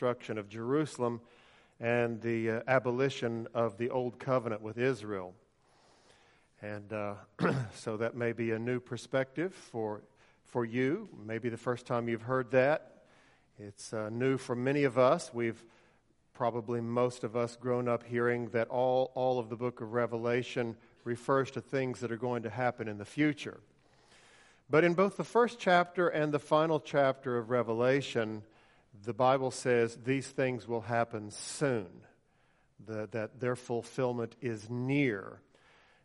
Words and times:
destruction 0.00 0.38
of 0.38 0.48
Jerusalem 0.48 1.20
and 1.78 2.22
the 2.22 2.50
uh, 2.50 2.60
abolition 2.66 3.46
of 3.52 3.76
the 3.76 3.90
old 3.90 4.18
covenant 4.18 4.62
with 4.62 4.78
Israel. 4.78 5.34
And 6.62 6.90
uh, 6.90 7.16
so 7.74 7.98
that 7.98 8.14
may 8.16 8.32
be 8.32 8.52
a 8.52 8.58
new 8.58 8.80
perspective 8.80 9.52
for, 9.52 10.00
for 10.46 10.64
you. 10.64 11.10
Maybe 11.26 11.50
the 11.50 11.58
first 11.58 11.84
time 11.84 12.08
you've 12.08 12.22
heard 12.22 12.50
that. 12.52 13.02
It's 13.58 13.92
uh, 13.92 14.08
new 14.08 14.38
for 14.38 14.56
many 14.56 14.84
of 14.84 14.96
us. 14.96 15.34
We've 15.34 15.62
probably 16.32 16.80
most 16.80 17.22
of 17.22 17.36
us 17.36 17.56
grown 17.56 17.86
up 17.86 18.02
hearing 18.02 18.48
that 18.52 18.68
all, 18.68 19.12
all 19.14 19.38
of 19.38 19.50
the 19.50 19.56
book 19.56 19.82
of 19.82 19.92
Revelation 19.92 20.76
refers 21.04 21.50
to 21.50 21.60
things 21.60 22.00
that 22.00 22.10
are 22.10 22.16
going 22.16 22.44
to 22.44 22.50
happen 22.50 22.88
in 22.88 22.96
the 22.96 23.04
future. 23.04 23.60
But 24.70 24.82
in 24.82 24.94
both 24.94 25.18
the 25.18 25.24
first 25.24 25.58
chapter 25.58 26.08
and 26.08 26.32
the 26.32 26.38
final 26.38 26.80
chapter 26.80 27.36
of 27.36 27.50
Revelation, 27.50 28.44
the 29.04 29.14
Bible 29.14 29.50
says 29.50 29.96
these 30.04 30.26
things 30.26 30.66
will 30.66 30.82
happen 30.82 31.30
soon, 31.30 31.88
the, 32.84 33.08
that 33.12 33.40
their 33.40 33.56
fulfillment 33.56 34.36
is 34.40 34.68
near. 34.68 35.40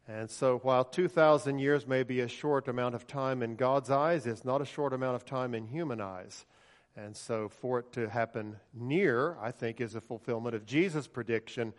And 0.07 0.30
so, 0.30 0.59
while 0.59 0.84
2,000 0.84 1.57
years 1.57 1.88
may 1.88 2.03
be 2.03 2.20
a 2.20 2.27
short 2.27 2.67
amount 2.67 2.93
of 2.93 3.07
time 3.07 3.41
in 3.41 3.55
God's 3.55 3.90
eyes, 3.90 4.27
it's 4.27 4.45
not 4.45 4.62
a 4.62 4.66
short 4.66 4.93
amount 4.93 5.16
of 5.16 5.26
time 5.26 5.55
in 5.55 5.66
human 5.66 5.99
eyes. 5.99 6.45
And 6.95 7.16
so, 7.16 7.49
for 7.49 7.79
it 7.79 7.91
to 7.93 8.07
happen 8.07 8.57
near, 8.73 9.35
I 9.41 9.52
think, 9.52 9.81
is 9.81 9.95
a 9.95 10.02
fulfillment 10.02 10.55
of 10.55 10.65
Jesus' 10.65 11.07
prediction 11.07 11.73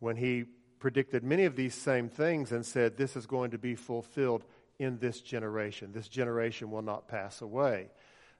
when 0.00 0.16
he 0.16 0.44
predicted 0.80 1.22
many 1.22 1.44
of 1.44 1.56
these 1.56 1.74
same 1.74 2.08
things 2.08 2.52
and 2.52 2.66
said, 2.66 2.96
This 2.96 3.16
is 3.16 3.26
going 3.26 3.52
to 3.52 3.58
be 3.58 3.76
fulfilled 3.76 4.44
in 4.78 4.98
this 4.98 5.20
generation. 5.20 5.92
This 5.92 6.08
generation 6.08 6.70
will 6.70 6.82
not 6.82 7.08
pass 7.08 7.42
away. 7.42 7.90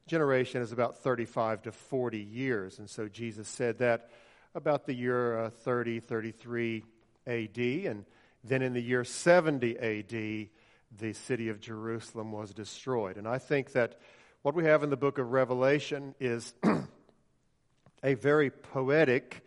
Generation 0.08 0.62
is 0.62 0.72
about 0.72 0.98
35 0.98 1.62
to 1.62 1.72
40 1.72 2.18
years. 2.18 2.78
And 2.78 2.88
so, 2.88 3.08
Jesus 3.08 3.48
said 3.48 3.78
that 3.78 4.10
about 4.54 4.86
the 4.86 4.94
year 4.94 5.38
uh, 5.38 5.50
30, 5.50 6.00
33 6.00 6.84
AD. 7.26 7.58
And 7.58 8.04
then 8.42 8.62
in 8.62 8.72
the 8.72 8.82
year 8.82 9.04
70 9.04 9.78
AD, 9.78 10.48
the 10.96 11.12
city 11.12 11.48
of 11.48 11.60
Jerusalem 11.60 12.32
was 12.32 12.52
destroyed. 12.52 13.16
And 13.16 13.28
I 13.28 13.38
think 13.38 13.72
that 13.72 13.98
what 14.42 14.54
we 14.54 14.64
have 14.64 14.82
in 14.82 14.90
the 14.90 14.96
book 14.96 15.18
of 15.18 15.30
Revelation 15.30 16.14
is 16.18 16.54
a 18.02 18.14
very 18.14 18.50
poetic 18.50 19.44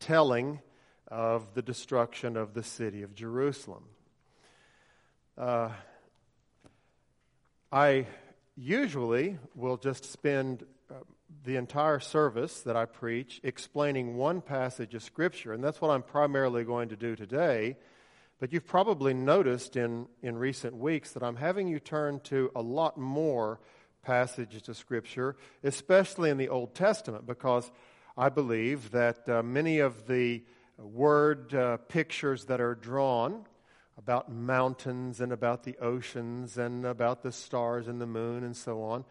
telling 0.00 0.60
of 1.08 1.54
the 1.54 1.62
destruction 1.62 2.36
of 2.36 2.54
the 2.54 2.62
city 2.62 3.02
of 3.02 3.14
Jerusalem. 3.14 3.84
Uh, 5.38 5.70
I 7.70 8.06
usually 8.56 9.38
will 9.54 9.76
just 9.76 10.10
spend 10.10 10.64
uh, 10.90 10.94
the 11.44 11.56
entire 11.56 12.00
service 12.00 12.60
that 12.62 12.76
I 12.76 12.84
preach 12.84 13.40
explaining 13.42 14.16
one 14.16 14.40
passage 14.40 14.94
of 14.94 15.02
Scripture, 15.02 15.52
and 15.52 15.62
that's 15.62 15.80
what 15.80 15.90
I'm 15.90 16.02
primarily 16.02 16.64
going 16.64 16.88
to 16.90 16.96
do 16.96 17.16
today. 17.16 17.76
But 18.38 18.52
you've 18.52 18.66
probably 18.66 19.14
noticed 19.14 19.76
in, 19.76 20.06
in 20.22 20.36
recent 20.36 20.76
weeks 20.76 21.12
that 21.12 21.22
I'm 21.22 21.36
having 21.36 21.68
you 21.68 21.78
turn 21.78 22.20
to 22.24 22.50
a 22.56 22.62
lot 22.62 22.98
more 22.98 23.60
passages 24.02 24.68
of 24.68 24.76
Scripture, 24.76 25.36
especially 25.62 26.28
in 26.28 26.38
the 26.38 26.48
Old 26.48 26.74
Testament, 26.74 27.26
because 27.26 27.70
I 28.16 28.28
believe 28.28 28.90
that 28.90 29.28
uh, 29.28 29.42
many 29.42 29.78
of 29.78 30.06
the 30.06 30.42
word 30.76 31.54
uh, 31.54 31.76
pictures 31.76 32.46
that 32.46 32.60
are 32.60 32.74
drawn 32.74 33.46
about 33.98 34.30
mountains 34.30 35.20
and 35.20 35.32
about 35.32 35.64
the 35.64 35.76
oceans 35.78 36.58
and 36.58 36.84
about 36.84 37.22
the 37.22 37.32
stars 37.32 37.88
and 37.88 38.00
the 38.00 38.06
moon 38.06 38.42
and 38.44 38.56
so 38.56 38.82
on, 38.82 39.04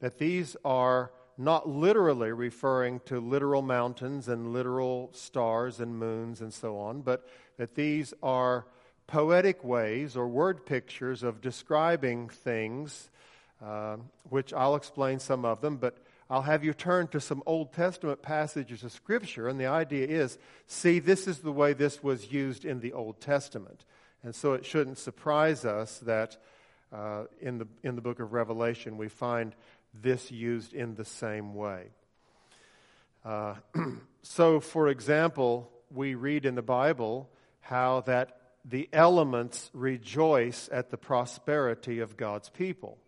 that 0.00 0.18
these 0.18 0.56
are 0.64 1.10
not 1.36 1.68
literally 1.68 2.32
referring 2.32 3.00
to 3.06 3.20
literal 3.20 3.62
mountains 3.62 4.28
and 4.28 4.52
literal 4.52 5.10
stars 5.12 5.78
and 5.80 5.96
moons 5.98 6.40
and 6.40 6.52
so 6.52 6.76
on, 6.78 7.00
but 7.00 7.28
that 7.56 7.74
these 7.76 8.12
are 8.22 8.66
poetic 9.06 9.62
ways 9.64 10.16
or 10.16 10.28
word 10.28 10.66
pictures 10.66 11.22
of 11.22 11.40
describing 11.40 12.28
things, 12.28 13.10
uh, 13.64 13.96
which 14.28 14.52
I'll 14.52 14.76
explain 14.76 15.20
some 15.20 15.44
of 15.44 15.60
them, 15.60 15.76
but 15.76 15.98
I'll 16.30 16.42
have 16.42 16.62
you 16.62 16.74
turn 16.74 17.08
to 17.08 17.20
some 17.20 17.42
Old 17.46 17.72
Testament 17.72 18.20
passages 18.20 18.84
of 18.84 18.92
Scripture, 18.92 19.48
and 19.48 19.58
the 19.58 19.66
idea 19.66 20.06
is 20.06 20.38
see, 20.66 20.98
this 20.98 21.26
is 21.26 21.38
the 21.38 21.52
way 21.52 21.72
this 21.72 22.02
was 22.02 22.30
used 22.30 22.64
in 22.64 22.80
the 22.80 22.92
Old 22.92 23.20
Testament. 23.20 23.84
And 24.22 24.34
so 24.34 24.54
it 24.54 24.64
shouldn't 24.64 24.98
surprise 24.98 25.64
us 25.64 25.98
that 26.00 26.36
uh, 26.92 27.24
in, 27.40 27.58
the, 27.58 27.68
in 27.82 27.94
the 27.94 28.00
book 28.00 28.20
of 28.20 28.32
Revelation 28.32 28.96
we 28.96 29.08
find 29.08 29.54
this 29.94 30.30
used 30.30 30.72
in 30.72 30.94
the 30.94 31.04
same 31.04 31.54
way. 31.54 31.86
Uh, 33.24 33.54
so, 34.22 34.60
for 34.60 34.88
example, 34.88 35.70
we 35.90 36.14
read 36.14 36.44
in 36.44 36.54
the 36.54 36.62
Bible 36.62 37.28
how 37.60 38.00
that 38.02 38.38
the 38.64 38.88
elements 38.92 39.70
rejoice 39.72 40.68
at 40.72 40.90
the 40.90 40.96
prosperity 40.96 42.00
of 42.00 42.16
God's 42.16 42.48
people. 42.48 42.98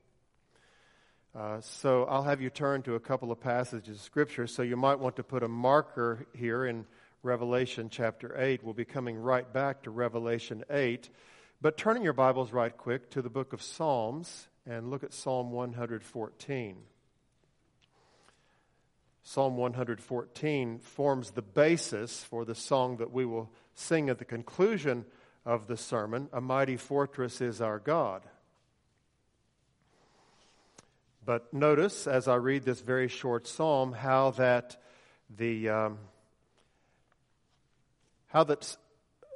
Uh, 1.35 1.61
so 1.61 2.05
I'll 2.05 2.25
have 2.25 2.41
you 2.41 2.51
turn 2.51 2.83
to 2.83 2.95
a 2.95 3.01
couple 3.01 3.31
of 3.31 3.41
passages 3.41 3.99
of 3.99 4.03
Scripture. 4.03 4.47
So 4.47 4.63
you 4.63 4.77
might 4.77 4.99
want 4.99 5.17
to 5.17 5.23
put 5.23 5.43
a 5.43 5.49
marker 5.49 6.27
here 6.35 6.65
in 6.65 6.87
Revelation 7.23 7.91
chapter 7.91 8.35
8. 8.41 8.65
We'll 8.65 8.73
be 8.73 8.87
coming 8.87 9.19
right 9.19 9.51
back 9.53 9.83
to 9.83 9.91
Revelation 9.91 10.65
8. 10.71 11.11
But 11.61 11.77
turning 11.77 12.03
your 12.03 12.15
Bibles 12.15 12.51
right 12.51 12.75
quick 12.75 13.11
to 13.11 13.21
the 13.21 13.29
book 13.29 13.53
of 13.53 13.61
Psalms 13.61 14.49
and 14.65 14.89
look 14.89 15.05
at 15.05 15.13
Psalm 15.13 15.51
114. 15.51 16.77
Psalm 19.23 19.57
114 19.59 20.79
forms 20.79 21.33
the 21.33 21.43
basis 21.43 22.25
for 22.25 22.47
the 22.47 22.55
song 22.55 22.97
that 22.97 23.13
we 23.13 23.27
will 23.27 23.51
sing 23.75 24.09
at 24.09 24.19
the 24.19 24.25
conclusion 24.25 25.05
of 25.45 25.67
the 25.67 25.77
sermon 25.77 26.31
A 26.33 26.41
Mighty 26.41 26.79
Fortress 26.79 27.43
is 27.43 27.61
Our 27.61 27.79
God. 27.79 28.23
But 31.23 31.53
notice 31.53 32.07
as 32.07 32.29
I 32.29 32.37
read 32.37 32.65
this 32.65 32.81
very 32.81 33.09
short 33.09 33.47
psalm 33.47 33.93
how 33.93 34.31
that 34.33 34.81
the 35.29 35.69
um, 35.69 35.99
how 38.31 38.45
that 38.45 38.77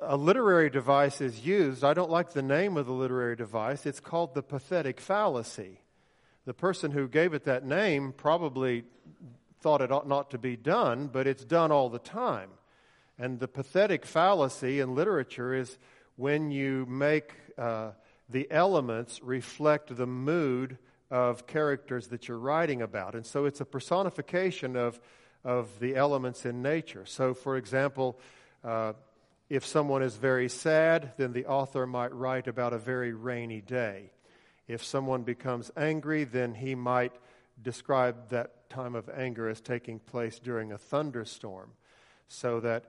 a 0.01 0.17
literary 0.17 0.71
device 0.71 1.21
is 1.21 1.47
used. 1.47 1.85
I 1.85 1.95
don't 1.95 2.11
like 2.11 2.33
the 2.33 2.43
name 2.43 2.77
of 2.77 2.87
the 2.87 2.93
literary 2.93 3.37
device. 3.37 3.87
It's 3.87 4.01
called 4.01 4.35
the 4.35 4.43
pathetic 4.43 5.01
fallacy. 5.01 5.81
The 6.47 6.55
person 6.55 6.91
who 6.91 7.09
gave 7.09 7.35
it 7.35 7.45
that 7.45 7.65
name 7.65 8.13
probably 8.13 8.85
thought 9.61 9.81
it 9.81 9.91
ought 9.91 10.07
not 10.07 10.31
to 10.31 10.39
be 10.39 10.57
done, 10.57 11.09
but 11.09 11.27
it's 11.27 11.45
done 11.45 11.73
all 11.73 11.89
the 11.89 11.99
time. 11.99 12.51
And 13.19 13.41
the 13.41 13.49
pathetic 13.49 14.05
fallacy 14.05 14.81
in 14.81 14.95
literature 14.95 15.55
is 15.55 15.79
when 16.17 16.51
you 16.51 16.87
make 16.87 17.33
uh, 17.57 17.93
the 18.29 18.47
elements 18.51 19.21
reflect 19.23 19.97
the 19.97 20.07
mood 20.07 20.79
of 21.11 21.47
characters 21.47 22.09
that 22.09 22.29
you're 22.29 22.39
writing 22.39 22.83
about. 22.83 23.15
And 23.15 23.25
so 23.25 23.45
it's 23.45 23.61
a 23.61 23.65
personification 23.65 24.77
of, 24.77 25.01
of 25.45 25.79
the 25.81 25.97
elements 25.97 26.45
in 26.45 26.63
nature. 26.63 27.07
So, 27.07 27.35
for 27.35 27.57
example, 27.57 28.19
uh, 28.65 28.95
if 29.51 29.67
someone 29.67 30.03
is 30.03 30.17
very 30.17 30.49
sad, 30.49 31.13
then 31.17 31.33
the 31.33 31.47
author 31.47 31.87
might 31.87 32.15
write 32.15 32.49
about 32.49 32.73
a 32.73 32.79
very 32.79 33.13
rainy 33.13 33.61
day. 33.61 34.11
If 34.67 34.83
someone 34.83 35.23
becomes 35.23 35.71
angry, 35.77 36.25
then 36.25 36.55
he 36.55 36.75
might 36.75 37.13
describe 37.61 38.31
that 38.31 38.71
time 38.71 38.95
of 38.95 39.11
anger 39.11 39.49
as 39.49 39.61
taking 39.61 39.99
place 39.99 40.39
during 40.39 40.73
a 40.73 40.79
thunderstorm. 40.79 41.73
So 42.29 42.61
that 42.61 42.87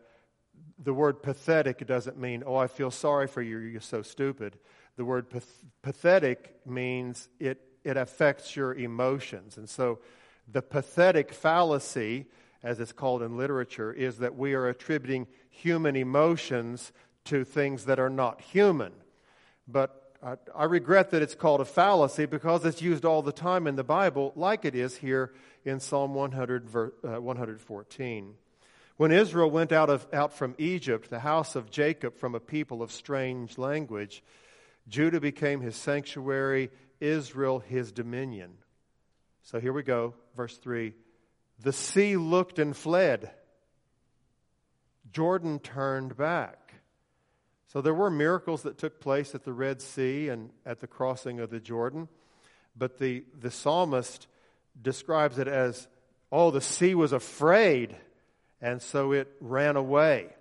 the 0.81 0.93
word 0.93 1.21
pathetic 1.21 1.85
doesn't 1.85 2.17
mean, 2.17 2.43
oh, 2.45 2.55
I 2.55 2.67
feel 2.67 2.89
sorry 2.89 3.27
for 3.27 3.41
you, 3.41 3.57
you're 3.57 3.81
so 3.81 4.01
stupid. 4.01 4.57
The 4.95 5.03
word 5.03 5.29
path- 5.29 5.65
pathetic 5.81 6.55
means 6.65 7.27
it, 7.39 7.61
it 7.83 7.97
affects 7.97 8.55
your 8.55 8.73
emotions. 8.73 9.57
And 9.57 9.69
so 9.69 9.99
the 10.47 10.61
pathetic 10.61 11.33
fallacy 11.33 12.27
as 12.65 12.79
it's 12.79 12.91
called 12.91 13.21
in 13.21 13.37
literature, 13.37 13.93
is 13.93 14.17
that 14.17 14.35
we 14.35 14.55
are 14.55 14.67
attributing 14.67 15.27
human 15.55 15.95
emotions 15.95 16.91
to 17.25 17.43
things 17.43 17.85
that 17.85 17.99
are 17.99 18.09
not 18.09 18.41
human. 18.41 18.93
But 19.67 20.13
I, 20.23 20.35
I, 20.55 20.63
regret 20.65 21.11
that 21.11 21.21
it's 21.21 21.35
called 21.35 21.61
a 21.61 21.65
fallacy 21.65 22.25
because 22.25 22.65
it's 22.65 22.81
used 22.81 23.05
all 23.05 23.21
the 23.21 23.31
time 23.31 23.67
in 23.67 23.75
the 23.75 23.83
Bible, 23.83 24.31
like 24.35 24.65
it 24.65 24.75
is 24.75 24.95
here 24.97 25.33
in 25.63 25.79
Psalm 25.79 26.13
100, 26.13 26.75
uh, 26.75 27.21
114. 27.21 28.33
When 28.97 29.11
Israel 29.11 29.51
went 29.51 29.71
out, 29.71 29.89
of, 29.89 30.07
out 30.13 30.33
from 30.33 30.55
Egypt, 30.57 31.09
the 31.09 31.19
house 31.19 31.55
of 31.55 31.69
Jacob 31.69 32.15
from 32.15 32.35
a 32.35 32.39
people 32.39 32.81
of 32.81 32.91
strange 32.91 33.57
language, 33.57 34.23
Judah 34.87 35.19
became 35.19 35.61
his 35.61 35.75
sanctuary, 35.75 36.69
Israel 36.99 37.59
his 37.59 37.91
dominion. 37.91 38.53
So 39.43 39.59
here 39.59 39.73
we 39.73 39.83
go, 39.83 40.13
verse 40.35 40.57
3. 40.57 40.93
The 41.59 41.73
sea 41.73 42.17
looked 42.17 42.59
and 42.59 42.75
fled. 42.75 43.31
Jordan 45.15 45.59
turned 45.59 46.17
back. 46.17 46.73
So 47.67 47.79
there 47.79 47.93
were 47.93 48.09
miracles 48.09 48.63
that 48.63 48.77
took 48.77 48.99
place 48.99 49.33
at 49.33 49.45
the 49.45 49.53
Red 49.53 49.81
Sea 49.81 50.27
and 50.27 50.49
at 50.65 50.81
the 50.81 50.87
crossing 50.87 51.39
of 51.39 51.49
the 51.49 51.61
Jordan. 51.61 52.09
But 52.75 52.99
the, 52.99 53.23
the 53.39 53.49
psalmist 53.49 54.27
describes 54.81 55.39
it 55.39 55.47
as, 55.47 55.87
oh, 56.33 56.51
the 56.51 56.59
sea 56.59 56.95
was 56.95 57.13
afraid 57.13 57.95
and 58.59 58.81
so 58.81 59.13
it 59.13 59.31
ran 59.39 59.77
away. 59.77 60.35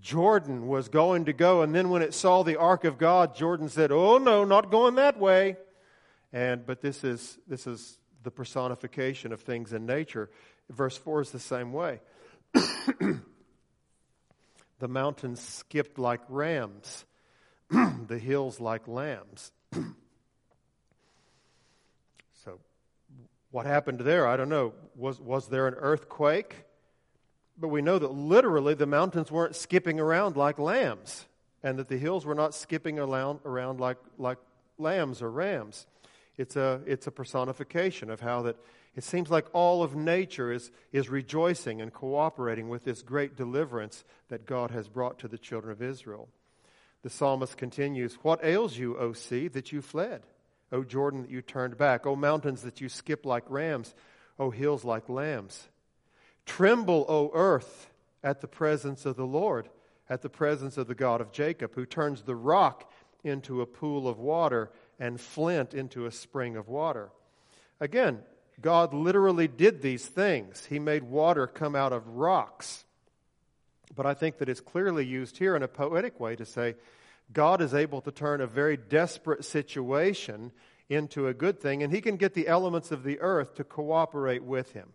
Jordan 0.00 0.66
was 0.66 0.88
going 0.88 1.26
to 1.26 1.32
go, 1.32 1.62
and 1.62 1.72
then 1.72 1.88
when 1.88 2.02
it 2.02 2.12
saw 2.12 2.42
the 2.42 2.56
ark 2.56 2.82
of 2.82 2.98
God, 2.98 3.36
Jordan 3.36 3.68
said, 3.68 3.92
"Oh 3.92 4.18
no, 4.18 4.42
not 4.42 4.72
going 4.72 4.96
that 4.96 5.16
way." 5.16 5.56
And 6.32 6.66
but 6.66 6.80
this 6.80 7.04
is 7.04 7.38
this 7.46 7.68
is 7.68 7.98
the 8.24 8.32
personification 8.32 9.32
of 9.32 9.42
things 9.42 9.72
in 9.72 9.86
nature. 9.86 10.28
Verse 10.70 10.96
4 10.96 11.20
is 11.20 11.30
the 11.30 11.38
same 11.38 11.72
way. 11.72 12.00
the 14.82 14.88
mountains 14.88 15.40
skipped 15.40 15.96
like 15.96 16.20
rams, 16.28 17.04
the 17.70 18.18
hills 18.18 18.58
like 18.58 18.88
lambs. 18.88 19.52
so, 22.44 22.58
what 23.52 23.64
happened 23.64 24.00
there? 24.00 24.26
I 24.26 24.36
don't 24.36 24.48
know. 24.48 24.72
Was, 24.96 25.20
was 25.20 25.46
there 25.46 25.68
an 25.68 25.74
earthquake? 25.74 26.64
But 27.56 27.68
we 27.68 27.80
know 27.80 27.96
that 28.00 28.12
literally 28.12 28.74
the 28.74 28.86
mountains 28.86 29.30
weren't 29.30 29.54
skipping 29.54 30.00
around 30.00 30.36
like 30.36 30.58
lambs, 30.58 31.26
and 31.62 31.78
that 31.78 31.88
the 31.88 31.96
hills 31.96 32.26
were 32.26 32.34
not 32.34 32.52
skipping 32.52 32.98
around, 32.98 33.38
around 33.44 33.78
like, 33.78 33.98
like 34.18 34.38
lambs 34.78 35.22
or 35.22 35.30
rams. 35.30 35.86
It's 36.36 36.56
a, 36.56 36.80
it's 36.86 37.06
a 37.06 37.12
personification 37.12 38.10
of 38.10 38.18
how 38.18 38.42
that 38.42 38.56
it 38.94 39.04
seems 39.04 39.30
like 39.30 39.46
all 39.54 39.82
of 39.82 39.96
nature 39.96 40.52
is, 40.52 40.70
is 40.92 41.08
rejoicing 41.08 41.80
and 41.80 41.92
cooperating 41.92 42.68
with 42.68 42.84
this 42.84 43.02
great 43.02 43.36
deliverance 43.36 44.04
that 44.28 44.46
God 44.46 44.70
has 44.70 44.88
brought 44.88 45.18
to 45.20 45.28
the 45.28 45.38
children 45.38 45.72
of 45.72 45.80
Israel. 45.80 46.28
The 47.02 47.10
psalmist 47.10 47.56
continues, 47.56 48.14
What 48.22 48.44
ails 48.44 48.76
you, 48.76 48.96
O 48.98 49.12
sea, 49.12 49.48
that 49.48 49.72
you 49.72 49.80
fled? 49.80 50.22
O 50.70 50.84
Jordan, 50.84 51.22
that 51.22 51.30
you 51.30 51.42
turned 51.42 51.78
back? 51.78 52.06
O 52.06 52.14
mountains, 52.14 52.62
that 52.62 52.80
you 52.80 52.88
skip 52.88 53.24
like 53.24 53.44
rams? 53.48 53.94
O 54.38 54.50
hills, 54.50 54.84
like 54.84 55.08
lambs? 55.08 55.68
Tremble, 56.44 57.06
O 57.08 57.30
earth, 57.34 57.88
at 58.22 58.40
the 58.40 58.48
presence 58.48 59.06
of 59.06 59.16
the 59.16 59.26
Lord, 59.26 59.68
at 60.08 60.22
the 60.22 60.28
presence 60.28 60.76
of 60.76 60.86
the 60.86 60.94
God 60.94 61.20
of 61.20 61.32
Jacob, 61.32 61.74
who 61.74 61.86
turns 61.86 62.22
the 62.22 62.36
rock 62.36 62.92
into 63.24 63.62
a 63.62 63.66
pool 63.66 64.06
of 64.06 64.18
water 64.18 64.70
and 64.98 65.20
flint 65.20 65.74
into 65.74 66.06
a 66.06 66.12
spring 66.12 66.56
of 66.56 66.68
water. 66.68 67.10
Again, 67.80 68.20
God 68.62 68.94
literally 68.94 69.48
did 69.48 69.82
these 69.82 70.06
things. 70.06 70.66
He 70.66 70.78
made 70.78 71.02
water 71.02 71.46
come 71.46 71.74
out 71.74 71.92
of 71.92 72.06
rocks. 72.06 72.84
But 73.94 74.06
I 74.06 74.14
think 74.14 74.38
that 74.38 74.48
it's 74.48 74.60
clearly 74.60 75.04
used 75.04 75.36
here 75.38 75.54
in 75.56 75.62
a 75.62 75.68
poetic 75.68 76.18
way 76.18 76.36
to 76.36 76.46
say 76.46 76.76
God 77.32 77.60
is 77.60 77.74
able 77.74 78.00
to 78.02 78.12
turn 78.12 78.40
a 78.40 78.46
very 78.46 78.76
desperate 78.76 79.44
situation 79.44 80.52
into 80.88 81.26
a 81.26 81.34
good 81.34 81.60
thing, 81.60 81.82
and 81.82 81.92
He 81.92 82.00
can 82.00 82.16
get 82.16 82.34
the 82.34 82.48
elements 82.48 82.90
of 82.90 83.02
the 83.02 83.20
earth 83.20 83.54
to 83.56 83.64
cooperate 83.64 84.42
with 84.42 84.72
Him. 84.72 84.88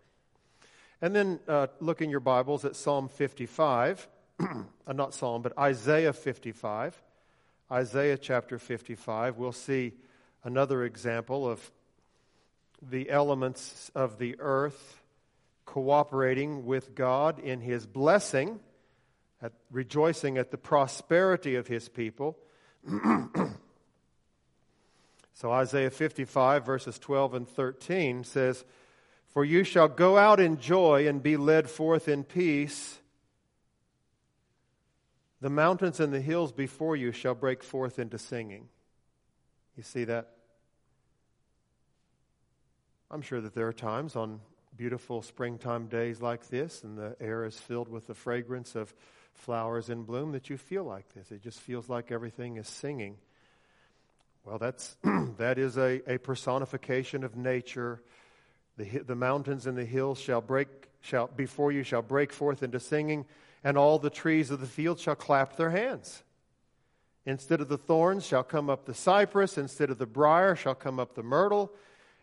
And 1.01 1.15
then 1.15 1.39
uh, 1.47 1.67
look 1.79 2.01
in 2.01 2.09
your 2.09 2.19
Bibles 2.19 2.65
at 2.65 2.75
Psalm 2.75 3.07
55, 3.09 4.07
uh, 4.39 4.93
not 4.93 5.13
Psalm, 5.13 5.41
but 5.41 5.57
Isaiah 5.57 6.13
55. 6.13 7.01
Isaiah 7.71 8.17
chapter 8.17 8.57
55, 8.57 9.37
we'll 9.37 9.51
see 9.51 9.93
another 10.43 10.85
example 10.85 11.49
of 11.49 11.71
the 12.81 13.09
elements 13.09 13.91
of 13.95 14.17
the 14.17 14.35
earth 14.39 15.01
cooperating 15.65 16.65
with 16.65 16.95
God 16.95 17.39
in 17.39 17.61
his 17.61 17.85
blessing, 17.85 18.59
at 19.41 19.53
rejoicing 19.69 20.37
at 20.37 20.49
the 20.49 20.57
prosperity 20.57 21.55
of 21.55 21.67
his 21.67 21.89
people. 21.89 22.37
so 25.33 25.51
Isaiah 25.51 25.91
55, 25.91 26.65
verses 26.65 26.97
12 26.97 27.33
and 27.35 27.47
13 27.47 28.23
says, 28.23 28.65
For 29.27 29.45
you 29.45 29.63
shall 29.63 29.87
go 29.87 30.17
out 30.17 30.39
in 30.39 30.57
joy 30.57 31.07
and 31.07 31.21
be 31.21 31.37
led 31.37 31.69
forth 31.69 32.07
in 32.07 32.23
peace. 32.23 32.99
The 35.41 35.49
mountains 35.49 35.99
and 35.99 36.11
the 36.11 36.21
hills 36.21 36.51
before 36.51 36.95
you 36.95 37.11
shall 37.11 37.35
break 37.35 37.63
forth 37.63 37.99
into 37.99 38.17
singing. 38.17 38.69
You 39.75 39.83
see 39.83 40.05
that? 40.05 40.36
I'm 43.09 43.21
sure 43.21 43.39
that 43.39 43.55
there 43.55 43.67
are 43.67 43.73
times 43.73 44.15
on 44.15 44.41
beautiful 44.75 45.21
springtime 45.21 45.87
days 45.87 46.21
like 46.21 46.47
this, 46.49 46.83
and 46.83 46.97
the 46.97 47.15
air 47.21 47.45
is 47.45 47.57
filled 47.57 47.87
with 47.87 48.07
the 48.07 48.13
fragrance 48.13 48.75
of 48.75 48.93
flowers 49.33 49.89
in 49.89 50.03
bloom, 50.03 50.33
that 50.33 50.49
you 50.49 50.57
feel 50.57 50.83
like 50.83 51.13
this. 51.13 51.31
It 51.31 51.41
just 51.41 51.59
feels 51.59 51.87
like 51.87 52.11
everything 52.11 52.57
is 52.57 52.67
singing. 52.67 53.17
Well, 54.43 54.57
that's, 54.57 54.97
that 55.37 55.57
is 55.57 55.77
a, 55.77 56.01
a 56.05 56.17
personification 56.17 57.23
of 57.23 57.37
nature. 57.37 58.01
The, 58.77 58.99
the 58.99 59.15
mountains 59.15 59.67
and 59.67 59.77
the 59.77 59.85
hills 59.85 60.19
shall 60.19 60.41
break, 60.41 60.67
shall, 61.01 61.27
before 61.27 61.71
you 61.71 61.83
shall 61.83 62.01
break 62.01 62.33
forth 62.33 62.61
into 62.61 62.79
singing 62.79 63.25
and 63.63 63.77
all 63.77 63.99
the 63.99 64.09
trees 64.09 64.51
of 64.51 64.59
the 64.59 64.67
field 64.67 64.99
shall 64.99 65.15
clap 65.15 65.55
their 65.55 65.71
hands. 65.71 66.23
Instead 67.25 67.59
of 67.59 67.67
the 67.67 67.77
thorns 67.77 68.25
shall 68.25 68.43
come 68.43 68.69
up 68.69 68.85
the 68.85 68.93
cypress, 68.93 69.57
instead 69.57 69.89
of 69.89 69.97
the 69.97 70.05
brier 70.05 70.55
shall 70.55 70.75
come 70.75 70.99
up 70.99 71.15
the 71.15 71.23
myrtle, 71.23 71.71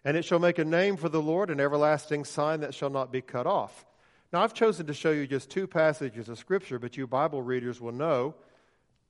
and 0.05 0.17
it 0.17 0.25
shall 0.25 0.39
make 0.39 0.59
a 0.59 0.65
name 0.65 0.97
for 0.97 1.09
the 1.09 1.23
Lord, 1.23 1.51
an 1.51 1.61
everlasting 1.61 2.25
sign 2.25 2.61
that 2.61 2.75
shall 2.75 2.91
not 2.91 3.11
be 3.11 3.23
cut 3.23 3.47
off. 3.47 3.87
Now, 4.33 4.43
I've 4.43 4.53
chosen 4.53 4.87
to 4.87 4.95
show 4.95 5.13
you 5.13 5.27
just 5.27 5.49
two 5.49 5.67
passages 5.67 6.29
of 6.29 6.39
Scripture, 6.39 6.79
but 6.79 6.97
you 6.97 7.07
Bible 7.07 7.41
readers 7.41 7.81
will 7.81 7.93
know 7.93 8.35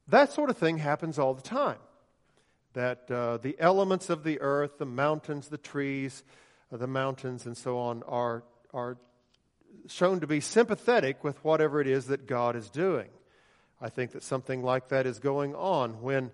that 0.09 0.33
sort 0.33 0.51
of 0.51 0.59
thing 0.59 0.79
happens 0.79 1.19
all 1.19 1.35
the 1.35 1.43
time. 1.43 1.79
That 2.75 3.11
uh, 3.11 3.39
the 3.39 3.57
elements 3.59 4.11
of 4.11 4.23
the 4.23 4.41
earth, 4.41 4.79
the 4.79 4.87
mountains, 4.87 5.49
the 5.49 5.59
trees, 5.59 6.23
uh, 6.73 6.77
the 6.77 6.87
mountains, 6.87 7.47
and 7.47 7.57
so 7.57 7.79
on, 7.79 8.03
are, 8.05 8.45
are 8.73 8.99
shown 9.89 10.21
to 10.21 10.27
be 10.27 10.41
sympathetic 10.41 11.25
with 11.25 11.43
whatever 11.45 11.81
it 11.81 11.87
is 11.87 12.07
that 12.07 12.27
God 12.27 12.55
is 12.55 12.69
doing. 12.69 13.09
I 13.81 13.89
think 13.89 14.13
that 14.13 14.23
something 14.23 14.63
like 14.63 14.89
that 14.89 15.07
is 15.07 15.19
going 15.19 15.55
on 15.55 16.03
when, 16.03 16.33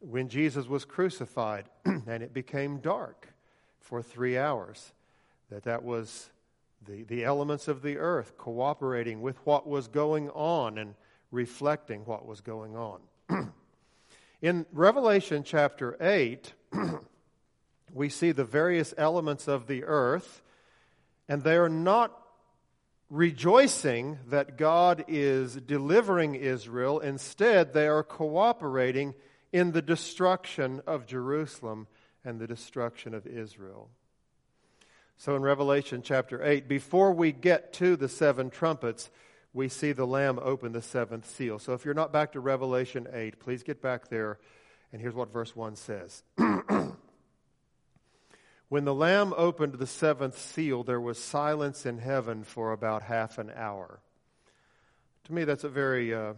when 0.00 0.28
Jesus 0.28 0.66
was 0.66 0.84
crucified 0.84 1.66
and 1.84 2.22
it 2.22 2.32
became 2.32 2.78
dark 2.78 3.29
for 3.80 4.02
three 4.02 4.38
hours. 4.38 4.92
That 5.50 5.64
that 5.64 5.82
was 5.82 6.30
the, 6.86 7.02
the 7.02 7.24
elements 7.24 7.68
of 7.68 7.82
the 7.82 7.98
earth 7.98 8.38
cooperating 8.38 9.20
with 9.20 9.36
what 9.44 9.66
was 9.66 9.88
going 9.88 10.30
on 10.30 10.78
and 10.78 10.94
reflecting 11.30 12.04
what 12.04 12.26
was 12.26 12.40
going 12.40 12.76
on. 12.76 13.00
In 14.42 14.66
Revelation 14.72 15.42
chapter 15.44 15.96
8, 16.00 16.52
we 17.92 18.08
see 18.08 18.32
the 18.32 18.44
various 18.44 18.94
elements 18.96 19.48
of 19.48 19.66
the 19.66 19.84
earth, 19.84 20.42
and 21.28 21.42
they 21.42 21.56
are 21.56 21.68
not 21.68 22.16
rejoicing 23.10 24.18
that 24.28 24.56
God 24.56 25.04
is 25.08 25.56
delivering 25.56 26.36
Israel. 26.36 27.00
Instead, 27.00 27.72
they 27.72 27.88
are 27.88 28.04
cooperating 28.04 29.14
in 29.52 29.72
the 29.72 29.82
destruction 29.82 30.80
of 30.86 31.06
Jerusalem 31.06 31.88
and 32.24 32.38
the 32.38 32.46
destruction 32.46 33.14
of 33.14 33.26
Israel. 33.26 33.88
So 35.16 35.36
in 35.36 35.42
Revelation 35.42 36.00
chapter 36.02 36.42
8, 36.42 36.66
before 36.66 37.12
we 37.12 37.30
get 37.32 37.74
to 37.74 37.94
the 37.96 38.08
seven 38.08 38.48
trumpets, 38.48 39.10
we 39.52 39.68
see 39.68 39.92
the 39.92 40.06
Lamb 40.06 40.38
open 40.40 40.72
the 40.72 40.80
seventh 40.80 41.28
seal. 41.28 41.58
So 41.58 41.74
if 41.74 41.84
you're 41.84 41.92
not 41.92 42.12
back 42.12 42.32
to 42.32 42.40
Revelation 42.40 43.06
8, 43.12 43.38
please 43.38 43.62
get 43.62 43.82
back 43.82 44.08
there. 44.08 44.38
And 44.92 45.00
here's 45.02 45.14
what 45.14 45.32
verse 45.32 45.54
1 45.54 45.76
says 45.76 46.22
When 48.68 48.84
the 48.84 48.94
Lamb 48.94 49.34
opened 49.36 49.74
the 49.74 49.86
seventh 49.86 50.38
seal, 50.38 50.84
there 50.84 51.00
was 51.00 51.18
silence 51.18 51.84
in 51.84 51.98
heaven 51.98 52.44
for 52.44 52.72
about 52.72 53.02
half 53.02 53.38
an 53.38 53.50
hour. 53.54 54.00
To 55.24 55.32
me, 55.34 55.44
that's 55.44 55.64
a 55.64 55.68
very, 55.68 56.14
uh, 56.14 56.34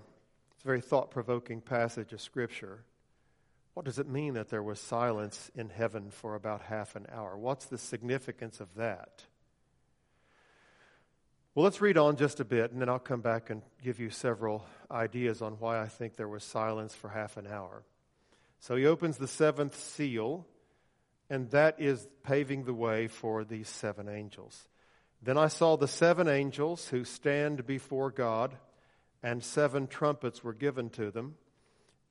very 0.64 0.80
thought 0.80 1.10
provoking 1.10 1.60
passage 1.60 2.12
of 2.12 2.20
Scripture. 2.20 2.84
What 3.74 3.86
does 3.86 3.98
it 3.98 4.08
mean 4.08 4.34
that 4.34 4.50
there 4.50 4.62
was 4.62 4.78
silence 4.78 5.50
in 5.54 5.70
heaven 5.70 6.10
for 6.10 6.34
about 6.34 6.62
half 6.62 6.94
an 6.94 7.06
hour? 7.10 7.38
What's 7.38 7.66
the 7.66 7.78
significance 7.78 8.60
of 8.60 8.74
that? 8.74 9.24
Well, 11.54 11.64
let's 11.64 11.80
read 11.80 11.98
on 11.98 12.16
just 12.16 12.40
a 12.40 12.44
bit, 12.44 12.72
and 12.72 12.80
then 12.80 12.88
I'll 12.88 12.98
come 12.98 13.20
back 13.20 13.50
and 13.50 13.62
give 13.82 13.98
you 13.98 14.10
several 14.10 14.64
ideas 14.90 15.42
on 15.42 15.54
why 15.54 15.80
I 15.80 15.86
think 15.86 16.16
there 16.16 16.28
was 16.28 16.44
silence 16.44 16.94
for 16.94 17.08
half 17.08 17.36
an 17.36 17.46
hour. 17.46 17.82
So 18.60 18.76
he 18.76 18.86
opens 18.86 19.18
the 19.18 19.28
seventh 19.28 19.78
seal, 19.78 20.46
and 21.28 21.50
that 21.50 21.80
is 21.80 22.06
paving 22.22 22.64
the 22.64 22.74
way 22.74 23.06
for 23.06 23.44
these 23.44 23.68
seven 23.68 24.08
angels. 24.08 24.68
Then 25.22 25.38
I 25.38 25.48
saw 25.48 25.76
the 25.76 25.88
seven 25.88 26.28
angels 26.28 26.88
who 26.88 27.04
stand 27.04 27.66
before 27.66 28.10
God, 28.10 28.54
and 29.22 29.42
seven 29.42 29.86
trumpets 29.86 30.42
were 30.42 30.54
given 30.54 30.90
to 30.90 31.10
them. 31.10 31.36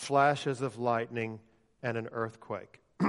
flashes 0.00 0.62
of 0.62 0.78
lightning, 0.78 1.38
and 1.82 1.98
an 1.98 2.08
earthquake. 2.12 2.80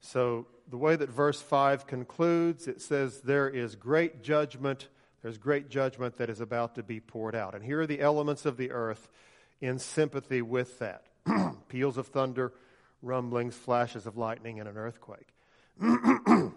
so, 0.00 0.46
the 0.70 0.76
way 0.76 0.94
that 0.96 1.10
verse 1.10 1.42
5 1.42 1.86
concludes, 1.86 2.68
it 2.68 2.80
says, 2.80 3.20
There 3.20 3.48
is 3.48 3.74
great 3.74 4.22
judgment. 4.22 4.88
There's 5.22 5.38
great 5.38 5.68
judgment 5.68 6.16
that 6.18 6.30
is 6.30 6.40
about 6.40 6.76
to 6.76 6.82
be 6.82 7.00
poured 7.00 7.34
out. 7.34 7.54
And 7.54 7.64
here 7.64 7.80
are 7.80 7.86
the 7.86 8.00
elements 8.00 8.46
of 8.46 8.56
the 8.56 8.70
earth 8.70 9.08
in 9.60 9.78
sympathy 9.78 10.40
with 10.40 10.78
that 10.78 11.04
peals 11.68 11.98
of 11.98 12.06
thunder, 12.06 12.52
rumblings, 13.02 13.56
flashes 13.56 14.06
of 14.06 14.16
lightning, 14.16 14.60
and 14.60 14.68
an 14.68 14.76
earthquake. 14.76 15.28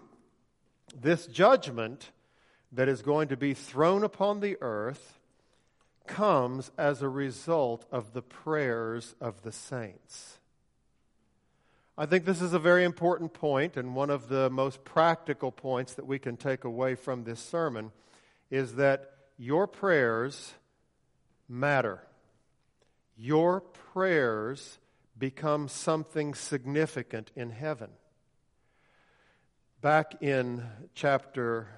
this 1.00 1.26
judgment 1.26 2.12
that 2.72 2.88
is 2.88 3.02
going 3.02 3.28
to 3.28 3.36
be 3.36 3.54
thrown 3.54 4.04
upon 4.04 4.40
the 4.40 4.56
earth 4.60 5.17
comes 6.08 6.72
as 6.76 7.02
a 7.02 7.08
result 7.08 7.84
of 7.92 8.12
the 8.12 8.22
prayers 8.22 9.14
of 9.20 9.42
the 9.42 9.52
saints. 9.52 10.38
I 11.96 12.06
think 12.06 12.24
this 12.24 12.40
is 12.40 12.52
a 12.52 12.58
very 12.58 12.84
important 12.84 13.34
point, 13.34 13.76
and 13.76 13.94
one 13.94 14.10
of 14.10 14.28
the 14.28 14.50
most 14.50 14.84
practical 14.84 15.52
points 15.52 15.94
that 15.94 16.06
we 16.06 16.18
can 16.18 16.36
take 16.36 16.64
away 16.64 16.94
from 16.94 17.24
this 17.24 17.40
sermon 17.40 17.92
is 18.50 18.76
that 18.76 19.10
your 19.36 19.66
prayers 19.66 20.54
matter. 21.48 22.02
Your 23.16 23.60
prayers 23.60 24.78
become 25.18 25.68
something 25.68 26.34
significant 26.34 27.32
in 27.34 27.50
heaven. 27.50 27.90
Back 29.80 30.22
in 30.22 30.64
chapter, 30.94 31.68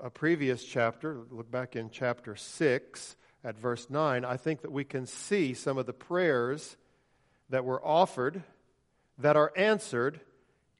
a 0.00 0.10
previous 0.10 0.64
chapter, 0.64 1.18
look 1.30 1.50
back 1.50 1.74
in 1.74 1.90
chapter 1.90 2.36
6 2.36 3.16
at 3.44 3.58
verse 3.58 3.88
9, 3.88 4.24
I 4.24 4.36
think 4.36 4.62
that 4.62 4.72
we 4.72 4.84
can 4.84 5.06
see 5.06 5.54
some 5.54 5.78
of 5.78 5.86
the 5.86 5.92
prayers 5.92 6.76
that 7.50 7.64
were 7.64 7.84
offered 7.84 8.42
that 9.18 9.36
are 9.36 9.52
answered 9.56 10.20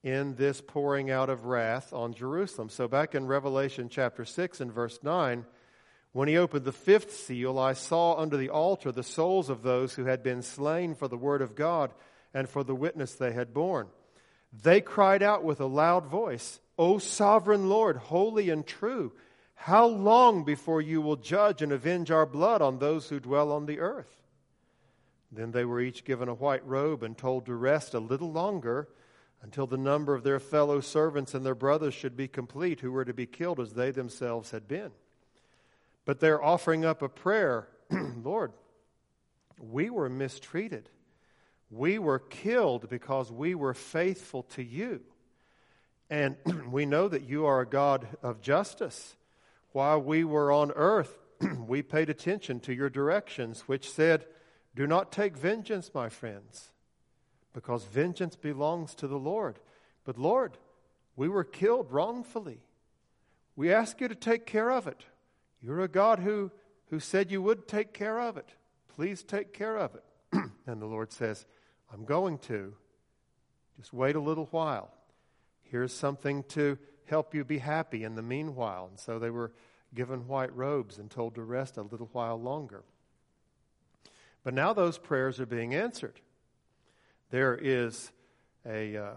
in 0.03 0.35
this 0.37 0.61
pouring 0.61 1.11
out 1.11 1.29
of 1.29 1.45
wrath 1.45 1.93
on 1.93 2.15
Jerusalem. 2.15 2.69
So, 2.69 2.88
back 2.88 3.15
in 3.15 3.27
Revelation 3.27 3.88
chapter 3.88 4.25
6 4.25 4.61
and 4.61 4.73
verse 4.73 5.00
9, 5.03 5.45
when 6.12 6.29
he 6.29 6.38
opened 6.38 6.65
the 6.65 6.73
fifth 6.73 7.12
seal, 7.12 7.59
I 7.59 7.75
saw 7.75 8.17
under 8.17 8.37
the 8.37 8.49
altar 8.49 8.91
the 8.93 9.03
souls 9.03 9.50
of 9.50 9.62
those 9.62 9.95
who 9.95 10.07
had 10.07 10.23
been 10.23 10.43
slain 10.43 10.95
for 10.95 11.09
the 11.09 11.19
word 11.19 11.43
of 11.43 11.55
God 11.55 11.93
and 12.33 12.49
for 12.49 12.65
the 12.65 12.75
witness 12.75 13.15
they 13.15 13.33
had 13.33 13.53
borne. 13.53 13.88
They 14.53 14.81
cried 14.81 15.23
out 15.23 15.45
with 15.45 15.61
a 15.61 15.67
loud 15.67 16.07
voice, 16.07 16.61
O 16.79 16.99
sovereign 16.99 17.69
Lord, 17.69 17.97
holy 17.97 18.50
and 18.50 18.67
true, 18.67 19.12
how 19.61 19.87
long 19.87 20.45
before 20.45 20.81
you 20.81 21.03
will 21.03 21.17
judge 21.17 21.62
and 21.62 21.73
avenge 21.73 22.12
our 22.12 22.25
blood 22.27 22.62
on 22.62 22.79
those 22.79 23.09
who 23.09 23.19
dwell 23.19 23.50
on 23.50 23.67
the 23.67 23.81
earth? 23.81 24.23
Then 25.33 25.50
they 25.50 25.65
were 25.65 25.81
each 25.81 26.05
given 26.05 26.29
a 26.29 26.35
white 26.35 26.65
robe 26.65 27.03
and 27.03 27.19
told 27.19 27.45
to 27.47 27.55
rest 27.55 27.93
a 27.93 27.99
little 27.99 28.31
longer 28.31 28.88
until 29.43 29.67
the 29.67 29.77
number 29.77 30.15
of 30.15 30.23
their 30.23 30.38
fellow 30.38 30.81
servants 30.81 31.35
and 31.35 31.45
their 31.45 31.57
brothers 31.57 31.93
should 31.93 32.17
be 32.17 32.29
complete, 32.29 32.81
who 32.81 32.93
were 32.93 33.05
to 33.05 33.12
be 33.12 33.27
killed 33.27 33.59
as 33.59 33.73
they 33.73 33.91
themselves 33.91 34.53
had 34.53 34.69
been. 34.69 34.93
But 36.05 36.21
they're 36.21 36.43
offering 36.43 36.85
up 36.85 37.03
a 37.03 37.09
prayer 37.09 37.69
Lord, 38.23 38.53
we 39.59 39.91
were 39.91 40.09
mistreated. 40.09 40.88
We 41.69 41.99
were 41.99 42.21
killed 42.21 42.88
because 42.88 43.33
we 43.33 43.57
were 43.57 43.75
faithful 43.75 44.45
to 44.55 44.62
you. 44.62 45.00
And 46.09 46.37
we 46.71 46.87
know 46.87 47.09
that 47.09 47.23
you 47.29 47.47
are 47.47 47.61
a 47.61 47.67
God 47.67 48.07
of 48.23 48.41
justice. 48.41 49.17
While 49.73 50.01
we 50.01 50.25
were 50.25 50.51
on 50.51 50.73
earth, 50.73 51.19
we 51.67 51.83
paid 51.83 52.09
attention 52.09 52.61
to 52.61 52.75
your 52.75 52.91
directions, 52.91 53.63
which 53.63 53.91
said, 53.91 54.27
Do 54.75 54.87
not 54.87 55.13
take 55.13 55.37
vengeance, 55.37 55.91
my 55.95 56.09
friends, 56.09 56.71
because 57.53 57.85
vengeance 57.85 58.37
belongs 58.37 58.95
to 58.97 59.07
the 59.07 59.19
Lord. 59.19 59.59
But 60.05 60.19
Lord, 60.19 60.57
we 61.17 61.29
were 61.29 61.45
killed 61.45 61.91
wrongfully. 61.91 62.61
We 63.57 63.73
ask 63.73 64.01
you 64.01 64.09
to 64.09 64.15
take 64.15 64.47
care 64.47 64.71
of 64.71 64.87
it. 64.87 65.05
You're 65.61 65.81
a 65.81 65.89
God 65.89 66.21
who, 66.21 66.51
who 66.91 67.01
said 67.01 67.31
you 67.31 67.43
would 67.43 67.67
take 67.67 67.93
care 67.93 68.21
of 68.21 68.37
it. 68.37 68.49
Please 68.95 69.23
take 69.23 69.53
care 69.53 69.77
of 69.77 69.95
it. 69.95 70.05
and 70.67 70.81
the 70.81 70.87
Lord 70.87 71.13
says, 71.13 71.45
I'm 71.93 72.05
going 72.05 72.39
to. 72.39 72.75
Just 73.79 73.93
wait 73.93 74.17
a 74.17 74.21
little 74.21 74.49
while. 74.51 74.91
Here's 75.63 75.93
something 75.93 76.43
to 76.49 76.79
help 77.09 77.35
you 77.35 77.45
be 77.45 77.59
happy 77.59 78.05
in 78.05 78.15
the 78.15 78.23
meanwhile. 78.23 78.87
And 78.91 78.99
so 78.99 79.19
they 79.19 79.31
were 79.31 79.53
given 79.95 80.29
white 80.29 80.55
robes 80.55 80.99
and 80.99 81.11
told 81.11 81.35
to 81.35 81.43
rest 81.43 81.77
a 81.77 81.83
little 81.83 82.09
while 82.12 82.41
longer. 82.41 82.83
But 84.45 84.55
now 84.55 84.73
those 84.73 84.99
prayers 84.99 85.41
are 85.41 85.47
being 85.47 85.75
answered. 85.75 86.21
There 87.31 87.59
is 87.61 88.11
a, 88.67 88.97
uh, 88.97 89.11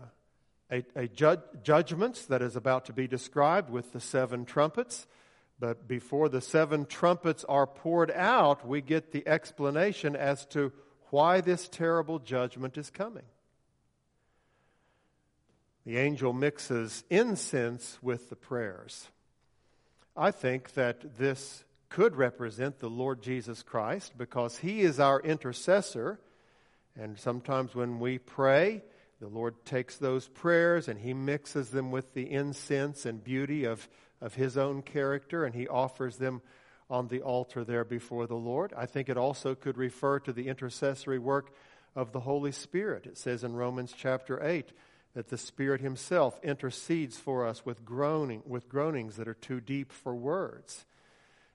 a, 0.71 0.83
a 0.95 1.07
ju- 1.07 1.41
judgment 1.63 2.25
that 2.29 2.41
is 2.41 2.55
about 2.55 2.85
to 2.85 2.93
be 2.93 3.07
described 3.07 3.69
with 3.69 3.93
the 3.93 3.99
seven 3.99 4.45
trumpets. 4.45 5.07
But 5.59 5.87
before 5.87 6.27
the 6.27 6.41
seven 6.41 6.85
trumpets 6.85 7.43
are 7.45 7.67
poured 7.67 8.11
out, 8.11 8.67
we 8.67 8.81
get 8.81 9.11
the 9.11 9.27
explanation 9.27 10.15
as 10.15 10.45
to 10.47 10.71
why 11.11 11.41
this 11.41 11.67
terrible 11.67 12.19
judgment 12.19 12.77
is 12.77 12.89
coming. 12.89 13.25
The 15.85 15.97
angel 15.97 16.33
mixes 16.33 17.03
incense 17.09 17.97
with 18.01 18.29
the 18.29 18.35
prayers. 18.35 19.09
I 20.15 20.31
think 20.31 20.73
that 20.73 21.17
this 21.17 21.63
could 21.89 22.15
represent 22.15 22.79
the 22.79 22.89
Lord 22.89 23.21
Jesus 23.21 23.63
Christ 23.63 24.13
because 24.17 24.57
he 24.57 24.81
is 24.81 24.99
our 24.99 25.19
intercessor. 25.19 26.19
And 26.95 27.17
sometimes 27.17 27.73
when 27.73 27.99
we 27.99 28.17
pray, 28.17 28.83
the 29.19 29.27
Lord 29.27 29.65
takes 29.65 29.97
those 29.97 30.27
prayers 30.27 30.87
and 30.87 30.99
he 30.99 31.13
mixes 31.13 31.69
them 31.69 31.91
with 31.91 32.13
the 32.13 32.31
incense 32.31 33.05
and 33.05 33.23
beauty 33.23 33.65
of 33.65 33.87
of 34.21 34.35
his 34.35 34.55
own 34.55 34.83
character, 34.83 35.43
and 35.43 35.55
he 35.55 35.67
offers 35.67 36.17
them 36.17 36.41
on 36.89 37.07
the 37.07 37.21
altar 37.21 37.63
there 37.63 37.83
before 37.83 38.27
the 38.27 38.35
Lord. 38.35 38.73
I 38.77 38.85
think 38.85 39.09
it 39.09 39.17
also 39.17 39.55
could 39.55 39.77
refer 39.77 40.19
to 40.19 40.31
the 40.31 40.47
intercessory 40.47 41.19
work 41.19 41.51
of 41.95 42.11
the 42.11 42.19
Holy 42.19 42.51
Spirit. 42.51 43.07
It 43.07 43.17
says 43.17 43.43
in 43.43 43.53
Romans 43.53 43.93
chapter 43.97 44.41
8 44.45 44.71
that 45.13 45.29
the 45.29 45.37
Spirit 45.37 45.81
himself 45.81 46.39
intercedes 46.43 47.17
for 47.17 47.45
us 47.45 47.65
with 47.65 47.83
groaning 47.83 48.43
with 48.45 48.69
groanings 48.69 49.17
that 49.17 49.27
are 49.27 49.33
too 49.33 49.59
deep 49.59 49.91
for 49.91 50.15
words. 50.15 50.85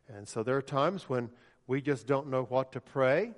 And 0.08 0.28
so 0.28 0.42
there 0.42 0.56
are 0.56 0.62
times 0.62 1.08
when 1.08 1.30
we 1.66 1.80
just 1.80 2.06
don't 2.06 2.28
know 2.28 2.44
what 2.44 2.72
to 2.72 2.80
pray. 2.80 3.32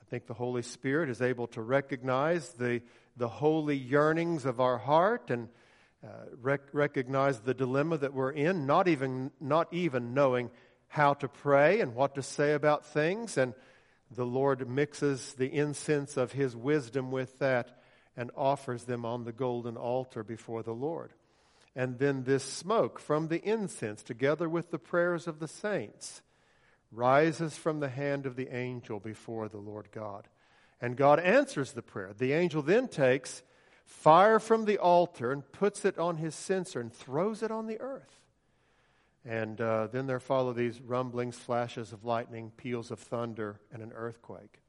I 0.00 0.04
think 0.08 0.26
the 0.26 0.34
Holy 0.34 0.62
Spirit 0.62 1.10
is 1.10 1.20
able 1.20 1.48
to 1.48 1.62
recognize 1.62 2.50
the, 2.50 2.80
the 3.16 3.28
holy 3.28 3.76
yearnings 3.76 4.46
of 4.46 4.60
our 4.60 4.78
heart 4.78 5.30
and 5.30 5.48
uh, 6.04 6.08
rec- 6.40 6.72
recognize 6.72 7.40
the 7.40 7.54
dilemma 7.54 7.98
that 7.98 8.14
we're 8.14 8.30
in, 8.30 8.66
not 8.66 8.86
even, 8.86 9.32
not 9.40 9.72
even 9.72 10.14
knowing 10.14 10.50
how 10.88 11.14
to 11.14 11.26
pray 11.26 11.80
and 11.80 11.94
what 11.94 12.14
to 12.14 12.22
say 12.22 12.52
about 12.52 12.86
things. 12.86 13.36
And 13.36 13.52
the 14.10 14.24
Lord 14.24 14.68
mixes 14.68 15.34
the 15.34 15.52
incense 15.52 16.16
of 16.16 16.32
His 16.32 16.54
wisdom 16.54 17.10
with 17.10 17.40
that 17.40 17.80
and 18.16 18.30
offers 18.36 18.84
them 18.84 19.04
on 19.04 19.24
the 19.24 19.32
golden 19.32 19.76
altar 19.76 20.22
before 20.22 20.62
the 20.62 20.72
Lord. 20.72 21.12
And 21.74 21.98
then 21.98 22.24
this 22.24 22.42
smoke 22.42 22.98
from 22.98 23.28
the 23.28 23.42
incense, 23.42 24.02
together 24.02 24.48
with 24.48 24.70
the 24.70 24.78
prayers 24.78 25.26
of 25.26 25.38
the 25.38 25.48
saints, 25.48 26.22
rises 26.90 27.56
from 27.56 27.80
the 27.80 27.90
hand 27.90 28.24
of 28.24 28.36
the 28.36 28.54
angel 28.54 28.98
before 28.98 29.48
the 29.48 29.58
Lord 29.58 29.88
God. 29.92 30.26
And 30.80 30.96
God 30.96 31.20
answers 31.20 31.72
the 31.72 31.82
prayer. 31.82 32.12
The 32.16 32.32
angel 32.32 32.62
then 32.62 32.88
takes 32.88 33.42
fire 33.84 34.38
from 34.38 34.64
the 34.64 34.78
altar 34.78 35.32
and 35.32 35.50
puts 35.52 35.84
it 35.84 35.98
on 35.98 36.16
his 36.16 36.34
censer 36.34 36.80
and 36.80 36.92
throws 36.92 37.42
it 37.42 37.50
on 37.50 37.66
the 37.66 37.80
earth. 37.80 38.20
And 39.24 39.60
uh, 39.60 39.88
then 39.88 40.06
there 40.06 40.20
follow 40.20 40.52
these 40.52 40.80
rumblings, 40.80 41.36
flashes 41.36 41.92
of 41.92 42.04
lightning, 42.04 42.52
peals 42.56 42.90
of 42.90 43.00
thunder, 43.00 43.60
and 43.72 43.82
an 43.82 43.92
earthquake. 43.92 44.60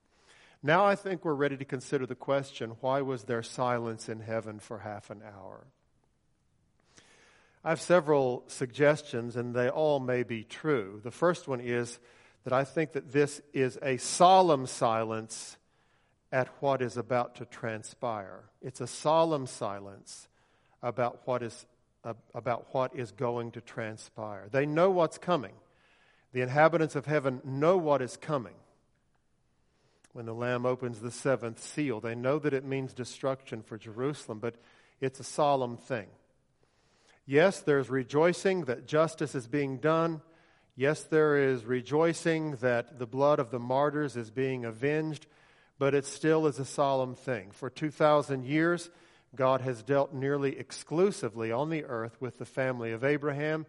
Now 0.67 0.86
I 0.86 0.95
think 0.95 1.24
we're 1.24 1.33
ready 1.33 1.55
to 1.55 1.63
consider 1.63 2.05
the 2.05 2.13
question 2.13 2.71
why 2.81 3.01
was 3.01 3.24
there 3.24 3.41
silence 3.41 4.09
in 4.09 4.19
heaven 4.19 4.59
for 4.59 4.79
half 4.79 5.09
an 5.09 5.21
hour? 5.24 5.65
I 7.63 7.69
have 7.69 7.79
several 7.79 8.43
suggestions, 8.47 9.38
and 9.38 9.55
they 9.55 9.69
all 9.69 10.01
may 10.01 10.24
be 10.24 10.43
true. 10.43 11.00
The 11.01 11.09
first 11.09 11.47
one 11.47 11.62
is 11.62 12.00
that 12.43 12.51
I 12.51 12.65
think 12.65 12.91
that 12.91 13.13
this 13.13 13.41
is 13.53 13.79
a 13.81 13.95
solemn 13.95 14.67
silence 14.67 15.55
at 16.33 16.50
what 16.59 16.81
is 16.81 16.97
about 16.97 17.36
to 17.36 17.45
transpire. 17.45 18.43
It's 18.62 18.81
a 18.81 18.88
solemn 18.88 19.47
silence 19.47 20.27
about 20.83 21.21
what 21.24 21.43
is, 21.43 21.65
about 22.36 22.67
what 22.74 22.93
is 22.93 23.13
going 23.13 23.51
to 23.51 23.62
transpire. 23.62 24.50
They 24.51 24.65
know 24.65 24.89
what's 24.89 25.17
coming. 25.17 25.53
The 26.33 26.41
inhabitants 26.41 26.97
of 26.97 27.05
heaven 27.05 27.41
know 27.45 27.77
what 27.77 28.01
is 28.01 28.17
coming. 28.17 28.55
When 30.17 30.25
the 30.25 30.33
Lamb 30.33 30.65
opens 30.65 31.00
the 31.00 31.12
seventh 31.12 31.63
seal, 31.63 32.00
they 32.00 32.15
know 32.15 32.39
that 32.39 32.51
it 32.51 32.65
means 32.65 32.91
destruction 32.91 33.62
for 33.62 33.77
Jerusalem, 33.77 34.39
but 34.39 34.55
it's 35.00 35.19
a 35.19 35.24
solemn 35.24 35.77
thing. 35.77 36.07
Yes, 37.27 37.59
there's 37.59 37.91
rejoicing 37.91 38.65
that 38.65 38.88
justice 38.88 39.36
is 39.36 39.47
being 39.47 39.77
done. 39.77 40.24
Yes, 40.75 41.03
there 41.03 41.38
is 41.38 41.65
rejoicing 41.65 42.55
that 42.62 42.97
the 42.97 43.05
blood 43.05 43.38
of 43.38 43.51
the 43.51 43.59
martyrs 43.59 44.17
is 44.17 44.31
being 44.31 44.65
avenged, 44.65 45.27
but 45.77 45.93
it 45.93 46.03
still 46.03 46.47
is 46.47 46.57
a 46.57 46.65
solemn 46.65 47.13
thing. 47.13 47.51
For 47.51 47.69
2,000 47.69 48.43
years, 48.43 48.89
God 49.36 49.62
has 49.62 49.83
dealt 49.83 50.15
nearly 50.15 50.57
exclusively 50.57 51.51
on 51.51 51.69
the 51.69 51.86
earth 51.86 52.19
with 52.19 52.39
the 52.39 52.45
family 52.45 52.91
of 52.91 53.03
Abraham. 53.03 53.67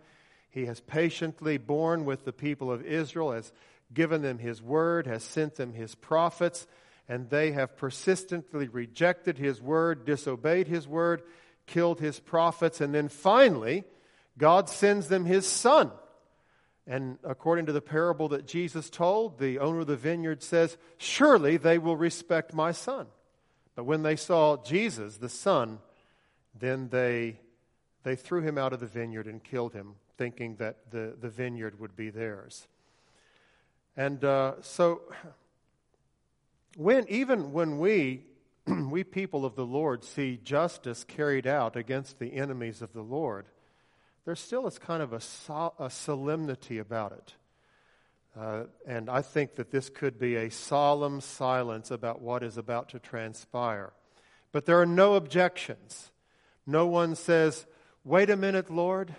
He 0.49 0.65
has 0.65 0.81
patiently 0.81 1.59
borne 1.59 2.07
with 2.07 2.25
the 2.25 2.33
people 2.33 2.73
of 2.73 2.87
Israel, 2.87 3.33
has 3.33 3.53
given 3.93 4.23
them 4.23 4.39
his 4.39 4.63
word, 4.63 5.07
has 5.07 5.23
sent 5.23 5.57
them 5.57 5.73
his 5.73 5.95
prophets, 5.95 6.67
and 7.09 7.31
they 7.31 7.53
have 7.53 7.77
persistently 7.77 8.69
rejected 8.69 9.39
his 9.39 9.61
word, 9.61 10.05
disobeyed 10.05 10.69
his 10.69 10.87
word, 10.87 11.23
killed 11.67 12.01
his 12.01 12.21
prophets, 12.21 12.81
and 12.81 12.95
then 12.95 13.09
finally, 13.09 13.85
God 14.37 14.69
sends 14.69 15.09
them 15.09 15.25
his 15.25 15.47
son 15.47 15.91
and 16.89 17.19
according 17.23 17.67
to 17.67 17.73
the 17.73 17.83
parable 17.83 18.29
that 18.31 18.47
Jesus 18.47 18.89
told, 18.89 19.39
the 19.39 19.59
owner 19.59 19.81
of 19.81 19.87
the 19.87 19.97
vineyard 19.97 20.43
says, 20.43 20.79
Surely 20.97 21.59
they 21.59 21.77
will 21.77 21.99
respect 21.99 22.55
my 22.55 22.73
son. 22.73 23.07
But 23.77 23.85
when 23.85 24.03
they 24.03 24.17
saw 24.17 24.57
Jesus, 24.57 25.19
the 25.19 25.29
son, 25.29 25.81
then 26.59 26.89
they, 26.89 27.41
they 28.05 28.17
threw 28.17 28.41
him 28.41 28.57
out 28.57 28.73
of 28.73 28.81
the 28.81 28.87
vineyard 28.87 29.27
and 29.27 29.45
killed 29.45 29.75
him, 29.75 29.97
thinking 30.17 30.57
that 30.57 30.91
the, 30.91 31.15
the 31.21 31.29
vineyard 31.29 31.79
would 31.79 31.95
be 31.95 32.09
theirs. 32.09 32.67
And 33.99 34.25
uh, 34.25 34.53
so, 34.61 35.01
when, 36.77 37.05
even 37.09 37.51
when 37.53 37.81
we, 37.81 38.23
we 38.67 39.03
people 39.03 39.45
of 39.45 39.57
the 39.57 39.67
Lord, 39.67 40.05
see 40.05 40.39
justice 40.41 41.03
carried 41.03 41.49
out 41.49 41.75
against 41.75 42.21
the 42.21 42.35
enemies 42.35 42.81
of 42.81 42.93
the 42.93 43.03
Lord, 43.03 43.47
there 44.25 44.37
still 44.37 44.69
is 44.69 44.79
kind 44.79 45.03
of 45.03 45.13
a, 45.13 45.21
so, 45.21 45.75
a 45.81 45.91
solemnity 45.91 46.79
about 46.79 47.11
it. 47.11 47.35
Uh, 48.39 48.67
and 48.87 49.11
I 49.11 49.21
think 49.21 49.57
that 49.57 49.73
this 49.73 49.91
could 49.91 50.17
be 50.17 50.37
a 50.37 50.49
solemn 50.49 51.21
silence 51.21 51.91
about 51.91 52.23
what 52.23 52.45
is 52.45 52.57
about 52.57 52.91
to 52.91 53.01
transpire. 53.01 53.93
But 54.53 54.65
there 54.65 54.81
are 54.81 54.87
no 54.87 55.15
objections. 55.15 56.13
No 56.65 56.87
one 56.87 57.17
says, 57.17 57.67
Wait 58.05 58.31
a 58.31 58.37
minute, 58.37 58.71
Lord, 58.71 59.13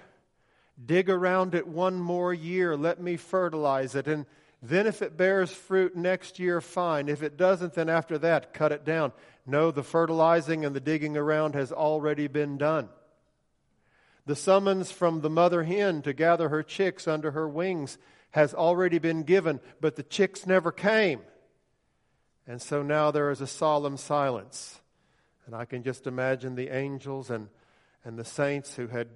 dig 0.83 1.09
around 1.09 1.53
it 1.53 1.67
one 1.67 1.99
more 1.99 2.33
year, 2.33 2.77
let 2.77 3.01
me 3.01 3.17
fertilize 3.17 3.93
it, 3.93 4.07
and 4.07 4.25
then 4.61 4.87
if 4.87 5.01
it 5.01 5.15
bears 5.15 5.51
fruit 5.51 5.95
next 5.95 6.37
year, 6.37 6.59
fine. 6.59 7.07
If 7.07 7.23
it 7.23 7.37
doesn't, 7.37 7.73
then 7.73 7.89
after 7.89 8.17
that, 8.17 8.53
cut 8.53 8.71
it 8.71 8.83
down. 8.83 9.13
No, 9.45 9.71
the 9.71 9.83
fertilizing 9.83 10.65
and 10.65 10.75
the 10.75 10.81
digging 10.81 11.15
around 11.15 11.55
has 11.55 11.71
already 11.71 12.27
been 12.27 12.57
done. 12.57 12.89
The 14.25 14.35
summons 14.35 14.91
from 14.91 15.21
the 15.21 15.29
mother 15.29 15.63
hen 15.63 16.01
to 16.03 16.13
gather 16.13 16.49
her 16.49 16.61
chicks 16.61 17.07
under 17.07 17.31
her 17.31 17.47
wings 17.47 17.97
has 18.31 18.53
already 18.53 18.99
been 18.99 19.23
given, 19.23 19.59
but 19.81 19.95
the 19.95 20.03
chicks 20.03 20.45
never 20.45 20.71
came. 20.71 21.21
And 22.45 22.61
so 22.61 22.83
now 22.83 23.11
there 23.11 23.31
is 23.31 23.41
a 23.41 23.47
solemn 23.47 23.97
silence. 23.97 24.81
And 25.45 25.55
I 25.55 25.65
can 25.65 25.83
just 25.83 26.05
imagine 26.05 26.55
the 26.55 26.69
angels 26.69 27.31
and, 27.31 27.47
and 28.03 28.19
the 28.19 28.25
saints 28.25 28.75
who 28.75 28.87
had 28.87 29.07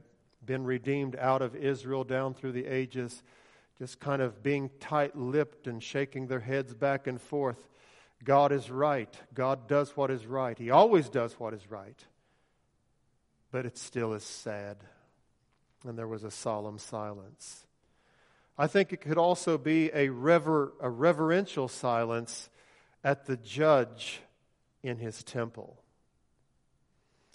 been 0.44 0.64
redeemed 0.64 1.16
out 1.16 1.42
of 1.42 1.56
Israel 1.56 2.04
down 2.04 2.34
through 2.34 2.54
the 2.54 2.66
ages 2.66 3.22
just 3.78 4.00
kind 4.00 4.22
of 4.22 4.44
being 4.44 4.70
tight 4.80 5.16
lipped 5.16 5.68
and 5.68 5.82
shaking 5.82 6.28
their 6.28 6.40
heads 6.40 6.74
back 6.74 7.08
and 7.08 7.22
forth. 7.22 7.68
God 8.24 8.52
is 8.52 8.70
right. 8.70 9.14
God 9.34 9.68
does 9.68 9.98
what 9.98 10.12
is 10.12 10.26
right. 10.26 10.58
He 10.58 10.70
always 10.70 11.10
does 11.10 11.34
what 11.40 11.54
is 11.54 11.70
right. 11.70 12.06
But 13.52 13.66
it 13.66 13.78
still 13.78 14.14
is 14.14 14.24
sad 14.24 14.78
and 15.86 15.98
there 15.98 16.08
was 16.08 16.24
a 16.24 16.32
solemn 16.32 16.80
silence. 16.80 17.66
I 18.58 18.68
think 18.68 18.94
it 18.94 19.02
could 19.02 19.18
also 19.18 19.58
be 19.58 19.90
a, 19.94 20.10
rever- 20.10 20.74
a 20.80 20.90
reverential 20.90 21.68
silence 21.68 22.50
at 23.04 23.26
the 23.26 23.38
judge 23.38 24.22
in 24.82 24.98
his 24.98 25.24
temple. 25.24 25.78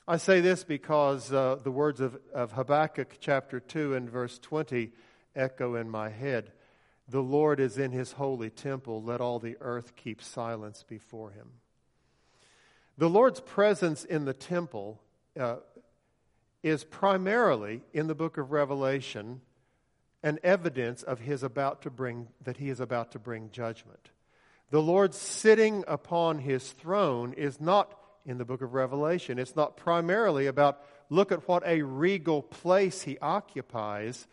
I 0.06 0.16
say 0.16 0.40
this 0.40 0.64
because 0.64 1.32
uh, 1.32 1.58
the 1.62 1.70
words 1.70 2.00
of, 2.00 2.18
of 2.32 2.52
Habakkuk 2.52 3.16
chapter 3.20 3.60
2 3.60 3.94
and 3.94 4.08
verse 4.08 4.38
20 4.38 4.92
echo 5.38 5.74
in 5.74 5.88
my 5.88 6.10
head. 6.10 6.52
The 7.08 7.22
Lord 7.22 7.60
is 7.60 7.78
in 7.78 7.92
his 7.92 8.12
holy 8.12 8.50
temple. 8.50 9.02
Let 9.02 9.20
all 9.20 9.38
the 9.38 9.56
earth 9.60 9.96
keep 9.96 10.20
silence 10.20 10.84
before 10.86 11.30
him. 11.30 11.52
The 12.98 13.08
Lord's 13.08 13.40
presence 13.40 14.04
in 14.04 14.24
the 14.24 14.34
temple 14.34 15.00
uh, 15.38 15.56
is 16.62 16.84
primarily 16.84 17.82
in 17.94 18.08
the 18.08 18.14
book 18.14 18.36
of 18.36 18.50
Revelation 18.50 19.40
an 20.22 20.38
evidence 20.42 21.02
of 21.02 21.20
his 21.20 21.42
about 21.42 21.82
to 21.82 21.90
bring 21.90 22.28
that 22.42 22.56
he 22.56 22.70
is 22.70 22.80
about 22.80 23.12
to 23.12 23.18
bring 23.18 23.50
judgment. 23.52 24.10
The 24.70 24.82
Lord 24.82 25.14
sitting 25.14 25.84
upon 25.86 26.40
his 26.40 26.72
throne 26.72 27.32
is 27.34 27.60
not 27.60 27.94
in 28.26 28.36
the 28.36 28.44
book 28.44 28.60
of 28.60 28.74
Revelation. 28.74 29.38
It's 29.38 29.56
not 29.56 29.76
primarily 29.76 30.46
about 30.46 30.82
look 31.08 31.32
at 31.32 31.48
what 31.48 31.62
a 31.64 31.82
regal 31.82 32.42
place 32.42 33.02
he 33.02 33.16
occupies. 33.18 34.26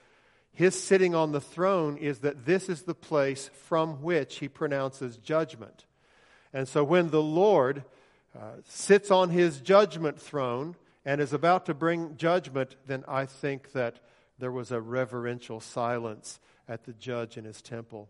His 0.55 0.81
sitting 0.81 1.13
on 1.13 1.31
the 1.31 1.41
throne 1.41 1.97
is 1.97 2.19
that 2.19 2.45
this 2.45 2.67
is 2.67 2.83
the 2.83 2.95
place 2.95 3.49
from 3.67 4.01
which 4.01 4.39
he 4.39 4.47
pronounces 4.47 5.17
judgment. 5.17 5.85
And 6.51 6.67
so 6.67 6.83
when 6.83 7.09
the 7.09 7.21
Lord 7.21 7.83
uh, 8.35 8.39
sits 8.67 9.11
on 9.11 9.29
his 9.29 9.61
judgment 9.61 10.19
throne, 10.19 10.75
and 11.05 11.21
is 11.21 11.33
about 11.33 11.67
to 11.67 11.73
bring 11.73 12.17
judgment, 12.17 12.75
then 12.87 13.05
I 13.07 13.27
think 13.27 13.71
that 13.73 13.99
there 14.39 14.51
was 14.51 14.71
a 14.71 14.81
reverential 14.81 15.59
silence 15.59 16.39
at 16.67 16.83
the 16.83 16.93
judge 16.93 17.37
in 17.37 17.45
his 17.45 17.61
temple. 17.61 18.09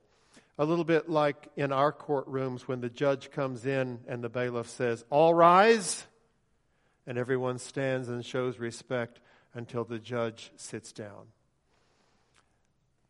A 0.57 0.63
little 0.63 0.85
bit 0.85 1.09
like 1.09 1.49
in 1.57 1.73
our 1.73 1.91
courtrooms 1.91 2.61
when 2.61 2.79
the 2.79 2.89
judge 2.89 3.29
comes 3.29 3.65
in 3.65 3.99
and 4.07 4.23
the 4.23 4.29
bailiff 4.29 4.69
says, 4.69 5.03
All 5.09 5.33
rise, 5.33 6.05
and 7.05 7.17
everyone 7.17 7.59
stands 7.59 8.07
and 8.07 8.25
shows 8.25 8.57
respect 8.57 9.19
until 9.53 9.83
the 9.83 9.99
judge 9.99 10.51
sits 10.55 10.93
down. 10.93 11.27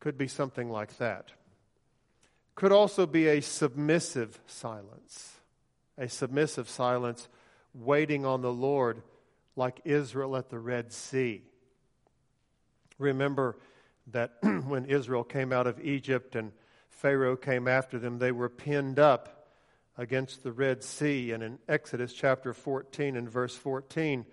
Could 0.05 0.19
be 0.19 0.27
something 0.27 0.69
like 0.69 0.99
that. 0.99 1.31
Could 2.53 2.71
also 2.71 3.07
be 3.07 3.27
a 3.27 3.41
submissive 3.41 4.39
silence. 4.45 5.33
A 5.97 6.07
submissive 6.07 6.69
silence 6.69 7.27
waiting 7.73 8.23
on 8.23 8.43
the 8.43 8.53
Lord 8.53 9.01
like 9.55 9.81
Israel 9.83 10.37
at 10.37 10.51
the 10.51 10.59
Red 10.59 10.93
Sea. 10.93 11.41
Remember 12.99 13.57
that 14.11 14.33
when 14.67 14.85
Israel 14.85 15.23
came 15.23 15.51
out 15.51 15.65
of 15.65 15.83
Egypt 15.83 16.35
and 16.35 16.51
Pharaoh 16.91 17.35
came 17.35 17.67
after 17.67 17.97
them, 17.97 18.19
they 18.19 18.31
were 18.31 18.47
pinned 18.47 18.99
up 18.99 19.47
against 19.97 20.43
the 20.43 20.51
Red 20.51 20.83
Sea. 20.83 21.31
And 21.31 21.41
in 21.41 21.57
Exodus 21.67 22.13
chapter 22.13 22.53
14 22.53 23.17
and 23.17 23.27
verse 23.27 23.55
14, 23.55 24.27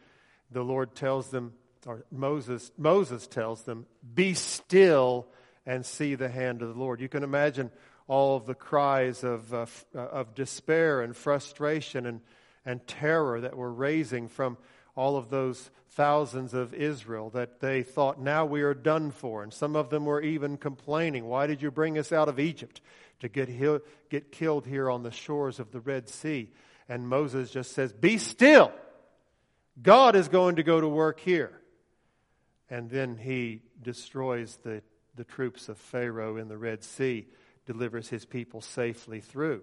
the 0.51 0.63
Lord 0.63 0.95
tells 0.95 1.31
them, 1.31 1.55
or 1.87 2.05
Moses, 2.11 2.73
Moses 2.77 3.27
tells 3.27 3.63
them, 3.63 3.87
Be 4.15 4.35
still 4.35 5.29
and 5.67 5.85
see 5.85 6.15
the 6.15 6.29
hand 6.29 6.63
of 6.63 6.69
the 6.69 6.81
Lord. 6.81 7.01
You 7.01 7.09
can 7.09 7.23
imagine 7.23 7.71
all 8.09 8.37
of 8.37 8.47
the 8.47 8.55
cries 8.55 9.25
of, 9.25 9.55
uh, 9.55 9.67
of 9.95 10.35
despair 10.35 11.03
and 11.03 11.17
frustration 11.17 12.07
and, 12.07 12.21
and 12.65 12.87
terror 12.87 13.41
that 13.41 13.57
were 13.57 13.73
raising 13.73 14.29
from 14.29 14.57
all 14.97 15.17
of 15.17 15.31
those 15.31 15.71
thousands 15.91 16.55
of 16.55 16.75
Israel 16.75 17.31
that 17.31 17.61
they 17.61 17.83
thought, 17.83 18.21
now 18.21 18.45
we 18.45 18.63
are 18.63 18.75
done 18.75 19.11
for. 19.11 19.43
And 19.43 19.53
some 19.53 19.77
of 19.77 19.91
them 19.91 20.05
were 20.05 20.21
even 20.21 20.57
complaining, 20.57 21.27
Why 21.27 21.47
did 21.47 21.63
you 21.63 21.71
bring 21.71 21.99
us 21.99 22.13
out 22.13 22.29
of 22.29 22.41
Egypt 22.41 22.81
to 23.21 23.29
get, 23.29 23.49
he- 23.49 23.79
get 24.11 24.33
killed 24.33 24.67
here 24.67 24.91
on 24.91 25.03
the 25.03 25.11
shores 25.11 25.61
of 25.61 25.71
the 25.71 25.81
Red 25.81 26.09
Sea? 26.09 26.51
And 26.89 27.09
Moses 27.09 27.51
just 27.51 27.73
says, 27.73 27.93
Be 27.93 28.19
still. 28.19 28.73
God 29.81 30.17
is 30.17 30.29
going 30.29 30.57
to 30.57 30.63
go 30.63 30.81
to 30.81 30.89
work 30.89 31.21
here. 31.21 31.59
And 32.69 32.91
then 32.91 33.17
he 33.17 33.63
destroys 33.83 34.59
the, 34.63 34.83
the 35.15 35.25
troops 35.25 35.69
of 35.69 35.79
Pharaoh 35.79 36.37
in 36.37 36.49
the 36.49 36.59
Red 36.59 36.83
Sea, 36.83 37.27
delivers 37.67 38.09
his 38.09 38.25
people 38.25 38.61
safely 38.61 39.21
through. 39.21 39.63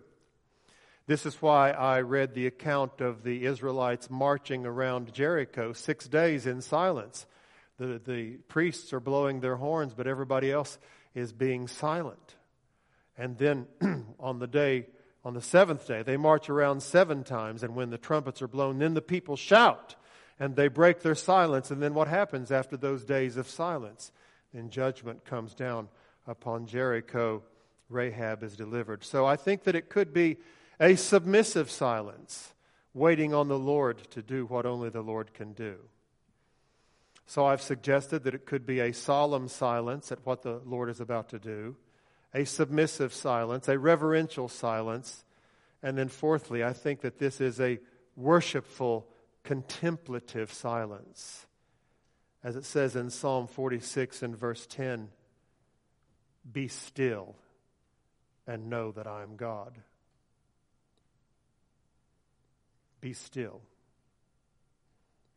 This 1.08 1.26
is 1.26 1.42
why 1.42 1.72
I 1.72 2.02
read 2.02 2.34
the 2.34 2.46
account 2.46 3.02
of 3.02 3.24
the 3.24 3.46
Israelites 3.46 4.10
marching 4.10 4.66
around 4.66 5.12
Jericho 5.12 5.74
six 5.74 6.08
days 6.08 6.46
in 6.46 6.62
silence. 6.62 7.26
The, 7.78 8.00
the 8.04 8.38
priests 8.48 8.94
are 8.94 9.00
blowing 9.00 9.40
their 9.40 9.56
horns, 9.56 9.94
but 9.96 10.06
everybody 10.06 10.52
else 10.52 10.78
is 11.16 11.34
being 11.34 11.68
silent. 11.68 12.36
And 13.18 13.38
then 13.38 13.66
on 14.20 14.40
the 14.40 14.48
day, 14.48 14.86
on 15.26 15.34
the 15.34 15.42
seventh 15.42 15.88
day, 15.88 16.04
they 16.04 16.16
march 16.16 16.50
around 16.50 16.84
seven 16.84 17.24
times, 17.24 17.64
and 17.64 17.76
when 17.76 17.90
the 17.90 17.98
trumpets 17.98 18.42
are 18.42 18.48
blown, 18.48 18.78
then 18.78 18.94
the 18.94 19.02
people 19.02 19.36
shout 19.36 19.96
and 20.40 20.56
they 20.56 20.68
break 20.70 21.02
their 21.02 21.16
silence. 21.16 21.70
And 21.70 21.82
then 21.82 21.94
what 21.94 22.08
happens 22.08 22.52
after 22.52 22.78
those 22.78 23.04
days 23.04 23.36
of 23.36 23.50
silence? 23.50 24.12
Then 24.54 24.70
judgment 24.70 25.26
comes 25.26 25.54
down 25.54 25.90
upon 26.28 26.66
Jericho. 26.66 27.44
Rahab 27.90 28.44
is 28.44 28.56
delivered. 28.56 29.04
So 29.04 29.26
I 29.26 29.36
think 29.36 29.64
that 29.64 29.76
it 29.76 29.90
could 29.90 30.14
be 30.14 30.38
a 30.80 30.96
submissive 30.96 31.70
silence, 31.72 32.54
waiting 32.94 33.34
on 33.34 33.48
the 33.48 33.60
Lord 33.60 33.98
to 34.12 34.22
do 34.22 34.46
what 34.46 34.66
only 34.66 34.90
the 34.90 35.02
Lord 35.02 35.34
can 35.34 35.54
do. 35.54 35.76
So 37.26 37.46
I've 37.46 37.62
suggested 37.62 38.24
that 38.24 38.34
it 38.34 38.46
could 38.46 38.66
be 38.66 38.80
a 38.80 38.92
solemn 38.92 39.48
silence 39.48 40.12
at 40.12 40.26
what 40.26 40.42
the 40.42 40.62
Lord 40.66 40.90
is 40.90 41.00
about 41.00 41.30
to 41.30 41.40
do. 41.40 41.76
a 42.34 42.46
submissive 42.46 43.14
silence, 43.14 43.68
a 43.68 43.80
reverential 43.80 44.48
silence. 44.48 45.24
And 45.82 45.98
then, 45.98 46.10
fourthly, 46.10 46.64
I 46.64 46.74
think 46.74 47.02
that 47.02 47.20
this 47.20 47.42
is 47.42 47.60
a 47.60 47.80
worshipful, 48.16 49.08
contemplative 49.44 50.52
silence. 50.52 51.46
As 52.44 52.56
it 52.56 52.66
says 52.66 52.96
in 52.96 53.10
Psalm 53.10 53.48
46 53.48 54.24
and 54.24 54.38
verse 54.38 54.66
10 54.68 55.10
Be 56.52 56.68
still 56.68 57.36
and 58.48 58.70
know 58.70 58.92
that 58.92 59.08
I 59.08 59.22
am 59.22 59.36
God. 59.36 59.78
Be 63.02 63.14
still. 63.14 63.62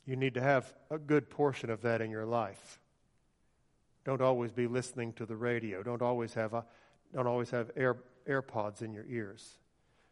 You 0.05 0.17
need 0.17 0.35
to 0.35 0.41
have 0.41 0.73
a 0.91 0.99
good 0.99 1.31
portion 1.31 1.71
of 1.71 1.83
that 1.83 2.01
in 2.01 2.11
your 2.11 2.27
life. 2.27 2.81
Don't 4.05 4.21
always 4.21 4.51
be 4.51 4.67
listening 4.67 5.13
to 5.15 5.27
the 5.27 5.37
radio. 5.37 5.83
Don't 5.83 6.03
always 6.03 6.35
have, 6.35 6.55
a, 6.55 6.65
don't 7.15 7.27
always 7.27 7.51
have 7.51 7.71
Air, 7.77 7.99
AirPods 8.29 8.83
in 8.83 8.93
your 8.93 9.05
ears. 9.09 9.59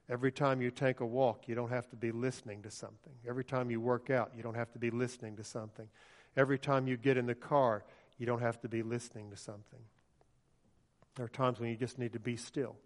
Every 0.08 0.30
time 0.30 0.60
you 0.60 0.70
take 0.70 1.00
a 1.00 1.06
walk, 1.06 1.48
you 1.48 1.54
don't 1.54 1.70
have 1.70 1.88
to 1.90 1.96
be 1.96 2.12
listening 2.12 2.62
to 2.62 2.70
something. 2.70 3.12
Every 3.28 3.44
time 3.44 3.70
you 3.70 3.80
work 3.80 4.10
out, 4.10 4.32
you 4.36 4.42
don't 4.42 4.54
have 4.54 4.72
to 4.72 4.78
be 4.78 4.90
listening 4.90 5.36
to 5.36 5.44
something. 5.44 5.88
Every 6.36 6.58
time 6.58 6.86
you 6.86 6.96
get 6.96 7.16
in 7.16 7.26
the 7.26 7.34
car, 7.34 7.84
you 8.18 8.26
don't 8.26 8.42
have 8.42 8.60
to 8.60 8.68
be 8.68 8.82
listening 8.82 9.30
to 9.30 9.36
something. 9.36 9.80
There 11.16 11.24
are 11.24 11.28
times 11.28 11.58
when 11.58 11.70
you 11.70 11.76
just 11.76 11.98
need 11.98 12.12
to 12.12 12.20
be 12.20 12.36
still. 12.36 12.76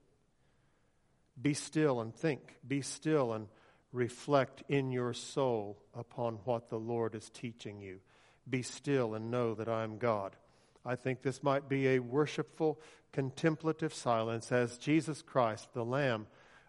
Be 1.40 1.54
still 1.54 2.00
and 2.00 2.14
think. 2.14 2.56
Be 2.66 2.80
still 2.80 3.32
and 3.32 3.48
reflect 3.92 4.62
in 4.68 4.90
your 4.90 5.12
soul 5.12 5.78
upon 5.94 6.34
what 6.44 6.68
the 6.68 6.78
Lord 6.78 7.14
is 7.14 7.30
teaching 7.30 7.80
you. 7.80 8.00
Be 8.48 8.62
still 8.62 9.14
and 9.14 9.30
know 9.30 9.54
that 9.54 9.68
I 9.68 9.84
am 9.84 9.98
God. 9.98 10.36
I 10.84 10.96
think 10.96 11.22
this 11.22 11.42
might 11.42 11.68
be 11.68 11.88
a 11.88 11.98
worshipful, 11.98 12.80
contemplative 13.12 13.94
silence 13.94 14.52
as 14.52 14.78
Jesus 14.78 15.22
Christ, 15.22 15.72
the 15.72 15.84
Lamb, 15.84 16.26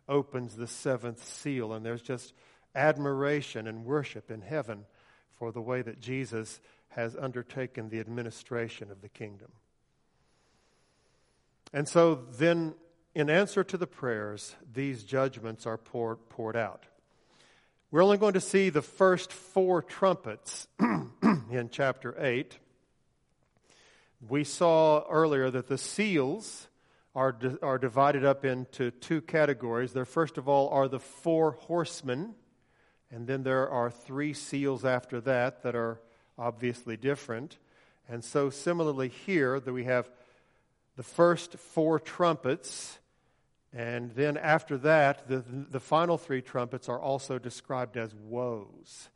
opens 0.07 0.55
the 0.55 0.67
seventh 0.67 1.23
seal. 1.23 1.73
And 1.73 1.85
there's 1.85 2.01
just 2.01 2.33
admiration 2.73 3.67
and 3.67 3.85
worship 3.85 4.31
in 4.31 4.41
heaven 4.41 4.85
for 5.37 5.51
the 5.51 5.61
way 5.61 5.81
that 5.81 5.99
Jesus 5.99 6.59
has 6.89 7.15
undertaken 7.15 7.89
the 7.89 7.99
administration 7.99 8.91
of 8.91 9.01
the 9.01 9.09
kingdom. 9.09 9.51
And 11.73 11.87
so 11.87 12.15
then, 12.37 12.73
in 13.13 13.29
answer 13.29 13.63
to 13.63 13.77
the 13.77 13.87
prayers, 13.87 14.55
these 14.73 15.03
judgments 15.03 15.65
are 15.65 15.77
poured, 15.77 16.29
poured 16.29 16.55
out. 16.55 16.85
We're 17.91 18.03
only 18.03 18.17
going 18.17 18.33
to 18.33 18.41
see 18.41 18.69
the 18.69 18.81
first 18.81 19.31
four 19.31 19.81
trumpets 19.81 20.67
in 20.79 21.69
chapter 21.71 22.15
8. 22.17 22.57
We 24.27 24.43
saw 24.43 25.03
earlier 25.09 25.49
that 25.51 25.67
the 25.67 25.77
seals 25.77 26.67
are, 27.13 27.31
di- 27.31 27.57
are 27.61 27.77
divided 27.77 28.25
up 28.25 28.43
into 28.43 28.91
two 28.91 29.21
categories. 29.21 29.93
There, 29.93 30.05
first 30.05 30.37
of 30.37 30.49
all, 30.49 30.69
are 30.69 30.87
the 30.87 30.99
four 30.99 31.51
horsemen, 31.51 32.35
and 33.11 33.27
then 33.27 33.43
there 33.43 33.69
are 33.69 33.89
three 33.89 34.33
seals 34.33 34.83
after 34.83 35.21
that 35.21 35.63
that 35.63 35.75
are 35.75 35.99
obviously 36.37 36.97
different. 36.97 37.57
And 38.09 38.23
so, 38.23 38.49
similarly, 38.49 39.09
here 39.09 39.59
that 39.59 39.73
we 39.73 39.85
have 39.85 40.09
the 40.95 41.03
first 41.03 41.57
four 41.57 41.99
trumpets, 41.99 42.99
and 43.73 44.11
then 44.11 44.37
after 44.37 44.77
that, 44.79 45.27
the, 45.27 45.43
the 45.69 45.79
final 45.79 46.17
three 46.17 46.41
trumpets 46.41 46.87
are 46.87 46.99
also 46.99 47.39
described 47.39 47.97
as 47.97 48.13
woes. 48.13 49.09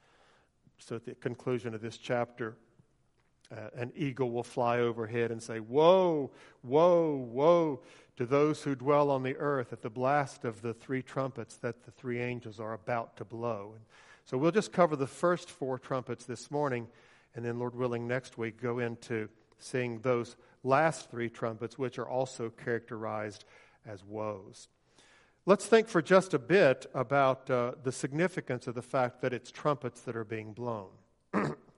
So, 0.79 0.95
at 0.95 1.05
the 1.05 1.15
conclusion 1.15 1.73
of 1.73 1.81
this 1.81 1.97
chapter, 1.97 2.57
uh, 3.51 3.69
an 3.75 3.91
eagle 3.95 4.31
will 4.31 4.43
fly 4.43 4.79
overhead 4.79 5.31
and 5.31 5.41
say, 5.41 5.59
Woe, 5.59 6.31
woe, 6.63 7.15
woe 7.15 7.81
to 8.19 8.25
those 8.25 8.63
who 8.63 8.75
dwell 8.75 9.09
on 9.11 9.23
the 9.23 9.37
earth 9.37 9.71
at 9.71 9.81
the 9.81 9.89
blast 9.89 10.43
of 10.43 10.61
the 10.61 10.73
three 10.73 11.01
trumpets 11.01 11.55
that 11.55 11.85
the 11.85 11.91
three 11.91 12.19
angels 12.19 12.59
are 12.59 12.73
about 12.73 13.15
to 13.15 13.23
blow. 13.23 13.75
So 14.25 14.37
we'll 14.37 14.51
just 14.51 14.73
cover 14.73 14.97
the 14.97 15.07
first 15.07 15.49
four 15.49 15.79
trumpets 15.79 16.25
this 16.25 16.51
morning, 16.51 16.89
and 17.33 17.45
then, 17.45 17.59
Lord 17.59 17.75
willing, 17.75 18.09
next 18.09 18.37
week 18.37 18.61
go 18.61 18.79
into 18.79 19.29
seeing 19.57 20.01
those 20.01 20.35
last 20.65 21.09
three 21.09 21.29
trumpets, 21.29 21.79
which 21.79 21.97
are 21.97 22.09
also 22.09 22.49
characterized 22.49 23.45
as 23.85 24.03
woes. 24.03 24.67
Let's 25.45 25.67
think 25.67 25.87
for 25.87 26.01
just 26.01 26.33
a 26.33 26.39
bit 26.39 26.87
about 26.93 27.49
uh, 27.49 27.75
the 27.81 27.93
significance 27.93 28.67
of 28.67 28.75
the 28.75 28.81
fact 28.81 29.21
that 29.21 29.31
it's 29.31 29.49
trumpets 29.49 30.01
that 30.01 30.17
are 30.17 30.25
being 30.25 30.51
blown. 30.51 30.89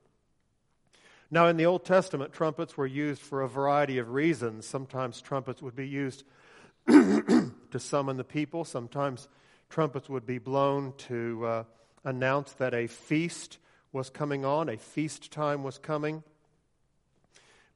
Now, 1.33 1.47
in 1.47 1.55
the 1.55 1.65
Old 1.65 1.85
Testament, 1.85 2.33
trumpets 2.33 2.75
were 2.75 2.85
used 2.85 3.21
for 3.21 3.41
a 3.41 3.47
variety 3.47 3.99
of 3.99 4.09
reasons. 4.09 4.65
Sometimes 4.65 5.21
trumpets 5.21 5.61
would 5.61 5.77
be 5.77 5.87
used 5.87 6.25
to 6.87 7.79
summon 7.79 8.17
the 8.17 8.25
people, 8.25 8.65
sometimes 8.65 9.29
trumpets 9.69 10.09
would 10.09 10.25
be 10.25 10.39
blown 10.39 10.93
to 10.97 11.45
uh, 11.45 11.63
announce 12.03 12.51
that 12.53 12.73
a 12.73 12.87
feast 12.87 13.59
was 13.93 14.09
coming 14.09 14.43
on, 14.43 14.67
a 14.67 14.75
feast 14.75 15.31
time 15.31 15.63
was 15.63 15.77
coming. 15.77 16.23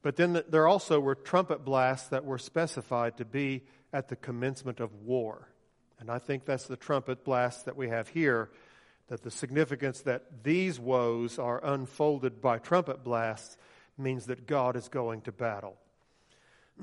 But 0.02 0.16
then 0.16 0.42
there 0.50 0.66
also 0.66 1.00
were 1.00 1.14
trumpet 1.14 1.64
blasts 1.64 2.08
that 2.08 2.26
were 2.26 2.38
specified 2.38 3.16
to 3.16 3.24
be 3.24 3.62
at 3.90 4.08
the 4.08 4.16
commencement 4.16 4.80
of 4.80 4.92
war. 5.02 5.48
And 5.98 6.10
I 6.10 6.18
think 6.18 6.44
that's 6.44 6.66
the 6.66 6.76
trumpet 6.76 7.24
blast 7.24 7.64
that 7.64 7.76
we 7.76 7.88
have 7.88 8.08
here 8.08 8.50
that 9.08 9.22
the 9.22 9.30
significance 9.30 10.00
that 10.02 10.42
these 10.42 10.80
woes 10.80 11.38
are 11.38 11.64
unfolded 11.64 12.40
by 12.40 12.58
trumpet 12.58 13.04
blasts 13.04 13.56
means 13.96 14.26
that 14.26 14.46
God 14.46 14.76
is 14.76 14.88
going 14.88 15.22
to 15.22 15.32
battle. 15.32 15.76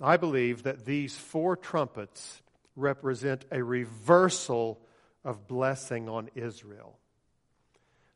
I 0.00 0.16
believe 0.16 0.64
that 0.64 0.84
these 0.84 1.16
four 1.16 1.56
trumpets 1.56 2.42
represent 2.76 3.44
a 3.50 3.62
reversal 3.62 4.80
of 5.24 5.46
blessing 5.46 6.08
on 6.08 6.30
Israel. 6.34 6.98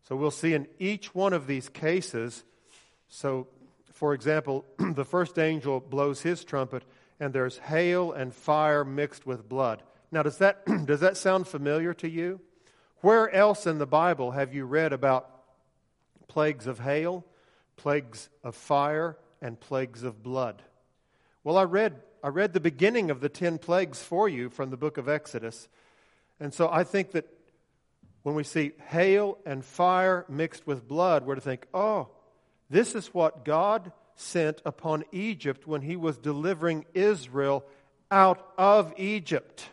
So 0.08 0.16
we'll 0.16 0.30
see 0.30 0.52
in 0.52 0.66
each 0.78 1.14
one 1.14 1.32
of 1.32 1.46
these 1.46 1.68
cases. 1.68 2.44
So, 3.08 3.46
for 3.92 4.14
example, 4.14 4.64
the 4.78 5.04
first 5.04 5.38
angel 5.38 5.80
blows 5.80 6.20
his 6.20 6.44
trumpet, 6.44 6.82
and 7.20 7.32
there's 7.32 7.58
hail 7.58 8.12
and 8.12 8.34
fire 8.34 8.84
mixed 8.84 9.26
with 9.26 9.48
blood. 9.48 9.82
Now, 10.10 10.22
does 10.22 10.38
that, 10.38 10.64
does 10.86 11.00
that 11.00 11.16
sound 11.16 11.46
familiar 11.48 11.94
to 11.94 12.08
you? 12.08 12.40
Where 13.04 13.28
else 13.28 13.66
in 13.66 13.76
the 13.76 13.86
Bible 13.86 14.30
have 14.30 14.54
you 14.54 14.64
read 14.64 14.94
about 14.94 15.28
plagues 16.26 16.66
of 16.66 16.78
hail, 16.78 17.22
plagues 17.76 18.30
of 18.42 18.56
fire, 18.56 19.18
and 19.42 19.60
plagues 19.60 20.04
of 20.04 20.22
blood? 20.22 20.62
Well, 21.42 21.58
I 21.58 21.64
read, 21.64 22.00
I 22.22 22.28
read 22.28 22.54
the 22.54 22.60
beginning 22.60 23.10
of 23.10 23.20
the 23.20 23.28
10 23.28 23.58
plagues 23.58 24.02
for 24.02 24.26
you 24.26 24.48
from 24.48 24.70
the 24.70 24.78
book 24.78 24.96
of 24.96 25.06
Exodus. 25.06 25.68
And 26.40 26.54
so 26.54 26.70
I 26.72 26.82
think 26.82 27.10
that 27.10 27.26
when 28.22 28.34
we 28.34 28.42
see 28.42 28.72
hail 28.88 29.36
and 29.44 29.62
fire 29.62 30.24
mixed 30.26 30.66
with 30.66 30.88
blood, 30.88 31.26
we're 31.26 31.34
to 31.34 31.42
think, 31.42 31.66
oh, 31.74 32.08
this 32.70 32.94
is 32.94 33.08
what 33.08 33.44
God 33.44 33.92
sent 34.16 34.62
upon 34.64 35.04
Egypt 35.12 35.66
when 35.66 35.82
he 35.82 35.96
was 35.96 36.16
delivering 36.16 36.86
Israel 36.94 37.66
out 38.10 38.50
of 38.56 38.94
Egypt. 38.96 39.68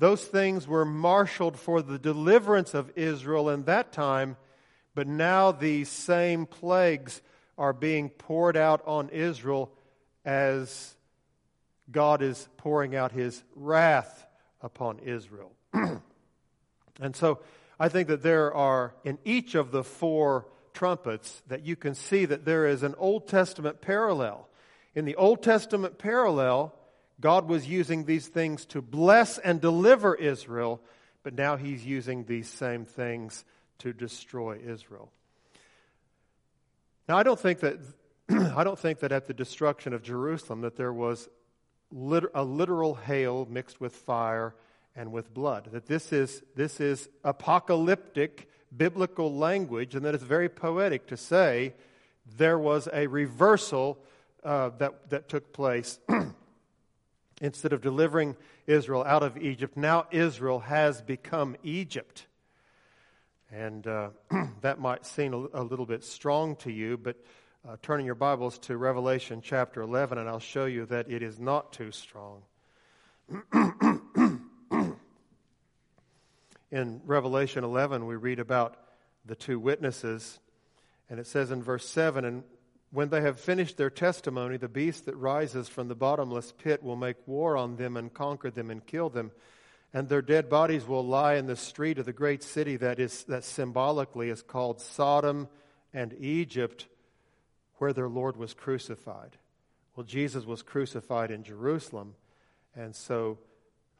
Those 0.00 0.24
things 0.24 0.66
were 0.66 0.86
marshaled 0.86 1.58
for 1.58 1.82
the 1.82 1.98
deliverance 1.98 2.72
of 2.72 2.90
Israel 2.96 3.50
in 3.50 3.64
that 3.64 3.92
time, 3.92 4.38
but 4.94 5.06
now 5.06 5.52
these 5.52 5.90
same 5.90 6.46
plagues 6.46 7.20
are 7.58 7.74
being 7.74 8.08
poured 8.08 8.56
out 8.56 8.80
on 8.86 9.10
Israel 9.10 9.70
as 10.24 10.96
God 11.90 12.22
is 12.22 12.48
pouring 12.56 12.96
out 12.96 13.12
his 13.12 13.44
wrath 13.54 14.26
upon 14.62 15.00
Israel. 15.00 15.52
and 15.74 17.14
so 17.14 17.40
I 17.78 17.90
think 17.90 18.08
that 18.08 18.22
there 18.22 18.54
are, 18.54 18.94
in 19.04 19.18
each 19.26 19.54
of 19.54 19.70
the 19.70 19.84
four 19.84 20.46
trumpets, 20.72 21.42
that 21.48 21.66
you 21.66 21.76
can 21.76 21.94
see 21.94 22.24
that 22.24 22.46
there 22.46 22.66
is 22.66 22.82
an 22.82 22.94
Old 22.96 23.28
Testament 23.28 23.82
parallel. 23.82 24.48
In 24.94 25.04
the 25.04 25.16
Old 25.16 25.42
Testament 25.42 25.98
parallel, 25.98 26.74
God 27.20 27.48
was 27.48 27.68
using 27.68 28.04
these 28.04 28.26
things 28.26 28.64
to 28.66 28.80
bless 28.80 29.38
and 29.38 29.60
deliver 29.60 30.14
Israel, 30.14 30.80
but 31.22 31.34
now 31.34 31.56
he's 31.56 31.84
using 31.84 32.24
these 32.24 32.48
same 32.48 32.84
things 32.84 33.44
to 33.78 33.92
destroy 33.92 34.58
Israel. 34.64 35.10
Now, 37.08 37.18
I 37.18 37.22
don't 37.22 37.38
think 37.38 37.60
that, 37.60 37.78
I 38.30 38.64
don't 38.64 38.78
think 38.78 39.00
that 39.00 39.12
at 39.12 39.26
the 39.26 39.34
destruction 39.34 39.92
of 39.92 40.02
Jerusalem 40.02 40.62
that 40.62 40.76
there 40.76 40.92
was 40.92 41.28
lit- 41.90 42.30
a 42.34 42.44
literal 42.44 42.94
hail 42.94 43.46
mixed 43.50 43.80
with 43.80 43.94
fire 43.94 44.54
and 44.96 45.12
with 45.12 45.32
blood. 45.34 45.68
That 45.72 45.86
this 45.86 46.12
is, 46.12 46.42
this 46.54 46.80
is 46.80 47.08
apocalyptic 47.24 48.48
biblical 48.74 49.34
language, 49.34 49.94
and 49.94 50.04
that 50.04 50.14
it's 50.14 50.24
very 50.24 50.48
poetic 50.48 51.06
to 51.08 51.16
say 51.16 51.74
there 52.36 52.58
was 52.58 52.88
a 52.92 53.06
reversal 53.08 53.98
uh, 54.44 54.70
that, 54.78 55.10
that 55.10 55.28
took 55.28 55.52
place 55.52 55.98
Instead 57.40 57.72
of 57.72 57.80
delivering 57.80 58.36
Israel 58.66 59.02
out 59.04 59.22
of 59.22 59.38
Egypt, 59.38 59.76
now 59.76 60.06
Israel 60.10 60.60
has 60.60 61.00
become 61.00 61.56
Egypt. 61.62 62.26
And 63.50 63.86
uh, 63.86 64.10
that 64.60 64.78
might 64.78 65.06
seem 65.06 65.32
a, 65.32 65.46
a, 65.54 65.64
little 65.64 65.86
bit 65.86 66.04
strong 66.04 66.56
to 66.56 66.70
you, 66.70 66.98
but 66.98 67.16
uh, 67.66 67.76
turning 67.82 68.06
your 68.06 68.14
Bibles 68.14 68.58
to 68.60 68.76
Revelation 68.76 69.40
chapter 69.42 69.80
11, 69.80 70.18
and 70.18 70.28
I'll 70.28 70.38
show 70.38 70.66
you 70.66 70.86
that 70.86 71.10
it 71.10 71.22
is 71.22 71.38
not 71.38 71.72
too 71.72 71.90
strong. 71.92 72.42
in 76.70 77.00
Revelation 77.04 77.64
11, 77.64 78.06
we 78.06 78.16
read 78.16 78.38
about 78.38 78.76
the 79.24 79.34
two 79.34 79.58
witnesses, 79.58 80.38
and 81.08 81.18
it 81.18 81.26
says 81.26 81.50
in 81.50 81.62
verse 81.62 81.88
7 81.88 82.24
And 82.24 82.44
when 82.92 83.08
they 83.08 83.20
have 83.20 83.38
finished 83.38 83.76
their 83.76 83.90
testimony, 83.90 84.56
the 84.56 84.68
beast 84.68 85.06
that 85.06 85.16
rises 85.16 85.68
from 85.68 85.88
the 85.88 85.94
bottomless 85.94 86.52
pit 86.52 86.82
will 86.82 86.96
make 86.96 87.16
war 87.26 87.56
on 87.56 87.76
them 87.76 87.96
and 87.96 88.12
conquer 88.12 88.50
them 88.50 88.70
and 88.70 88.84
kill 88.84 89.08
them. 89.08 89.30
And 89.92 90.08
their 90.08 90.22
dead 90.22 90.48
bodies 90.48 90.86
will 90.86 91.06
lie 91.06 91.34
in 91.34 91.46
the 91.46 91.56
street 91.56 91.98
of 91.98 92.06
the 92.06 92.12
great 92.12 92.42
city 92.42 92.76
that 92.76 92.98
is 92.98 93.24
that 93.24 93.44
symbolically 93.44 94.28
is 94.28 94.42
called 94.42 94.80
Sodom 94.80 95.48
and 95.92 96.14
Egypt, 96.18 96.86
where 97.78 97.92
their 97.92 98.08
Lord 98.08 98.36
was 98.36 98.54
crucified. 98.54 99.36
Well, 99.94 100.04
Jesus 100.04 100.44
was 100.44 100.62
crucified 100.62 101.30
in 101.30 101.42
Jerusalem, 101.42 102.14
and 102.76 102.94
so 102.94 103.38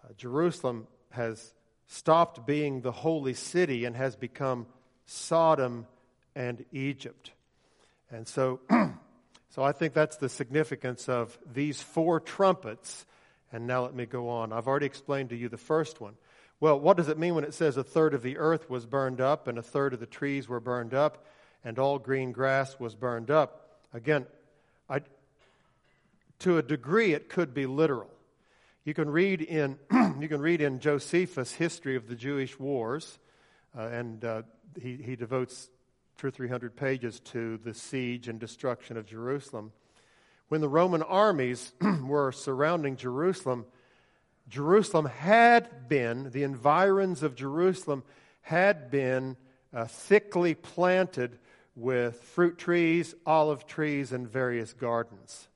uh, 0.05 0.13
Jerusalem 0.17 0.87
has 1.11 1.53
stopped 1.87 2.47
being 2.47 2.81
the 2.81 2.93
holy 2.93 3.35
city 3.35 3.85
and 3.85 3.97
has 3.97 4.15
become 4.15 4.67
Sodom 5.07 5.87
and 6.37 6.65
Egypt. 6.73 7.33
And 8.11 8.27
so, 8.27 8.61
so 9.51 9.63
I 9.63 9.73
think 9.73 9.95
that's 9.95 10.17
the 10.17 10.29
significance 10.29 11.09
of 11.09 11.39
these 11.53 11.81
four 11.81 12.21
trumpets. 12.21 13.07
And 13.53 13.67
now 13.67 13.83
let 13.83 13.95
me 13.95 14.07
go 14.07 14.29
on. 14.29 14.53
I've 14.53 14.67
already 14.67 14.87
explained 14.87 15.31
to 15.31 15.37
you 15.37 15.49
the 15.49 15.57
first 15.57 16.01
one. 16.01 16.15
Well, 16.61 16.79
what 16.79 16.97
does 16.97 17.09
it 17.09 17.19
mean 17.19 17.35
when 17.35 17.45
it 17.45 17.55
says 17.55 17.77
a 17.77 17.85
third 17.85 18.13
of 18.13 18.23
the 18.23 18.37
earth 18.37 18.69
was 18.69 18.85
burned 18.85 19.21
up 19.21 19.49
and 19.49 19.59
a 19.59 19.63
third 19.63 19.95
of 19.95 20.01
the 20.01 20.07
trees 20.07 20.49
were 20.49 20.61
burned 20.61 20.93
up 20.93 21.25
and 21.65 21.79
all 21.79 21.99
green 21.99 22.33
grass 22.33 22.79
was 22.79 22.95
burned 22.95 23.31
up? 23.31 23.79
Again, 23.95 24.27
I, 24.89 25.01
to 26.41 26.59
a 26.59 26.63
degree, 26.63 27.15
it 27.15 27.29
could 27.29 27.55
be 27.55 27.67
literal. 27.67 28.11
You 28.85 28.95
can 28.95 29.09
read 29.09 29.41
in, 29.41 29.79
you 30.21 30.29
can 30.29 30.41
read 30.41 30.61
in 30.61 30.81
Josephus' 30.81 31.53
history 31.53 31.97
of 31.97 32.09
the 32.09 32.15
Jewish 32.15 32.59
wars, 32.59 33.19
uh, 33.77 33.83
and 33.83 34.25
uh, 34.25 34.43
he, 34.81 34.97
he 34.97 35.17
devotes 35.17 35.69
two 36.21 36.27
or 36.27 36.31
three 36.31 36.49
hundred 36.49 36.77
pages 36.77 37.19
to 37.19 37.57
the 37.65 37.73
siege 37.73 38.29
and 38.29 38.39
destruction 38.39 38.99
of 38.99 39.07
Jerusalem. 39.07 39.73
When 40.49 40.61
the 40.61 40.69
Roman 40.69 41.03
armies 41.03 41.73
were 42.05 42.31
surrounding 42.31 42.97
Jerusalem, 42.97 43.65
Jerusalem 44.47 45.07
had 45.07 45.89
been, 45.89 46.31
the 46.31 46.43
environs 46.43 47.23
of 47.23 47.35
Jerusalem 47.35 48.03
had 48.43 48.91
been 48.91 49.39
uh, 49.73 49.87
thickly 49.87 50.53
planted 50.55 51.39
with 51.75 52.21
fruit 52.21 52.59
trees, 52.59 53.15
olive 53.25 53.67
trees, 53.67 54.13
and 54.13 54.29
various 54.29 54.75
gardens. 54.75 55.49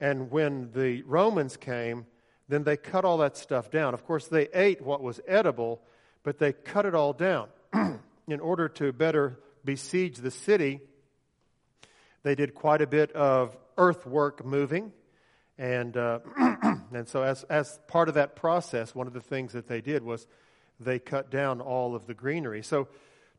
And 0.00 0.30
when 0.30 0.70
the 0.72 1.02
Romans 1.02 1.58
came, 1.58 2.06
then 2.48 2.64
they 2.64 2.78
cut 2.78 3.04
all 3.04 3.18
that 3.18 3.36
stuff 3.36 3.70
down. 3.70 3.92
Of 3.92 4.06
course, 4.06 4.26
they 4.26 4.48
ate 4.54 4.80
what 4.80 5.02
was 5.02 5.20
edible, 5.28 5.82
but 6.22 6.38
they 6.38 6.54
cut 6.54 6.86
it 6.86 6.94
all 6.94 7.12
down. 7.12 7.48
In 8.26 8.40
order 8.40 8.66
to 8.68 8.92
better 8.92 9.38
besiege 9.64 10.18
the 10.18 10.30
city, 10.30 10.80
they 12.22 12.34
did 12.34 12.54
quite 12.54 12.82
a 12.82 12.86
bit 12.86 13.12
of 13.12 13.56
earthwork 13.76 14.44
moving. 14.44 14.92
And, 15.58 15.96
uh, 15.96 16.20
and 16.92 17.08
so, 17.08 17.22
as, 17.22 17.44
as 17.44 17.78
part 17.86 18.08
of 18.08 18.14
that 18.14 18.36
process, 18.36 18.94
one 18.94 19.06
of 19.06 19.12
the 19.12 19.20
things 19.20 19.52
that 19.52 19.68
they 19.68 19.80
did 19.80 20.02
was 20.02 20.26
they 20.78 20.98
cut 20.98 21.30
down 21.30 21.60
all 21.60 21.94
of 21.94 22.06
the 22.06 22.14
greenery. 22.14 22.62
So, 22.62 22.88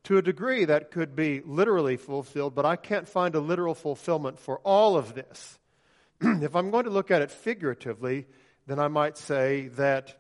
to 0.06 0.18
a 0.18 0.22
degree, 0.22 0.66
that 0.66 0.92
could 0.92 1.16
be 1.16 1.42
literally 1.46 1.98
fulfilled, 1.98 2.56
but 2.56 2.66
I 2.66 2.76
can't 2.76 3.08
find 3.08 3.36
a 3.36 3.40
literal 3.40 3.76
fulfillment 3.76 4.40
for 4.40 4.58
all 4.60 4.98
of 4.98 5.14
this. 5.14 5.60
if 6.22 6.56
I'm 6.56 6.72
going 6.72 6.86
to 6.86 6.90
look 6.90 7.12
at 7.12 7.22
it 7.22 7.30
figuratively, 7.30 8.26
then 8.66 8.80
I 8.80 8.88
might 8.88 9.18
say 9.18 9.68
that 9.70 10.16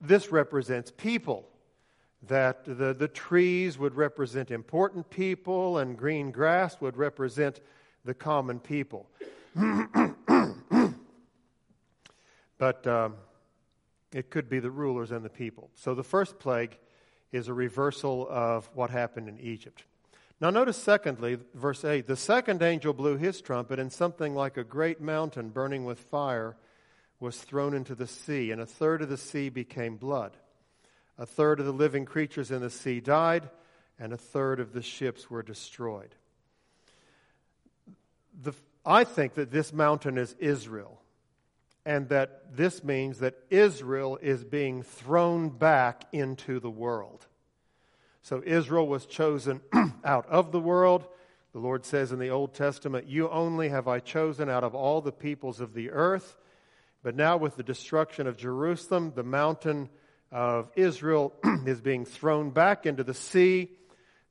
this 0.00 0.30
represents 0.30 0.92
people, 0.96 1.48
that 2.26 2.64
the, 2.64 2.94
the 2.94 3.08
trees 3.08 3.78
would 3.78 3.94
represent 3.94 4.50
important 4.50 5.08
people, 5.10 5.78
and 5.78 5.96
green 5.96 6.30
grass 6.30 6.80
would 6.80 6.96
represent 6.96 7.60
the 8.04 8.14
common 8.14 8.58
people. 8.58 9.08
but 12.58 12.86
um, 12.86 13.14
it 14.12 14.30
could 14.30 14.48
be 14.48 14.58
the 14.58 14.70
rulers 14.70 15.10
and 15.10 15.24
the 15.24 15.30
people. 15.30 15.70
So 15.74 15.94
the 15.94 16.02
first 16.02 16.38
plague 16.38 16.76
is 17.32 17.48
a 17.48 17.54
reversal 17.54 18.26
of 18.28 18.68
what 18.74 18.90
happened 18.90 19.28
in 19.28 19.38
Egypt. 19.38 19.84
Now, 20.40 20.50
notice 20.50 20.76
secondly, 20.76 21.38
verse 21.54 21.84
8 21.84 22.06
the 22.06 22.16
second 22.16 22.62
angel 22.62 22.92
blew 22.92 23.16
his 23.16 23.40
trumpet, 23.40 23.78
and 23.78 23.92
something 23.92 24.34
like 24.34 24.56
a 24.56 24.64
great 24.64 25.00
mountain 25.00 25.50
burning 25.50 25.84
with 25.84 25.98
fire 25.98 26.56
was 27.20 27.38
thrown 27.38 27.74
into 27.74 27.94
the 27.94 28.06
sea, 28.06 28.52
and 28.52 28.60
a 28.60 28.66
third 28.66 29.02
of 29.02 29.08
the 29.08 29.16
sea 29.16 29.48
became 29.48 29.96
blood. 29.96 30.36
A 31.18 31.26
third 31.26 31.58
of 31.58 31.66
the 31.66 31.72
living 31.72 32.04
creatures 32.04 32.50
in 32.50 32.60
the 32.60 32.70
sea 32.70 33.00
died, 33.00 33.48
and 33.98 34.12
a 34.12 34.16
third 34.16 34.60
of 34.60 34.72
the 34.72 34.82
ships 34.82 35.28
were 35.28 35.42
destroyed. 35.42 36.14
The, 38.40 38.52
I 38.86 39.02
think 39.04 39.34
that 39.34 39.50
this 39.50 39.72
mountain 39.72 40.16
is 40.16 40.36
Israel, 40.38 41.02
and 41.84 42.08
that 42.10 42.56
this 42.56 42.84
means 42.84 43.18
that 43.18 43.34
Israel 43.50 44.18
is 44.22 44.44
being 44.44 44.82
thrown 44.82 45.48
back 45.48 46.04
into 46.12 46.60
the 46.60 46.70
world. 46.70 47.26
So 48.22 48.42
Israel 48.44 48.86
was 48.86 49.06
chosen 49.06 49.60
out 50.04 50.26
of 50.26 50.52
the 50.52 50.60
world. 50.60 51.08
The 51.52 51.58
Lord 51.58 51.84
says 51.84 52.12
in 52.12 52.18
the 52.18 52.28
Old 52.28 52.54
Testament, 52.54 53.08
You 53.08 53.28
only 53.30 53.70
have 53.70 53.88
I 53.88 54.00
chosen 54.00 54.48
out 54.48 54.64
of 54.64 54.74
all 54.74 55.00
the 55.00 55.12
peoples 55.12 55.60
of 55.60 55.72
the 55.72 55.90
earth. 55.90 56.36
But 57.02 57.16
now, 57.16 57.36
with 57.36 57.56
the 57.56 57.62
destruction 57.62 58.26
of 58.26 58.36
Jerusalem, 58.36 59.12
the 59.14 59.22
mountain 59.22 59.88
of 60.30 60.70
Israel 60.76 61.32
is 61.66 61.80
being 61.80 62.04
thrown 62.04 62.50
back 62.50 62.86
into 62.86 63.04
the 63.04 63.14
sea. 63.14 63.70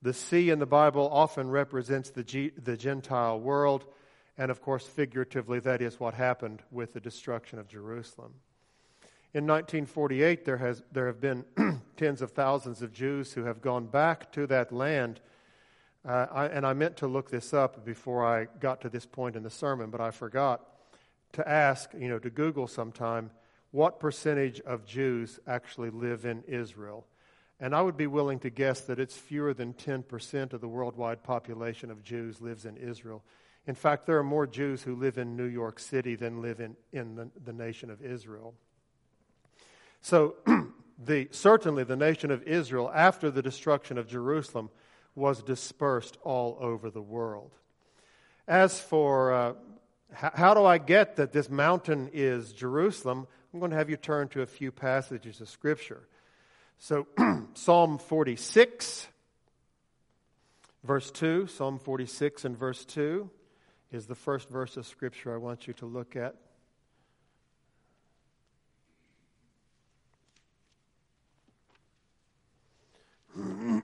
The 0.01 0.13
sea 0.13 0.49
in 0.49 0.59
the 0.59 0.65
Bible 0.65 1.09
often 1.11 1.49
represents 1.49 2.11
the, 2.11 2.23
G- 2.23 2.51
the 2.61 2.77
Gentile 2.77 3.39
world. 3.39 3.85
And 4.37 4.51
of 4.51 4.61
course, 4.61 4.85
figuratively, 4.85 5.59
that 5.61 5.81
is 5.81 5.99
what 5.99 6.13
happened 6.13 6.61
with 6.71 6.93
the 6.93 6.99
destruction 6.99 7.57
of 7.57 7.67
Jerusalem. 7.67 8.33
In 9.33 9.45
1948, 9.45 10.45
there, 10.45 10.57
has, 10.57 10.83
there 10.91 11.07
have 11.07 11.19
been 11.19 11.43
tens 11.97 12.21
of 12.21 12.31
thousands 12.31 12.81
of 12.81 12.93
Jews 12.93 13.33
who 13.33 13.43
have 13.43 13.61
gone 13.61 13.87
back 13.87 14.31
to 14.33 14.47
that 14.47 14.71
land. 14.71 15.19
Uh, 16.07 16.27
I, 16.31 16.45
and 16.47 16.65
I 16.65 16.73
meant 16.73 16.97
to 16.97 17.07
look 17.07 17.29
this 17.29 17.53
up 17.53 17.83
before 17.83 18.25
I 18.25 18.45
got 18.59 18.81
to 18.81 18.89
this 18.89 19.05
point 19.05 19.35
in 19.35 19.43
the 19.43 19.49
sermon, 19.49 19.89
but 19.89 19.99
I 19.99 20.11
forgot 20.11 20.65
to 21.33 21.47
ask, 21.47 21.89
you 21.97 22.07
know, 22.07 22.19
to 22.19 22.29
Google 22.29 22.67
sometime 22.67 23.31
what 23.71 23.99
percentage 23.99 24.59
of 24.61 24.85
Jews 24.85 25.39
actually 25.47 25.89
live 25.89 26.25
in 26.25 26.43
Israel. 26.47 27.05
And 27.59 27.75
I 27.75 27.81
would 27.81 27.97
be 27.97 28.07
willing 28.07 28.39
to 28.39 28.49
guess 28.49 28.81
that 28.81 28.99
it's 28.99 29.17
fewer 29.17 29.53
than 29.53 29.73
10% 29.73 30.53
of 30.53 30.61
the 30.61 30.67
worldwide 30.67 31.23
population 31.23 31.89
of 31.89 32.03
Jews 32.03 32.39
lives 32.39 32.65
in 32.65 32.77
Israel. 32.77 33.23
In 33.65 33.75
fact, 33.75 34.05
there 34.05 34.17
are 34.17 34.23
more 34.23 34.47
Jews 34.47 34.83
who 34.83 34.95
live 34.95 35.17
in 35.17 35.35
New 35.35 35.45
York 35.45 35.79
City 35.79 36.15
than 36.15 36.41
live 36.41 36.59
in, 36.59 36.75
in 36.93 37.15
the, 37.15 37.29
the 37.43 37.53
nation 37.53 37.89
of 37.89 38.01
Israel. 38.01 38.53
So, 40.01 40.35
the, 41.03 41.27
certainly 41.31 41.83
the 41.83 41.95
nation 41.95 42.31
of 42.31 42.43
Israel, 42.43 42.91
after 42.93 43.29
the 43.29 43.41
destruction 43.41 43.97
of 43.97 44.07
Jerusalem, 44.07 44.69
was 45.15 45.41
dispersed 45.41 46.17
all 46.23 46.57
over 46.61 46.89
the 46.89 47.01
world. 47.01 47.51
As 48.47 48.79
for 48.79 49.33
uh, 49.33 49.53
how, 50.13 50.31
how 50.33 50.53
do 50.53 50.63
I 50.63 50.77
get 50.77 51.15
that 51.17 51.33
this 51.33 51.49
mountain 51.49 52.09
is 52.13 52.53
Jerusalem, 52.53 53.27
I'm 53.53 53.59
going 53.59 53.71
to 53.71 53.77
have 53.77 53.89
you 53.89 53.97
turn 53.97 54.27
to 54.29 54.41
a 54.41 54.45
few 54.45 54.71
passages 54.71 55.39
of 55.39 55.49
Scripture. 55.49 56.07
So, 56.79 57.07
Psalm 57.53 57.97
46, 57.97 59.07
verse 60.83 61.09
2, 61.11 61.47
Psalm 61.47 61.79
46 61.79 62.45
and 62.45 62.57
verse 62.57 62.83
2 62.85 63.29
is 63.91 64.05
the 64.05 64.15
first 64.15 64.49
verse 64.49 64.75
of 64.75 64.85
Scripture 64.85 65.33
I 65.33 65.37
want 65.37 65.65
you 65.65 65.73
to 65.75 65.85
look 65.85 66.17
at. 66.17 66.35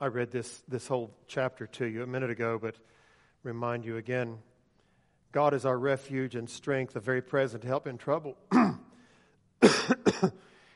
I 0.00 0.06
read 0.06 0.30
this, 0.30 0.62
this 0.68 0.86
whole 0.86 1.14
chapter 1.26 1.66
to 1.66 1.86
you 1.86 2.02
a 2.02 2.06
minute 2.06 2.30
ago, 2.30 2.58
but 2.60 2.76
remind 3.42 3.84
you 3.86 3.96
again 3.96 4.38
God 5.32 5.54
is 5.54 5.64
our 5.66 5.78
refuge 5.78 6.34
and 6.34 6.48
strength, 6.48 6.96
a 6.96 7.00
very 7.00 7.22
present 7.22 7.64
help 7.64 7.86
in 7.86 7.98
trouble. 7.98 8.36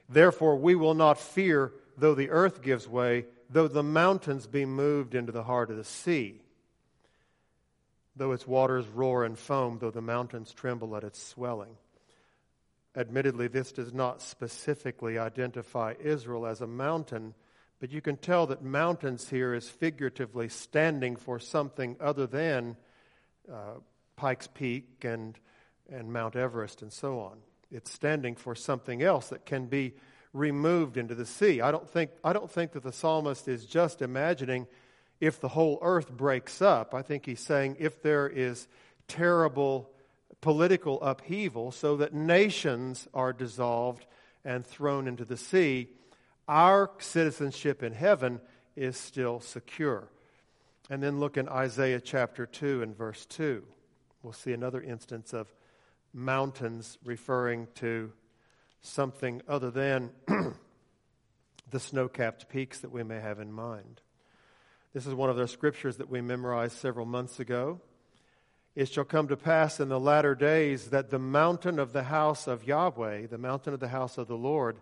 Therefore, 0.09 0.57
we 0.57 0.75
will 0.75 0.95
not 0.95 1.19
fear 1.19 1.73
though 1.97 2.15
the 2.15 2.31
earth 2.31 2.63
gives 2.63 2.89
way, 2.89 3.27
though 3.51 3.69
the 3.69 3.83
mountains 3.83 4.47
be 4.47 4.65
moved 4.65 5.15
into 5.15 5.33
the 5.33 5.43
heart 5.43 5.71
of 5.71 5.77
the 5.77 5.85
sea, 5.85 6.41
though 8.17 8.33
its 8.33 8.47
waters 8.47 8.87
roar 8.89 9.25
and 9.25 9.39
foam, 9.39 9.79
though 9.79 9.91
the 9.91 10.01
mountains 10.03 10.53
tremble 10.53 10.97
at 10.97 11.05
its 11.05 11.23
swelling. 11.23 11.77
Admittedly, 12.95 13.49
this 13.49 13.73
does 13.73 13.93
not 13.93 14.21
specifically 14.21 15.19
identify 15.19 15.95
Israel 16.03 16.47
as 16.47 16.61
a 16.61 16.67
mountain 16.67 17.35
but 17.83 17.91
you 17.91 18.01
can 18.01 18.17
tell 18.17 18.47
that 18.47 18.63
mountains 18.63 19.29
here 19.29 19.53
is 19.55 19.69
figuratively 19.69 20.49
standing 20.49 21.17
for 21.17 21.41
something 21.41 21.97
other 21.99 22.29
than 22.29 22.77
uh, 23.53 23.75
Pikes 24.17 24.49
Peak 24.49 25.05
and 25.05 25.39
and 25.93 26.13
Mount 26.13 26.37
Everest 26.37 26.83
and 26.83 26.93
so 26.93 27.21
on. 27.21 27.39
It's 27.71 27.91
standing 27.91 28.35
for 28.35 28.55
something 28.55 29.03
else 29.03 29.29
that 29.29 29.47
can 29.47 29.67
be 29.67 29.95
removed 30.33 30.97
into 30.97 31.15
the 31.15 31.27
sea. 31.27 31.61
I 31.61 31.71
don't 31.71 31.89
think, 31.89 32.11
I 32.25 32.33
don't 32.33 32.51
think 32.51 32.73
that 32.73 32.83
the 32.83 32.93
psalmist 32.93 33.49
is 33.49 33.67
just 33.67 34.03
imagining 34.03 34.67
if 35.21 35.41
the 35.41 35.49
whole 35.49 35.79
earth 35.83 36.11
breaks 36.11 36.63
up. 36.63 36.95
I 36.95 37.03
think 37.03 37.27
he's 37.27 37.41
saying 37.41 37.77
if 37.79 38.03
there 38.03 38.29
is 38.29 38.67
terrible 39.09 39.91
political 40.41 41.01
upheaval 41.03 41.71
so 41.71 41.97
that 41.99 42.15
nations 42.15 43.07
are 43.15 43.33
dissolved 43.33 44.07
and 44.45 44.67
thrown 44.67 45.07
into 45.07 45.25
the 45.25 45.37
sea, 45.37 45.89
our 46.49 46.91
citizenship 46.99 47.83
in 47.83 47.93
heaven 47.93 48.41
is 48.75 48.97
still 48.97 49.41
secure. 49.41 50.09
And 50.91 51.03
then 51.03 51.21
look 51.21 51.37
in 51.37 51.49
Isaiah 51.49 52.01
chapter 52.01 52.45
2 52.45 52.83
and 52.83 52.97
verse 52.97 53.25
2. 53.27 53.63
We'll 54.23 54.33
see 54.33 54.53
another 54.53 54.81
instance 54.81 55.33
of 55.33 55.53
mountains 56.15 56.97
referring 57.05 57.67
to 57.77 58.13
something 58.81 59.43
other 59.49 59.71
than 59.71 60.11
the 61.71 61.81
snow 61.81 62.09
capped 62.09 62.49
peaks 62.49 62.81
that 62.81 62.93
we 62.93 63.03
may 63.03 63.19
have 63.19 63.41
in 63.41 63.53
mind. 63.53 64.01
This 64.93 65.07
is 65.07 65.15
one 65.15 65.31
of 65.31 65.37
the 65.37 65.49
scriptures 65.49 65.97
that 65.97 66.09
we 66.09 66.21
memorized 66.21 66.77
several 66.77 67.07
months 67.07 67.41
ago. 67.41 67.81
It 68.77 68.89
shall 68.91 69.05
come 69.05 69.27
to 69.29 69.37
pass 69.37 69.81
in 69.81 69.89
the 69.89 69.99
latter 69.99 70.35
days 70.35 70.91
that 70.91 71.11
the 71.11 71.19
mountain 71.19 71.81
of 71.81 71.93
the 71.93 72.05
house 72.05 72.47
of 72.47 72.67
Yahweh, 72.67 73.27
the 73.27 73.39
mountain 73.39 73.75
of 73.75 73.81
the 73.81 73.89
house 73.89 74.19
of 74.19 74.29
the 74.29 74.37
Lord, 74.37 74.77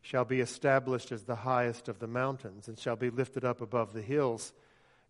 shall 0.00 0.24
be 0.24 0.40
established 0.40 1.10
as 1.10 1.24
the 1.24 1.34
highest 1.34 1.88
of 1.88 1.98
the 1.98 2.06
mountains, 2.06 2.68
and 2.68 2.78
shall 2.78 2.94
be 2.94 3.10
lifted 3.10 3.44
up 3.44 3.60
above 3.60 3.92
the 3.92 4.02
hills, 4.02 4.52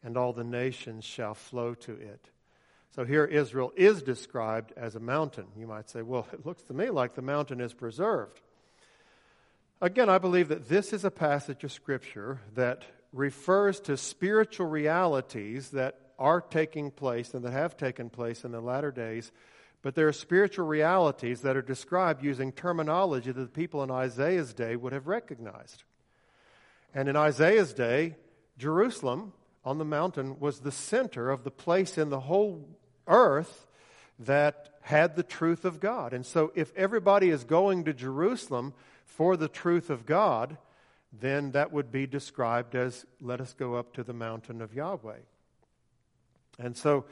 and 0.02 0.16
all 0.16 0.32
the 0.32 0.44
nations 0.44 1.04
shall 1.04 1.34
flow 1.34 1.74
to 1.74 1.92
it. 1.92 2.30
So 2.94 3.04
here 3.04 3.24
Israel 3.24 3.72
is 3.76 4.02
described 4.02 4.72
as 4.76 4.94
a 4.94 5.00
mountain. 5.00 5.46
You 5.58 5.66
might 5.66 5.90
say, 5.90 6.02
well, 6.02 6.26
it 6.32 6.46
looks 6.46 6.62
to 6.64 6.74
me 6.74 6.90
like 6.90 7.14
the 7.14 7.22
mountain 7.22 7.60
is 7.60 7.74
preserved. 7.74 8.40
Again, 9.80 10.08
I 10.08 10.18
believe 10.18 10.48
that 10.48 10.68
this 10.68 10.94
is 10.94 11.04
a 11.04 11.10
passage 11.10 11.62
of 11.62 11.70
Scripture 11.70 12.40
that 12.54 12.84
refers 13.12 13.78
to 13.80 13.96
spiritual 13.96 14.66
realities 14.66 15.70
that 15.70 15.98
are 16.18 16.40
taking 16.40 16.90
place 16.90 17.34
and 17.34 17.44
that 17.44 17.52
have 17.52 17.76
taken 17.76 18.08
place 18.08 18.44
in 18.44 18.52
the 18.52 18.60
latter 18.60 18.90
days, 18.90 19.30
but 19.82 19.94
there 19.94 20.08
are 20.08 20.12
spiritual 20.12 20.66
realities 20.66 21.42
that 21.42 21.56
are 21.56 21.62
described 21.62 22.24
using 22.24 22.52
terminology 22.52 23.30
that 23.30 23.40
the 23.40 23.46
people 23.48 23.82
in 23.82 23.90
Isaiah's 23.90 24.54
day 24.54 24.76
would 24.76 24.92
have 24.92 25.06
recognized. 25.06 25.84
And 26.94 27.08
in 27.08 27.16
Isaiah's 27.16 27.74
day, 27.74 28.16
Jerusalem 28.58 29.32
on 29.66 29.78
the 29.78 29.84
mountain 29.84 30.38
was 30.38 30.60
the 30.60 30.72
center 30.72 31.28
of 31.30 31.44
the 31.44 31.50
place 31.50 31.98
in 31.98 32.08
the 32.08 32.20
whole 32.20 32.66
earth 33.06 33.66
that 34.20 34.70
had 34.80 35.16
the 35.16 35.22
truth 35.22 35.64
of 35.64 35.80
God. 35.80 36.12
And 36.14 36.24
so, 36.24 36.52
if 36.54 36.72
everybody 36.76 37.28
is 37.28 37.44
going 37.44 37.84
to 37.84 37.92
Jerusalem 37.92 38.72
for 39.04 39.36
the 39.36 39.48
truth 39.48 39.90
of 39.90 40.06
God, 40.06 40.56
then 41.12 41.52
that 41.52 41.72
would 41.72 41.90
be 41.90 42.06
described 42.06 42.74
as 42.74 43.04
let 43.20 43.40
us 43.40 43.52
go 43.52 43.74
up 43.74 43.92
to 43.94 44.02
the 44.02 44.12
mountain 44.12 44.62
of 44.62 44.74
Yahweh. 44.74 45.18
And 46.58 46.76
so 46.76 47.04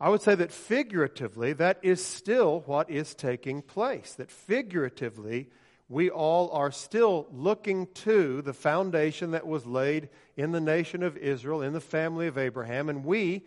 I 0.00 0.08
would 0.08 0.22
say 0.22 0.34
that 0.34 0.52
figuratively, 0.52 1.52
that 1.54 1.78
is 1.82 2.04
still 2.04 2.62
what 2.66 2.90
is 2.90 3.14
taking 3.14 3.62
place. 3.62 4.14
That 4.14 4.30
figuratively, 4.30 5.48
we 5.88 6.10
all 6.10 6.50
are 6.50 6.70
still 6.70 7.26
looking 7.32 7.86
to 7.94 8.42
the 8.42 8.52
foundation 8.52 9.32
that 9.32 9.46
was 9.46 9.66
laid 9.66 10.08
in 10.36 10.52
the 10.52 10.60
nation 10.60 11.02
of 11.02 11.16
Israel, 11.16 11.62
in 11.62 11.72
the 11.72 11.80
family 11.80 12.26
of 12.26 12.38
Abraham, 12.38 12.88
and 12.88 13.04
we, 13.04 13.42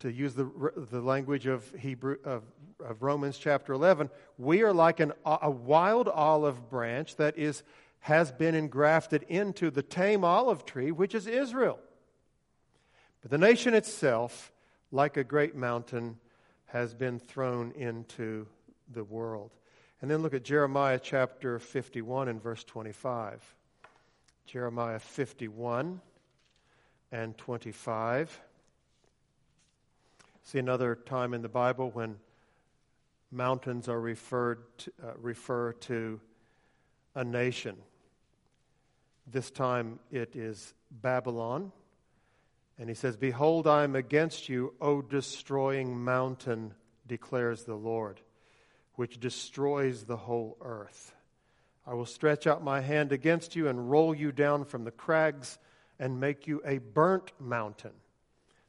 to 0.00 0.12
use 0.12 0.34
the, 0.34 0.50
the 0.90 1.00
language 1.00 1.46
of, 1.46 1.70
Hebrew, 1.78 2.16
of, 2.24 2.42
of 2.84 3.02
Romans 3.02 3.38
chapter 3.38 3.72
11, 3.72 4.10
we 4.36 4.62
are 4.62 4.72
like 4.72 5.00
an, 5.00 5.12
a 5.24 5.50
wild 5.50 6.08
olive 6.08 6.68
branch 6.68 7.16
that 7.16 7.38
is, 7.38 7.62
has 8.00 8.32
been 8.32 8.54
engrafted 8.54 9.22
into 9.28 9.70
the 9.70 9.82
tame 9.82 10.24
olive 10.24 10.64
tree, 10.64 10.90
which 10.90 11.14
is 11.14 11.26
Israel. 11.26 11.78
But 13.22 13.30
the 13.30 13.38
nation 13.38 13.74
itself 13.74 14.52
like 14.92 15.16
a 15.16 15.24
great 15.24 15.54
mountain, 15.54 16.18
has 16.66 16.94
been 16.94 17.18
thrown 17.18 17.72
into 17.72 18.46
the 18.92 19.04
world. 19.04 19.50
And 20.02 20.10
then 20.10 20.22
look 20.22 20.34
at 20.34 20.44
Jeremiah 20.44 21.00
chapter 21.02 21.58
51 21.58 22.28
and 22.28 22.42
verse 22.42 22.64
25. 22.64 23.42
Jeremiah 24.46 24.98
51 24.98 26.00
and 27.10 27.36
25. 27.38 28.40
See 30.44 30.58
another 30.58 30.94
time 30.94 31.34
in 31.34 31.42
the 31.42 31.48
Bible 31.48 31.90
when 31.90 32.16
mountains 33.32 33.88
are 33.88 34.00
referred 34.00 34.58
to, 34.78 34.92
uh, 35.02 35.12
refer 35.20 35.72
to 35.72 36.20
a 37.14 37.24
nation. 37.24 37.76
This 39.26 39.50
time 39.50 39.98
it 40.12 40.36
is 40.36 40.74
Babylon. 40.90 41.72
And 42.78 42.88
he 42.88 42.94
says, 42.94 43.16
Behold, 43.16 43.66
I 43.66 43.84
am 43.84 43.96
against 43.96 44.48
you, 44.48 44.74
O 44.80 45.00
destroying 45.00 45.98
mountain, 45.98 46.74
declares 47.06 47.64
the 47.64 47.74
Lord, 47.74 48.20
which 48.96 49.20
destroys 49.20 50.04
the 50.04 50.16
whole 50.16 50.56
earth. 50.60 51.14
I 51.86 51.94
will 51.94 52.06
stretch 52.06 52.46
out 52.46 52.64
my 52.64 52.80
hand 52.80 53.12
against 53.12 53.54
you 53.54 53.68
and 53.68 53.90
roll 53.90 54.14
you 54.14 54.32
down 54.32 54.64
from 54.64 54.84
the 54.84 54.90
crags 54.90 55.58
and 55.98 56.18
make 56.18 56.46
you 56.46 56.60
a 56.64 56.78
burnt 56.78 57.32
mountain. 57.38 57.92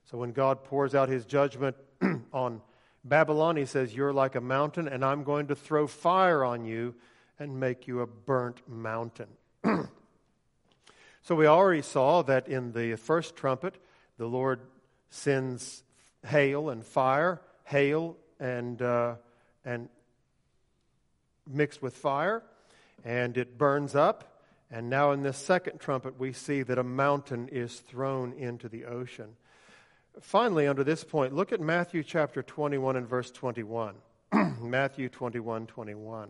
So 0.05 0.17
when 0.17 0.31
God 0.31 0.63
pours 0.63 0.93
out 0.93 1.09
his 1.09 1.25
judgment 1.25 1.75
on 2.33 2.61
Babylon, 3.03 3.57
he 3.57 3.65
says, 3.65 3.95
You're 3.95 4.13
like 4.13 4.35
a 4.35 4.41
mountain, 4.41 4.87
and 4.87 5.03
I'm 5.03 5.23
going 5.23 5.47
to 5.47 5.55
throw 5.55 5.87
fire 5.87 6.43
on 6.43 6.63
you 6.63 6.95
and 7.39 7.59
make 7.59 7.87
you 7.87 8.01
a 8.01 8.07
burnt 8.07 8.61
mountain. 8.67 9.27
so 11.21 11.35
we 11.35 11.47
already 11.47 11.81
saw 11.81 12.21
that 12.23 12.47
in 12.47 12.71
the 12.71 12.95
first 12.95 13.35
trumpet, 13.35 13.75
the 14.17 14.27
Lord 14.27 14.61
sends 15.09 15.83
hail 16.25 16.69
and 16.69 16.85
fire, 16.85 17.41
hail 17.63 18.17
and, 18.39 18.81
uh, 18.81 19.15
and 19.65 19.89
mixed 21.47 21.81
with 21.81 21.95
fire, 21.95 22.43
and 23.03 23.37
it 23.37 23.57
burns 23.57 23.95
up. 23.95 24.41
And 24.69 24.89
now 24.89 25.11
in 25.11 25.23
this 25.23 25.37
second 25.37 25.79
trumpet, 25.79 26.19
we 26.19 26.33
see 26.33 26.61
that 26.63 26.77
a 26.77 26.83
mountain 26.83 27.47
is 27.49 27.79
thrown 27.79 28.33
into 28.33 28.67
the 28.67 28.85
ocean. 28.85 29.37
Finally, 30.19 30.67
under 30.67 30.83
this 30.83 31.03
point, 31.03 31.33
look 31.33 31.51
at 31.51 31.61
Matthew 31.61 32.03
chapter 32.03 32.41
21 32.41 32.95
and 32.95 33.07
verse 33.07 33.31
21. 33.31 33.95
Matthew 34.61 35.09
21 35.09 35.67
21. 35.67 36.29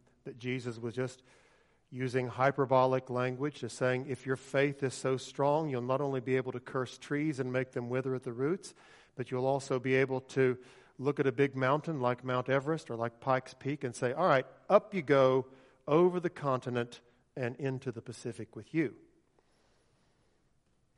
that 0.25 0.39
Jesus 0.39 0.77
was 0.77 0.93
just 0.93 1.23
using 1.91 2.27
hyperbolic 2.27 3.09
language, 3.09 3.59
to 3.59 3.69
saying, 3.69 4.05
if 4.07 4.25
your 4.25 4.37
faith 4.37 4.81
is 4.81 4.93
so 4.93 5.17
strong, 5.17 5.69
you'll 5.69 5.81
not 5.81 5.99
only 5.99 6.21
be 6.21 6.37
able 6.37 6.53
to 6.53 6.59
curse 6.59 6.97
trees 6.97 7.39
and 7.39 7.51
make 7.51 7.71
them 7.71 7.89
wither 7.89 8.15
at 8.15 8.23
the 8.23 8.31
roots, 8.31 8.73
but 9.15 9.29
you'll 9.29 9.45
also 9.45 9.77
be 9.77 9.95
able 9.95 10.21
to 10.21 10.57
look 10.97 11.19
at 11.19 11.27
a 11.27 11.31
big 11.31 11.55
mountain 11.55 11.99
like 11.99 12.23
Mount 12.23 12.47
Everest 12.47 12.89
or 12.89 12.95
like 12.95 13.19
Pikes 13.19 13.53
Peak 13.59 13.83
and 13.83 13.93
say, 13.93 14.13
all 14.13 14.27
right, 14.27 14.45
up 14.69 14.93
you 14.93 15.01
go 15.01 15.45
over 15.87 16.19
the 16.19 16.29
continent 16.29 17.01
and 17.35 17.55
into 17.57 17.91
the 17.91 18.01
Pacific 18.01 18.55
with 18.55 18.73
you. 18.73 18.93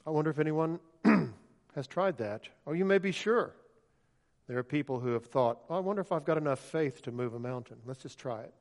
I 0.05 0.09
wonder 0.11 0.29
if 0.29 0.39
anyone 0.39 0.79
has 1.75 1.87
tried 1.87 2.17
that. 2.17 2.49
Or 2.65 2.75
you 2.75 2.85
may 2.85 2.97
be 2.97 3.11
sure. 3.11 3.55
There 4.47 4.57
are 4.57 4.63
people 4.63 4.99
who 4.99 5.13
have 5.13 5.25
thought, 5.25 5.59
oh, 5.69 5.75
I 5.75 5.79
wonder 5.79 6.01
if 6.01 6.11
I've 6.11 6.25
got 6.25 6.37
enough 6.37 6.59
faith 6.59 7.01
to 7.03 7.11
move 7.11 7.33
a 7.33 7.39
mountain. 7.39 7.77
Let's 7.85 8.03
just 8.03 8.19
try 8.19 8.41
it. 8.41 8.53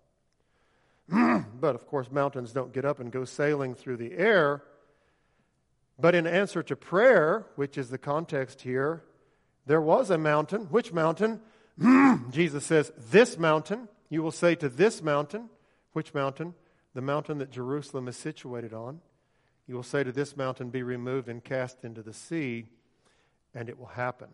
but 1.08 1.74
of 1.74 1.86
course, 1.86 2.10
mountains 2.10 2.52
don't 2.52 2.72
get 2.72 2.84
up 2.84 3.00
and 3.00 3.10
go 3.10 3.24
sailing 3.24 3.74
through 3.74 3.96
the 3.96 4.12
air. 4.12 4.62
But 5.98 6.14
in 6.14 6.26
answer 6.26 6.62
to 6.64 6.76
prayer, 6.76 7.46
which 7.56 7.78
is 7.78 7.90
the 7.90 7.98
context 7.98 8.62
here, 8.62 9.04
There 9.66 9.80
was 9.80 10.10
a 10.10 10.18
mountain. 10.18 10.62
Which 10.66 10.92
mountain? 10.92 11.40
Jesus 12.30 12.64
says, 12.66 12.92
This 12.96 13.38
mountain. 13.38 13.88
You 14.08 14.22
will 14.22 14.32
say 14.32 14.54
to 14.56 14.68
this 14.68 15.02
mountain. 15.02 15.48
Which 15.92 16.12
mountain? 16.14 16.54
The 16.94 17.00
mountain 17.00 17.38
that 17.38 17.50
Jerusalem 17.50 18.08
is 18.08 18.16
situated 18.16 18.74
on. 18.74 19.00
You 19.66 19.76
will 19.76 19.82
say 19.82 20.02
to 20.02 20.12
this 20.12 20.36
mountain, 20.36 20.70
Be 20.70 20.82
removed 20.82 21.28
and 21.28 21.42
cast 21.42 21.84
into 21.84 22.02
the 22.02 22.12
sea, 22.12 22.66
and 23.54 23.68
it 23.68 23.78
will 23.78 23.86
happen. 23.86 24.28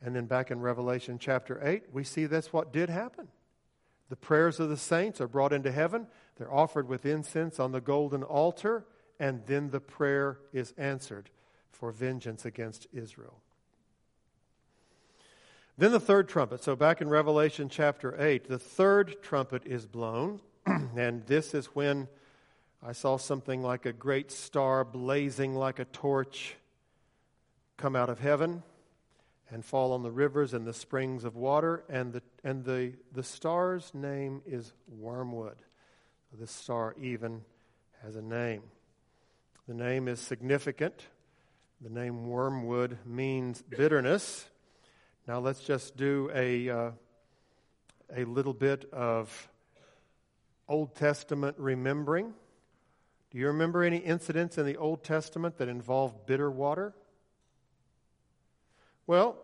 And 0.00 0.16
then 0.16 0.26
back 0.26 0.50
in 0.50 0.60
Revelation 0.60 1.18
chapter 1.18 1.60
8, 1.62 1.84
we 1.92 2.04
see 2.04 2.26
that's 2.26 2.52
what 2.52 2.72
did 2.72 2.88
happen. 2.88 3.28
The 4.08 4.16
prayers 4.16 4.58
of 4.58 4.68
the 4.68 4.76
saints 4.76 5.20
are 5.20 5.28
brought 5.28 5.52
into 5.52 5.70
heaven, 5.70 6.06
they're 6.36 6.52
offered 6.52 6.88
with 6.88 7.04
incense 7.04 7.58
on 7.58 7.72
the 7.72 7.80
golden 7.80 8.22
altar, 8.22 8.86
and 9.20 9.44
then 9.46 9.70
the 9.70 9.80
prayer 9.80 10.38
is 10.52 10.72
answered 10.78 11.30
for 11.70 11.90
vengeance 11.90 12.44
against 12.44 12.86
Israel. 12.92 13.40
Then 15.76 15.92
the 15.92 16.00
third 16.00 16.28
trumpet. 16.28 16.64
So 16.64 16.74
back 16.74 17.00
in 17.00 17.08
Revelation 17.08 17.68
chapter 17.68 18.20
8, 18.20 18.48
the 18.48 18.58
third 18.58 19.22
trumpet 19.22 19.64
is 19.64 19.86
blown, 19.86 20.40
and 20.66 21.24
this 21.26 21.54
is 21.54 21.66
when 21.66 22.08
I 22.82 22.92
saw 22.92 23.16
something 23.16 23.62
like 23.62 23.86
a 23.86 23.92
great 23.92 24.30
star 24.30 24.84
blazing 24.84 25.54
like 25.54 25.78
a 25.78 25.84
torch 25.84 26.56
come 27.76 27.94
out 27.94 28.08
of 28.08 28.18
heaven 28.18 28.62
and 29.50 29.64
fall 29.64 29.92
on 29.92 30.02
the 30.02 30.10
rivers 30.10 30.52
and 30.54 30.66
the 30.66 30.74
springs 30.74 31.24
of 31.24 31.36
water. 31.36 31.84
And 31.88 32.12
the, 32.12 32.22
and 32.44 32.64
the, 32.64 32.94
the 33.12 33.22
star's 33.22 33.92
name 33.94 34.42
is 34.46 34.72
Wormwood. 34.86 35.56
This 36.38 36.50
star 36.50 36.94
even 37.00 37.42
has 38.02 38.16
a 38.16 38.22
name. 38.22 38.62
The 39.66 39.74
name 39.74 40.08
is 40.08 40.20
significant. 40.20 41.06
The 41.80 41.90
name 41.90 42.26
Wormwood 42.26 42.98
means 43.06 43.62
bitterness. 43.62 44.46
Now 45.26 45.38
let's 45.38 45.60
just 45.60 45.96
do 45.96 46.30
a, 46.34 46.68
uh, 46.68 46.90
a 48.14 48.24
little 48.24 48.52
bit 48.52 48.86
of 48.92 49.48
Old 50.68 50.94
Testament 50.94 51.56
remembering. 51.58 52.34
Do 53.30 53.38
you 53.38 53.46
remember 53.48 53.82
any 53.82 53.98
incidents 53.98 54.58
in 54.58 54.66
the 54.66 54.76
Old 54.76 55.04
Testament 55.04 55.58
that 55.58 55.68
involved 55.68 56.26
bitter 56.26 56.50
water? 56.50 56.94
Well, 59.08 59.38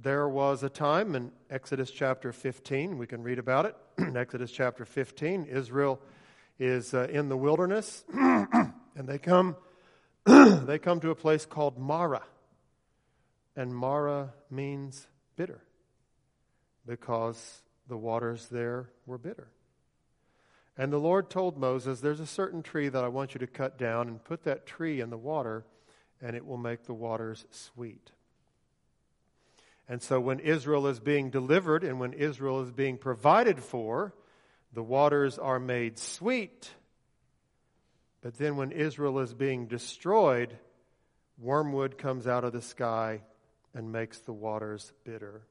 there 0.00 0.26
was 0.26 0.62
a 0.62 0.70
time 0.70 1.14
in 1.14 1.30
Exodus 1.50 1.90
chapter 1.90 2.32
15, 2.32 2.96
we 2.96 3.06
can 3.06 3.22
read 3.22 3.38
about 3.38 3.66
it. 3.66 3.76
in 3.98 4.16
Exodus 4.16 4.50
chapter 4.50 4.86
15, 4.86 5.44
Israel 5.44 6.00
is 6.58 6.94
uh, 6.94 7.06
in 7.10 7.28
the 7.28 7.36
wilderness, 7.36 8.02
and 8.14 8.72
they 8.96 9.18
come, 9.18 9.56
they 10.24 10.78
come 10.78 11.00
to 11.00 11.10
a 11.10 11.14
place 11.14 11.44
called 11.44 11.76
Marah. 11.76 12.22
And 13.54 13.76
Marah 13.76 14.32
means 14.50 15.06
bitter 15.36 15.60
because 16.86 17.60
the 17.86 17.98
waters 17.98 18.48
there 18.50 18.88
were 19.04 19.18
bitter. 19.18 19.48
And 20.78 20.90
the 20.90 20.96
Lord 20.96 21.28
told 21.28 21.58
Moses, 21.58 22.00
There's 22.00 22.20
a 22.20 22.26
certain 22.26 22.62
tree 22.62 22.88
that 22.88 23.04
I 23.04 23.08
want 23.08 23.34
you 23.34 23.38
to 23.40 23.46
cut 23.46 23.76
down 23.76 24.08
and 24.08 24.24
put 24.24 24.44
that 24.44 24.64
tree 24.64 25.02
in 25.02 25.10
the 25.10 25.18
water, 25.18 25.66
and 26.22 26.34
it 26.34 26.46
will 26.46 26.56
make 26.56 26.84
the 26.84 26.94
waters 26.94 27.44
sweet. 27.50 28.10
And 29.88 30.02
so 30.02 30.18
when 30.18 30.40
Israel 30.40 30.86
is 30.86 30.98
being 30.98 31.30
delivered 31.30 31.84
and 31.84 32.00
when 32.00 32.14
Israel 32.14 32.62
is 32.62 32.70
being 32.70 32.96
provided 32.96 33.62
for, 33.62 34.14
the 34.72 34.82
waters 34.82 35.38
are 35.38 35.60
made 35.60 35.98
sweet. 35.98 36.70
But 38.22 38.38
then 38.38 38.56
when 38.56 38.72
Israel 38.72 39.18
is 39.18 39.34
being 39.34 39.66
destroyed, 39.66 40.56
wormwood 41.38 41.98
comes 41.98 42.26
out 42.26 42.44
of 42.44 42.52
the 42.52 42.62
sky 42.62 43.20
and 43.74 43.92
makes 43.92 44.20
the 44.20 44.32
waters 44.32 44.92
bitter. 45.04 45.42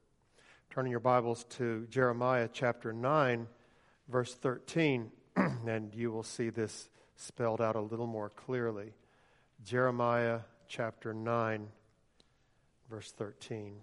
Turning 0.72 0.90
your 0.90 1.00
Bibles 1.00 1.44
to 1.52 1.86
Jeremiah 1.92 2.50
chapter 2.52 2.92
9, 2.92 3.48
verse 4.10 4.34
13, 4.34 5.12
and 5.68 5.94
you 5.94 6.12
will 6.12 6.24
see 6.24 6.50
this 6.50 6.90
spelled 7.16 7.62
out 7.62 7.76
a 7.76 7.82
little 7.82 8.08
more 8.08 8.30
clearly. 8.30 8.94
Jeremiah 9.64 10.40
chapter 10.68 11.14
9, 11.14 11.68
verse 12.90 13.12
13. 13.12 13.76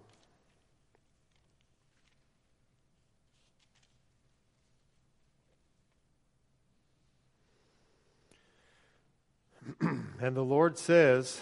and 9.81 10.35
the 10.35 10.43
Lord 10.43 10.77
says, 10.77 11.41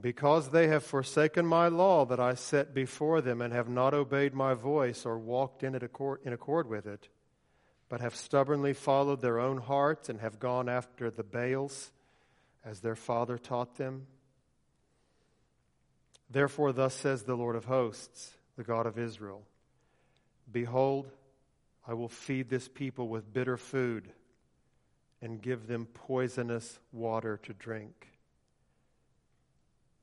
Because 0.00 0.50
they 0.50 0.68
have 0.68 0.84
forsaken 0.84 1.46
my 1.46 1.68
law 1.68 2.04
that 2.06 2.20
I 2.20 2.34
set 2.34 2.74
before 2.74 3.20
them, 3.20 3.40
and 3.40 3.52
have 3.52 3.68
not 3.68 3.94
obeyed 3.94 4.34
my 4.34 4.54
voice 4.54 5.06
or 5.06 5.18
walked 5.18 5.62
in, 5.62 5.74
it 5.74 5.82
accord, 5.82 6.20
in 6.24 6.32
accord 6.32 6.68
with 6.68 6.86
it, 6.86 7.08
but 7.88 8.00
have 8.00 8.14
stubbornly 8.14 8.72
followed 8.72 9.20
their 9.20 9.38
own 9.38 9.58
hearts 9.58 10.08
and 10.08 10.20
have 10.20 10.38
gone 10.38 10.68
after 10.68 11.10
the 11.10 11.22
Baals 11.22 11.90
as 12.64 12.80
their 12.80 12.96
father 12.96 13.38
taught 13.38 13.76
them. 13.76 14.06
Therefore, 16.30 16.72
thus 16.72 16.94
says 16.94 17.22
the 17.22 17.36
Lord 17.36 17.56
of 17.56 17.66
hosts, 17.66 18.32
the 18.56 18.64
God 18.64 18.86
of 18.86 18.98
Israel 18.98 19.42
Behold, 20.50 21.10
I 21.86 21.94
will 21.94 22.08
feed 22.08 22.48
this 22.48 22.68
people 22.68 23.08
with 23.08 23.32
bitter 23.32 23.56
food 23.56 24.10
and 25.24 25.40
give 25.40 25.66
them 25.66 25.86
poisonous 25.86 26.78
water 26.92 27.40
to 27.42 27.54
drink. 27.54 28.10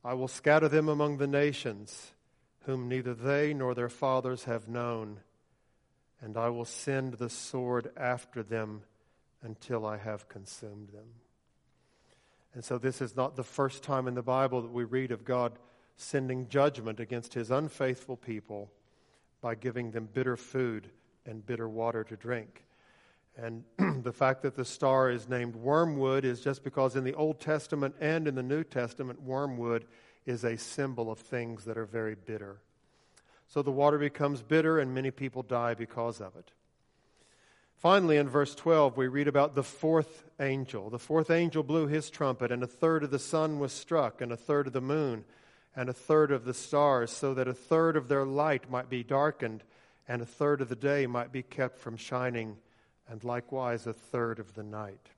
I 0.03 0.15
will 0.15 0.27
scatter 0.27 0.67
them 0.67 0.89
among 0.89 1.19
the 1.19 1.27
nations, 1.27 2.13
whom 2.61 2.89
neither 2.89 3.13
they 3.13 3.53
nor 3.53 3.75
their 3.75 3.87
fathers 3.87 4.45
have 4.45 4.67
known, 4.67 5.19
and 6.21 6.37
I 6.37 6.49
will 6.49 6.65
send 6.65 7.13
the 7.13 7.29
sword 7.29 7.91
after 7.95 8.41
them 8.41 8.81
until 9.43 9.85
I 9.85 9.97
have 9.97 10.27
consumed 10.27 10.89
them. 10.89 11.07
And 12.55 12.65
so, 12.65 12.79
this 12.79 12.99
is 12.99 13.15
not 13.15 13.35
the 13.35 13.43
first 13.43 13.83
time 13.83 14.07
in 14.07 14.15
the 14.15 14.23
Bible 14.23 14.63
that 14.63 14.73
we 14.73 14.85
read 14.85 15.11
of 15.11 15.23
God 15.23 15.53
sending 15.97 16.47
judgment 16.47 16.99
against 16.99 17.35
his 17.35 17.51
unfaithful 17.51 18.17
people 18.17 18.71
by 19.39 19.53
giving 19.53 19.91
them 19.91 20.09
bitter 20.11 20.35
food 20.35 20.89
and 21.27 21.45
bitter 21.45 21.69
water 21.69 22.03
to 22.03 22.15
drink. 22.15 22.63
And 23.37 23.63
the 24.03 24.13
fact 24.13 24.41
that 24.43 24.55
the 24.55 24.65
star 24.65 25.09
is 25.09 25.29
named 25.29 25.55
wormwood 25.55 26.25
is 26.25 26.41
just 26.41 26.63
because 26.63 26.95
in 26.95 27.03
the 27.03 27.13
Old 27.13 27.39
Testament 27.39 27.95
and 27.99 28.27
in 28.27 28.35
the 28.35 28.43
New 28.43 28.63
Testament, 28.63 29.21
wormwood 29.21 29.85
is 30.25 30.43
a 30.43 30.57
symbol 30.57 31.11
of 31.11 31.19
things 31.19 31.65
that 31.65 31.77
are 31.77 31.85
very 31.85 32.15
bitter. 32.15 32.59
So 33.47 33.61
the 33.61 33.71
water 33.71 33.97
becomes 33.97 34.41
bitter, 34.41 34.79
and 34.79 34.93
many 34.93 35.11
people 35.11 35.43
die 35.43 35.73
because 35.73 36.21
of 36.21 36.35
it. 36.35 36.51
Finally, 37.75 38.17
in 38.17 38.29
verse 38.29 38.53
12, 38.53 38.95
we 38.95 39.07
read 39.07 39.27
about 39.27 39.55
the 39.55 39.63
fourth 39.63 40.23
angel. 40.39 40.89
The 40.89 40.99
fourth 40.99 41.31
angel 41.31 41.63
blew 41.63 41.87
his 41.87 42.09
trumpet, 42.09 42.51
and 42.51 42.61
a 42.61 42.67
third 42.67 43.03
of 43.03 43.11
the 43.11 43.19
sun 43.19 43.59
was 43.59 43.73
struck, 43.73 44.21
and 44.21 44.31
a 44.31 44.37
third 44.37 44.67
of 44.67 44.73
the 44.73 44.81
moon, 44.81 45.25
and 45.75 45.89
a 45.89 45.93
third 45.93 46.31
of 46.31 46.45
the 46.45 46.53
stars, 46.53 47.11
so 47.11 47.33
that 47.33 47.47
a 47.47 47.53
third 47.53 47.97
of 47.97 48.07
their 48.07 48.23
light 48.23 48.69
might 48.69 48.89
be 48.89 49.03
darkened, 49.03 49.63
and 50.07 50.21
a 50.21 50.25
third 50.25 50.61
of 50.61 50.69
the 50.69 50.75
day 50.75 51.07
might 51.07 51.31
be 51.31 51.41
kept 51.41 51.79
from 51.79 51.97
shining 51.97 52.57
and 53.09 53.23
likewise 53.23 53.87
a 53.87 53.93
third 53.93 54.39
of 54.39 54.53
the 54.53 54.63
night. 54.63 55.09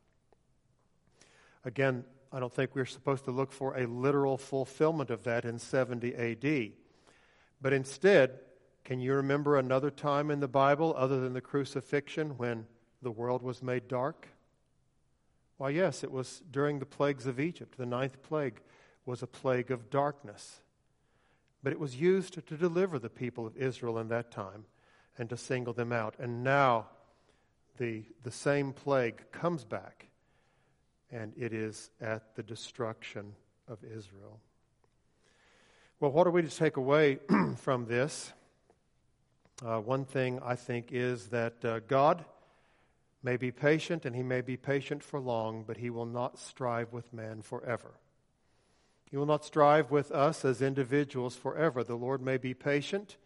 Again, 1.65 2.03
I 2.31 2.39
don't 2.39 2.51
think 2.51 2.75
we're 2.75 2.85
supposed 2.85 3.25
to 3.25 3.31
look 3.31 3.51
for 3.51 3.77
a 3.77 3.85
literal 3.85 4.37
fulfillment 4.37 5.09
of 5.09 5.23
that 5.23 5.45
in 5.45 5.59
70 5.59 6.15
AD. 6.15 6.71
But 7.61 7.73
instead, 7.73 8.39
can 8.83 8.99
you 8.99 9.13
remember 9.13 9.57
another 9.57 9.91
time 9.91 10.31
in 10.31 10.39
the 10.39 10.47
Bible 10.47 10.93
other 10.97 11.21
than 11.21 11.33
the 11.33 11.41
crucifixion 11.41 12.37
when 12.37 12.65
the 13.01 13.11
world 13.11 13.43
was 13.43 13.61
made 13.61 13.87
dark? 13.87 14.27
Why, 15.57 15.69
yes, 15.69 16.03
it 16.03 16.11
was 16.11 16.41
during 16.51 16.79
the 16.79 16.85
plagues 16.85 17.27
of 17.27 17.39
Egypt. 17.39 17.77
The 17.77 17.85
ninth 17.85 18.21
plague 18.23 18.59
was 19.05 19.21
a 19.21 19.27
plague 19.27 19.71
of 19.71 19.89
darkness. 19.89 20.59
But 21.61 21.71
it 21.71 21.79
was 21.79 21.95
used 21.95 22.33
to 22.45 22.57
deliver 22.57 22.99
the 22.99 23.09
people 23.09 23.45
of 23.45 23.55
Israel 23.55 23.97
in 23.99 24.09
that 24.09 24.31
time 24.31 24.65
and 25.17 25.29
to 25.29 25.37
single 25.37 25.73
them 25.73 25.93
out. 25.93 26.15
And 26.19 26.43
now, 26.43 26.87
the, 27.77 28.03
the 28.23 28.31
same 28.31 28.73
plague 28.73 29.23
comes 29.31 29.63
back, 29.63 30.07
and 31.11 31.33
it 31.37 31.53
is 31.53 31.89
at 32.01 32.35
the 32.35 32.43
destruction 32.43 33.33
of 33.67 33.79
Israel. 33.83 34.39
Well, 35.99 36.11
what 36.11 36.27
are 36.27 36.31
we 36.31 36.41
to 36.41 36.49
take 36.49 36.77
away 36.77 37.19
from 37.57 37.85
this? 37.85 38.33
Uh, 39.63 39.79
one 39.79 40.05
thing 40.05 40.39
I 40.43 40.55
think 40.55 40.87
is 40.91 41.27
that 41.27 41.63
uh, 41.63 41.79
God 41.87 42.25
may 43.23 43.37
be 43.37 43.51
patient, 43.51 44.05
and 44.05 44.15
He 44.15 44.23
may 44.23 44.41
be 44.41 44.57
patient 44.57 45.03
for 45.03 45.19
long, 45.19 45.63
but 45.65 45.77
He 45.77 45.89
will 45.89 46.05
not 46.05 46.37
strive 46.37 46.91
with 46.91 47.13
man 47.13 47.41
forever. 47.41 47.91
He 49.09 49.17
will 49.17 49.25
not 49.25 49.45
strive 49.45 49.91
with 49.91 50.11
us 50.11 50.43
as 50.43 50.61
individuals 50.61 51.35
forever. 51.35 51.83
The 51.83 51.95
Lord 51.95 52.21
may 52.21 52.37
be 52.37 52.53
patient, 52.53 53.17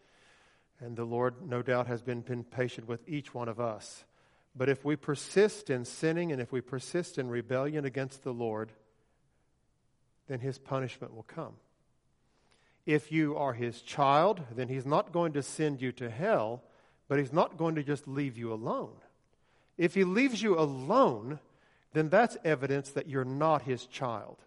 and 0.79 0.95
the 0.95 1.05
Lord, 1.05 1.35
no 1.47 1.61
doubt, 1.61 1.87
has 1.87 2.01
been, 2.01 2.21
been 2.21 2.43
patient 2.43 2.87
with 2.87 3.07
each 3.07 3.33
one 3.33 3.47
of 3.47 3.59
us. 3.59 4.03
But 4.57 4.69
if 4.69 4.83
we 4.83 4.95
persist 4.95 5.69
in 5.69 5.85
sinning 5.85 6.31
and 6.31 6.41
if 6.41 6.51
we 6.51 6.61
persist 6.61 7.19
in 7.19 7.29
rebellion 7.29 7.85
against 7.85 8.23
the 8.23 8.33
Lord, 8.33 8.71
then 10.27 10.39
his 10.39 10.57
punishment 10.57 11.13
will 11.13 11.23
come. 11.23 11.53
If 12.85 13.11
you 13.11 13.35
are 13.35 13.53
his 13.53 13.81
child, 13.81 14.41
then 14.55 14.67
he's 14.67 14.85
not 14.85 15.11
going 15.11 15.33
to 15.33 15.43
send 15.43 15.81
you 15.81 15.91
to 15.93 16.09
hell, 16.09 16.63
but 17.07 17.19
he's 17.19 17.33
not 17.33 17.57
going 17.57 17.75
to 17.75 17.83
just 17.83 18.07
leave 18.07 18.37
you 18.37 18.51
alone. 18.51 18.95
If 19.77 19.93
he 19.93 20.03
leaves 20.03 20.41
you 20.41 20.57
alone, 20.57 21.39
then 21.93 22.09
that's 22.09 22.37
evidence 22.43 22.89
that 22.91 23.07
you're 23.07 23.25
not 23.25 23.61
his 23.63 23.85
child 23.85 24.37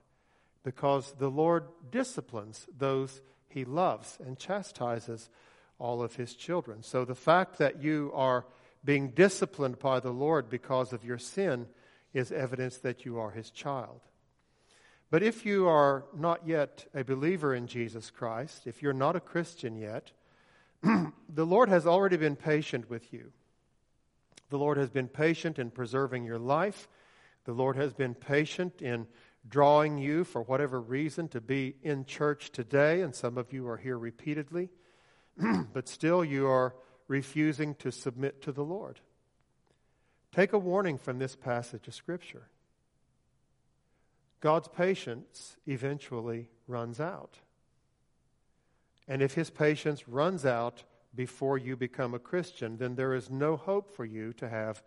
because 0.65 1.13
the 1.19 1.31
Lord 1.31 1.65
disciplines 1.91 2.67
those 2.77 3.21
he 3.49 3.65
loves 3.65 4.19
and 4.25 4.39
chastises 4.39 5.31
all 5.79 6.03
of 6.03 6.17
his 6.17 6.35
children. 6.35 6.83
So 6.83 7.05
the 7.05 7.15
fact 7.15 7.59
that 7.59 7.83
you 7.83 8.11
are 8.15 8.45
being 8.85 9.11
disciplined 9.11 9.79
by 9.79 10.01
the 10.01 10.13
Lord 10.13 10.49
because 10.49 10.93
of 10.93 11.05
your 11.05 11.19
sin 11.19 11.67
is 12.13 12.33
evidence 12.33 12.79
that 12.79 13.05
you 13.05 13.19
are 13.19 13.31
his 13.31 13.51
child. 13.51 14.01
But 15.11 15.23
if 15.23 15.45
you 15.45 15.69
are 15.69 16.05
not 16.17 16.47
yet 16.47 16.87
a 16.95 17.05
believer 17.05 17.55
in 17.55 17.67
Jesus 17.67 18.11
Christ, 18.11 18.67
if 18.67 18.81
you're 18.81 18.93
not 18.93 19.17
a 19.17 19.21
Christian 19.21 19.77
yet, 19.77 20.13
the 20.83 21.47
Lord 21.47 21.69
has 21.69 21.87
already 21.87 22.17
been 22.17 22.37
patient 22.37 22.89
with 22.89 23.13
you. 23.13 23.33
The 24.51 24.59
Lord 24.59 24.79
has 24.79 24.91
been 24.91 25.09
patient 25.09 25.59
in 25.59 25.71
preserving 25.71 26.25
your 26.25 26.39
life. 26.39 26.89
The 27.45 27.53
Lord 27.53 27.77
has 27.77 27.93
been 27.93 28.15
patient 28.15 28.83
in 28.83 29.07
drawing 29.49 29.99
you, 29.99 30.25
for 30.25 30.43
whatever 30.43 30.81
reason, 30.81 31.29
to 31.29 31.41
be 31.41 31.77
in 31.83 32.05
church 32.05 32.51
today, 32.51 33.01
and 33.01 33.15
some 33.15 33.39
of 33.39 33.53
you 33.53 33.67
are 33.69 33.77
here 33.77 33.99
repeatedly, 33.99 34.69
but 35.73 35.89
still 35.89 36.25
you 36.25 36.47
are 36.47 36.75
refusing 37.11 37.75
to 37.75 37.91
submit 37.91 38.41
to 38.41 38.53
the 38.53 38.63
Lord. 38.63 39.01
Take 40.33 40.53
a 40.53 40.59
warning 40.59 40.97
from 40.97 41.19
this 41.19 41.35
passage 41.35 41.89
of 41.89 41.95
Scripture. 41.95 42.47
God's 44.41 44.69
patience 44.69 45.57
eventually 45.67 46.49
runs 46.69 47.01
out. 47.01 47.39
And 49.09 49.23
if 49.23 49.35
his 49.35 49.51
patience 49.51 50.09
runs 50.09 50.47
out 50.47 50.85
before 51.13 51.59
you 51.59 51.77
become 51.77 52.15
a 52.15 52.21
Christian, 52.21 52.77
then 52.77 52.95
there 52.95 53.13
is 53.13 53.29
no 53.29 53.57
hope 53.57 53.93
for 53.97 54.05
you 54.05 54.33
to 54.35 54.49
have 54.49 54.81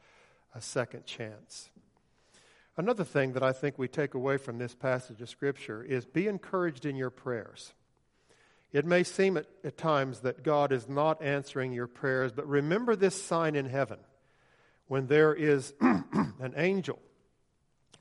a 0.56 0.62
second 0.62 1.06
chance. 1.06 1.72
Another 2.78 3.04
thing 3.04 3.34
that 3.34 3.44
I 3.44 3.52
think 3.52 3.78
we 3.78 3.90
take 3.90 4.14
away 4.14 4.38
from 4.38 4.60
this 4.60 4.74
passage 4.74 5.22
of 5.22 5.30
Scripture 5.30 5.84
is 5.84 6.06
be 6.06 6.28
encouraged 6.28 6.86
in 6.86 6.96
your 6.96 7.10
prayers. 7.10 7.74
It 8.74 8.86
may 8.86 9.04
seem 9.04 9.38
at, 9.38 9.46
at, 9.64 9.78
times 9.78 10.22
that 10.22 10.44
God 10.44 10.72
is 10.72 10.90
not 10.90 11.22
answering 11.22 11.72
your 11.74 11.86
prayers, 11.86 12.32
but 12.32 12.48
remember 12.48 12.96
this 12.96 13.22
sign 13.22 13.56
in 13.56 13.68
heaven 13.68 14.00
when 14.88 15.06
there 15.06 15.34
is 15.34 15.74
an 15.80 16.54
angel, 16.58 17.00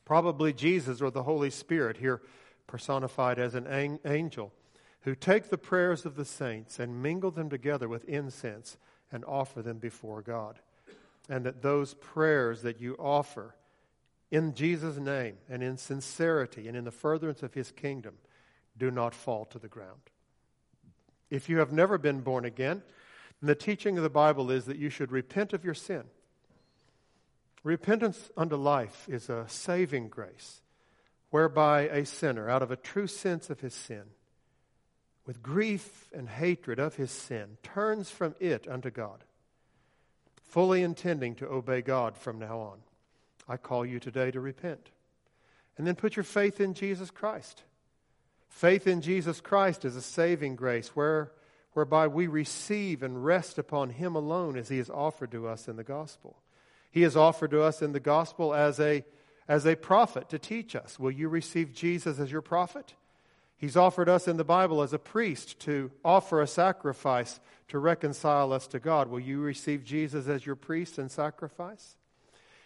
probably 0.07 0.55
Jesus 0.55 1.03
or 1.03 1.11
the 1.11 1.23
Holy 1.23 1.51
Spirit, 1.51 1.99
here 1.99 2.23
personified 2.67 3.39
as 3.39 3.55
an 3.55 4.01
angel, 4.07 4.51
who 5.03 5.15
take 5.15 5.51
the 5.51 5.59
prayers 5.59 6.07
of 6.07 6.17
the 6.17 6.25
saints 6.25 6.79
and 6.79 7.03
mingle 7.03 7.31
them 7.31 7.51
together 7.51 7.89
with 7.89 8.09
incense 8.09 8.79
and 9.11 9.25
offer 9.27 9.61
them 9.61 9.79
before 9.79 10.23
God. 10.23 10.59
And 11.29 11.45
that 11.45 11.61
those 11.61 11.95
prayers 11.95 12.63
that 12.63 12.81
you 12.81 12.97
offer, 12.99 13.55
in 14.31 14.55
Jesus' 14.55 14.97
name 14.97 15.37
and 15.51 15.63
in 15.63 15.77
sincerity 15.77 16.67
and 16.67 16.77
in 16.77 16.85
the 16.85 16.91
furtherance 16.91 17.43
of 17.43 17.53
his 17.53 17.71
kingdom 17.71 18.15
do 18.79 18.91
not 18.91 19.15
fall 19.15 19.45
to 19.47 19.59
the 19.59 19.69
ground. 19.69 20.12
If 21.33 21.49
you 21.49 21.61
have 21.61 21.73
never 21.73 21.97
been 21.97 22.21
born 22.21 22.45
again, 22.45 22.83
then 23.41 23.47
the 23.47 23.55
teaching 23.55 23.97
of 23.97 24.03
the 24.03 24.11
Bible 24.11 24.51
is 24.51 24.67
that 24.67 24.77
you 24.77 24.91
should 24.91 25.11
repent 25.11 25.55
of 25.55 25.65
your 25.65 25.73
sin. 25.73 26.03
Repentance 27.65 28.31
unto 28.37 28.57
life 28.57 29.09
is 29.09 29.31
a 29.31 29.47
saving 29.49 30.09
grace 30.09 30.61
whereby 31.31 31.89
a 31.89 32.05
sinner, 32.05 32.51
out 32.51 32.63
of 32.63 32.71
a 32.71 32.77
true 32.77 33.07
sense 33.07 33.49
of 33.49 33.61
his 33.61 33.73
sin, 33.73 34.03
with 35.25 35.43
grief 35.43 36.11
and 36.13 36.29
hatred 36.29 36.79
of 36.79 36.97
his 36.97 37.11
sin, 37.11 37.57
turns 37.63 38.11
from 38.11 38.35
it 38.39 38.69
unto 38.69 38.91
God, 38.91 39.25
fully 40.51 40.83
intending 40.83 41.35
to 41.37 41.49
obey 41.49 41.81
God 41.81 42.19
from 42.19 42.39
now 42.39 42.59
on. 42.59 42.79
I 43.49 43.57
call 43.57 43.87
you 43.87 43.99
today 43.99 44.31
to 44.33 44.41
repent. 44.41 44.91
And 45.79 45.87
then 45.87 45.95
put 45.95 46.15
your 46.15 46.25
faith 46.25 46.61
in 46.61 46.75
Jesus 46.75 47.11
Christ. 47.11 47.63
Faith 48.53 48.87
in 48.87 49.01
Jesus 49.01 49.41
Christ 49.41 49.85
is 49.85 49.97
a 49.97 50.03
saving 50.03 50.55
grace 50.55 50.89
where, 50.91 51.33
whereby 51.73 52.07
we 52.07 52.29
receive 52.29 53.03
and 53.03 53.25
rest 53.25 53.59
upon 53.59 53.91
Him 53.91 54.15
alone 54.15 54.57
as 54.57 54.69
He 54.69 54.79
is 54.79 54.91
offered 54.91 55.33
to 55.33 55.49
us 55.49 55.67
in 55.67 55.77
the 55.77 55.83
gospel. 55.83 56.37
He 56.91 57.03
is 57.03 57.17
offered 57.17 57.51
to 57.51 57.63
us 57.63 57.83
in 57.83 57.93
the 57.93 57.99
gospel 57.99 58.55
as 58.55 58.79
a, 58.79 59.05
as 59.49 59.67
a 59.67 59.75
prophet 59.75 60.29
to 60.29 60.39
teach 60.39 60.77
us. 60.77 60.99
Will 60.99 61.11
you 61.11 61.29
receive 61.29 61.73
Jesus 61.73 62.21
as 62.21 62.31
your 62.31 62.43
prophet? 62.43 62.95
He's 63.57 63.77
offered 63.77 64.09
us 64.09 64.29
in 64.29 64.37
the 64.37 64.45
Bible 64.45 64.83
as 64.83 64.93
a 64.93 64.99
priest 64.99 65.59
to 65.61 65.91
offer 66.05 66.41
a 66.41 66.47
sacrifice 66.47 67.41
to 67.69 67.79
reconcile 67.79 68.53
us 68.53 68.67
to 68.69 68.79
God. 68.79 69.09
Will 69.09 69.21
you 69.21 69.41
receive 69.41 69.83
Jesus 69.83 70.29
as 70.29 70.45
your 70.45 70.57
priest 70.57 70.99
and 70.99 71.11
sacrifice? 71.11 71.97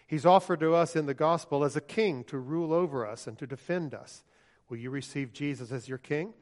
He's 0.05 0.25
offered 0.25 0.59
to 0.59 0.75
us 0.75 0.95
in 0.95 1.05
the 1.05 1.13
gospel 1.13 1.63
as 1.63 1.75
a 1.75 1.81
king 1.81 2.23
to 2.25 2.37
rule 2.37 2.73
over 2.73 3.07
us 3.07 3.25
and 3.25 3.37
to 3.39 3.47
defend 3.47 3.93
us. 3.93 4.23
Will 4.69 4.77
you 4.77 4.89
receive 4.89 5.33
Jesus 5.33 5.71
as 5.71 5.87
your 5.87 5.97
king? 5.97 6.33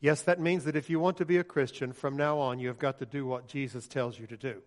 Yes, 0.00 0.22
that 0.22 0.38
means 0.38 0.64
that 0.64 0.76
if 0.76 0.90
you 0.90 1.00
want 1.00 1.16
to 1.16 1.24
be 1.24 1.38
a 1.38 1.44
Christian, 1.44 1.92
from 1.92 2.16
now 2.16 2.38
on, 2.38 2.58
you 2.58 2.68
have 2.68 2.78
got 2.78 2.98
to 2.98 3.06
do 3.06 3.26
what 3.26 3.48
Jesus 3.48 3.88
tells 3.88 4.18
you 4.18 4.26
to 4.26 4.36
do. 4.36 4.62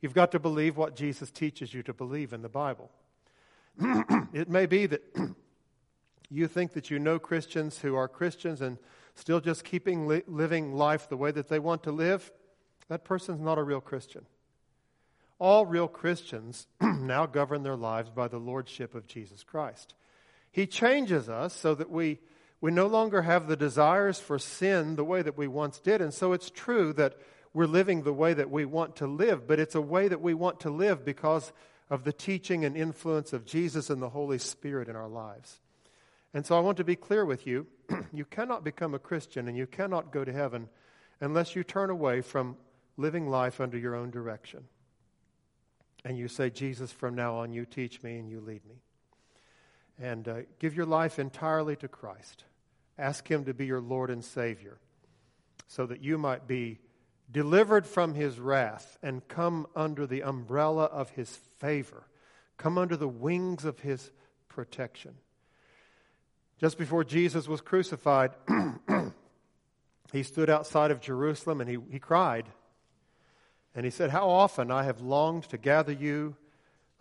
You've 0.00 0.14
got 0.14 0.32
to 0.32 0.38
believe 0.38 0.76
what 0.76 0.96
Jesus 0.96 1.30
teaches 1.30 1.74
you 1.74 1.82
to 1.82 1.92
believe 1.92 2.32
in 2.32 2.42
the 2.42 2.48
Bible. 2.48 2.90
it 4.32 4.48
may 4.48 4.66
be 4.66 4.86
that 4.86 5.02
you 6.30 6.48
think 6.48 6.72
that 6.72 6.90
you 6.90 6.98
know 6.98 7.18
Christians 7.18 7.78
who 7.78 7.94
are 7.94 8.08
Christians 8.08 8.60
and 8.60 8.78
still 9.14 9.40
just 9.40 9.64
keeping 9.64 10.06
li- 10.06 10.22
living 10.26 10.72
life 10.72 11.08
the 11.08 11.16
way 11.16 11.30
that 11.30 11.48
they 11.48 11.58
want 11.58 11.82
to 11.84 11.92
live. 11.92 12.32
That 12.88 13.04
person's 13.04 13.40
not 13.40 13.58
a 13.58 13.62
real 13.62 13.80
Christian. 13.80 14.26
All 15.38 15.66
real 15.66 15.88
Christians 15.88 16.66
now 16.80 17.26
govern 17.26 17.62
their 17.62 17.76
lives 17.76 18.10
by 18.10 18.28
the 18.28 18.38
lordship 18.38 18.94
of 18.94 19.06
Jesus 19.06 19.42
Christ. 19.42 19.94
He 20.52 20.66
changes 20.66 21.28
us 21.28 21.54
so 21.54 21.74
that 21.74 21.90
we, 21.90 22.20
we 22.60 22.70
no 22.70 22.86
longer 22.86 23.22
have 23.22 23.48
the 23.48 23.56
desires 23.56 24.20
for 24.20 24.38
sin 24.38 24.96
the 24.96 25.04
way 25.04 25.22
that 25.22 25.36
we 25.36 25.48
once 25.48 25.80
did. 25.80 26.00
And 26.00 26.12
so 26.12 26.32
it's 26.32 26.50
true 26.50 26.92
that 26.92 27.16
we're 27.54 27.66
living 27.66 28.02
the 28.02 28.12
way 28.12 28.34
that 28.34 28.50
we 28.50 28.64
want 28.64 28.96
to 28.96 29.06
live, 29.06 29.46
but 29.48 29.58
it's 29.58 29.74
a 29.74 29.80
way 29.80 30.08
that 30.08 30.20
we 30.20 30.34
want 30.34 30.60
to 30.60 30.70
live 30.70 31.04
because 31.04 31.52
of 31.90 32.04
the 32.04 32.12
teaching 32.12 32.64
and 32.64 32.76
influence 32.76 33.32
of 33.32 33.44
Jesus 33.44 33.90
and 33.90 34.00
the 34.00 34.10
Holy 34.10 34.38
Spirit 34.38 34.88
in 34.88 34.96
our 34.96 35.08
lives. 35.08 35.60
And 36.34 36.46
so 36.46 36.56
I 36.56 36.60
want 36.60 36.78
to 36.78 36.84
be 36.84 36.96
clear 36.96 37.24
with 37.24 37.46
you 37.46 37.66
you 38.12 38.24
cannot 38.24 38.64
become 38.64 38.94
a 38.94 38.98
Christian 38.98 39.48
and 39.48 39.56
you 39.56 39.66
cannot 39.66 40.12
go 40.12 40.24
to 40.24 40.32
heaven 40.32 40.68
unless 41.20 41.54
you 41.54 41.64
turn 41.64 41.90
away 41.90 42.20
from 42.20 42.56
living 42.96 43.28
life 43.28 43.60
under 43.60 43.76
your 43.78 43.94
own 43.94 44.10
direction 44.10 44.64
and 46.04 46.18
you 46.18 46.28
say, 46.28 46.50
Jesus, 46.50 46.90
from 46.90 47.14
now 47.14 47.36
on, 47.36 47.52
you 47.52 47.64
teach 47.64 48.02
me 48.02 48.18
and 48.18 48.28
you 48.28 48.40
lead 48.40 48.64
me. 48.66 48.76
And 50.02 50.26
uh, 50.26 50.34
give 50.58 50.74
your 50.74 50.84
life 50.84 51.20
entirely 51.20 51.76
to 51.76 51.86
Christ. 51.86 52.42
Ask 52.98 53.30
Him 53.30 53.44
to 53.44 53.54
be 53.54 53.66
your 53.66 53.80
Lord 53.80 54.10
and 54.10 54.24
Savior 54.24 54.80
so 55.68 55.86
that 55.86 56.02
you 56.02 56.18
might 56.18 56.48
be 56.48 56.80
delivered 57.30 57.86
from 57.86 58.14
His 58.14 58.40
wrath 58.40 58.98
and 59.00 59.26
come 59.28 59.68
under 59.76 60.04
the 60.04 60.24
umbrella 60.24 60.86
of 60.86 61.10
His 61.10 61.30
favor, 61.60 62.08
come 62.56 62.78
under 62.78 62.96
the 62.96 63.06
wings 63.06 63.64
of 63.64 63.78
His 63.78 64.10
protection. 64.48 65.14
Just 66.58 66.78
before 66.78 67.04
Jesus 67.04 67.46
was 67.46 67.60
crucified, 67.60 68.32
he 70.12 70.24
stood 70.24 70.50
outside 70.50 70.90
of 70.90 71.00
Jerusalem 71.00 71.60
and 71.60 71.70
he, 71.70 71.78
he 71.90 72.00
cried. 72.00 72.46
And 73.72 73.84
he 73.84 73.90
said, 73.90 74.10
How 74.10 74.28
often 74.28 74.72
I 74.72 74.82
have 74.82 75.00
longed 75.00 75.44
to 75.50 75.58
gather 75.58 75.92
you 75.92 76.36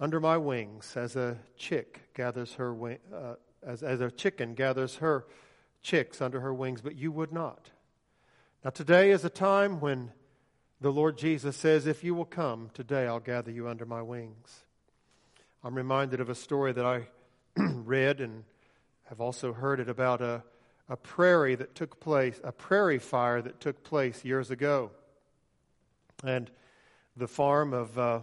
under 0.01 0.19
my 0.19 0.35
wings 0.35 0.97
as 0.97 1.15
a 1.15 1.37
chick 1.55 2.01
gathers 2.15 2.55
her 2.55 2.73
wing, 2.73 2.97
uh, 3.13 3.35
as, 3.61 3.83
as 3.83 4.01
a 4.01 4.09
chicken 4.09 4.55
gathers 4.55 4.95
her 4.95 5.27
chicks 5.83 6.19
under 6.21 6.39
her 6.39 6.51
wings, 6.51 6.81
but 6.81 6.95
you 6.95 7.11
would 7.11 7.31
not. 7.31 7.69
Now, 8.65 8.71
today 8.71 9.11
is 9.11 9.23
a 9.23 9.29
time 9.29 9.79
when 9.79 10.11
the 10.81 10.91
Lord 10.91 11.19
Jesus 11.19 11.55
says, 11.55 11.85
If 11.85 12.03
you 12.03 12.15
will 12.15 12.25
come, 12.25 12.71
today 12.73 13.05
I'll 13.05 13.19
gather 13.19 13.51
you 13.51 13.67
under 13.67 13.85
my 13.85 14.01
wings. 14.01 14.65
I'm 15.63 15.75
reminded 15.75 16.19
of 16.19 16.29
a 16.29 16.35
story 16.35 16.73
that 16.73 16.85
I 16.85 17.07
read 17.55 18.21
and 18.21 18.43
have 19.03 19.21
also 19.21 19.53
heard 19.53 19.79
it 19.79 19.87
about 19.87 20.21
a, 20.21 20.41
a 20.89 20.97
prairie 20.97 21.53
that 21.53 21.75
took 21.75 21.99
place, 21.99 22.41
a 22.43 22.51
prairie 22.51 22.97
fire 22.97 23.39
that 23.43 23.59
took 23.59 23.83
place 23.83 24.25
years 24.25 24.49
ago. 24.49 24.89
And 26.23 26.49
the 27.15 27.27
farm 27.27 27.73
of 27.73 27.97
uh, 27.99 28.19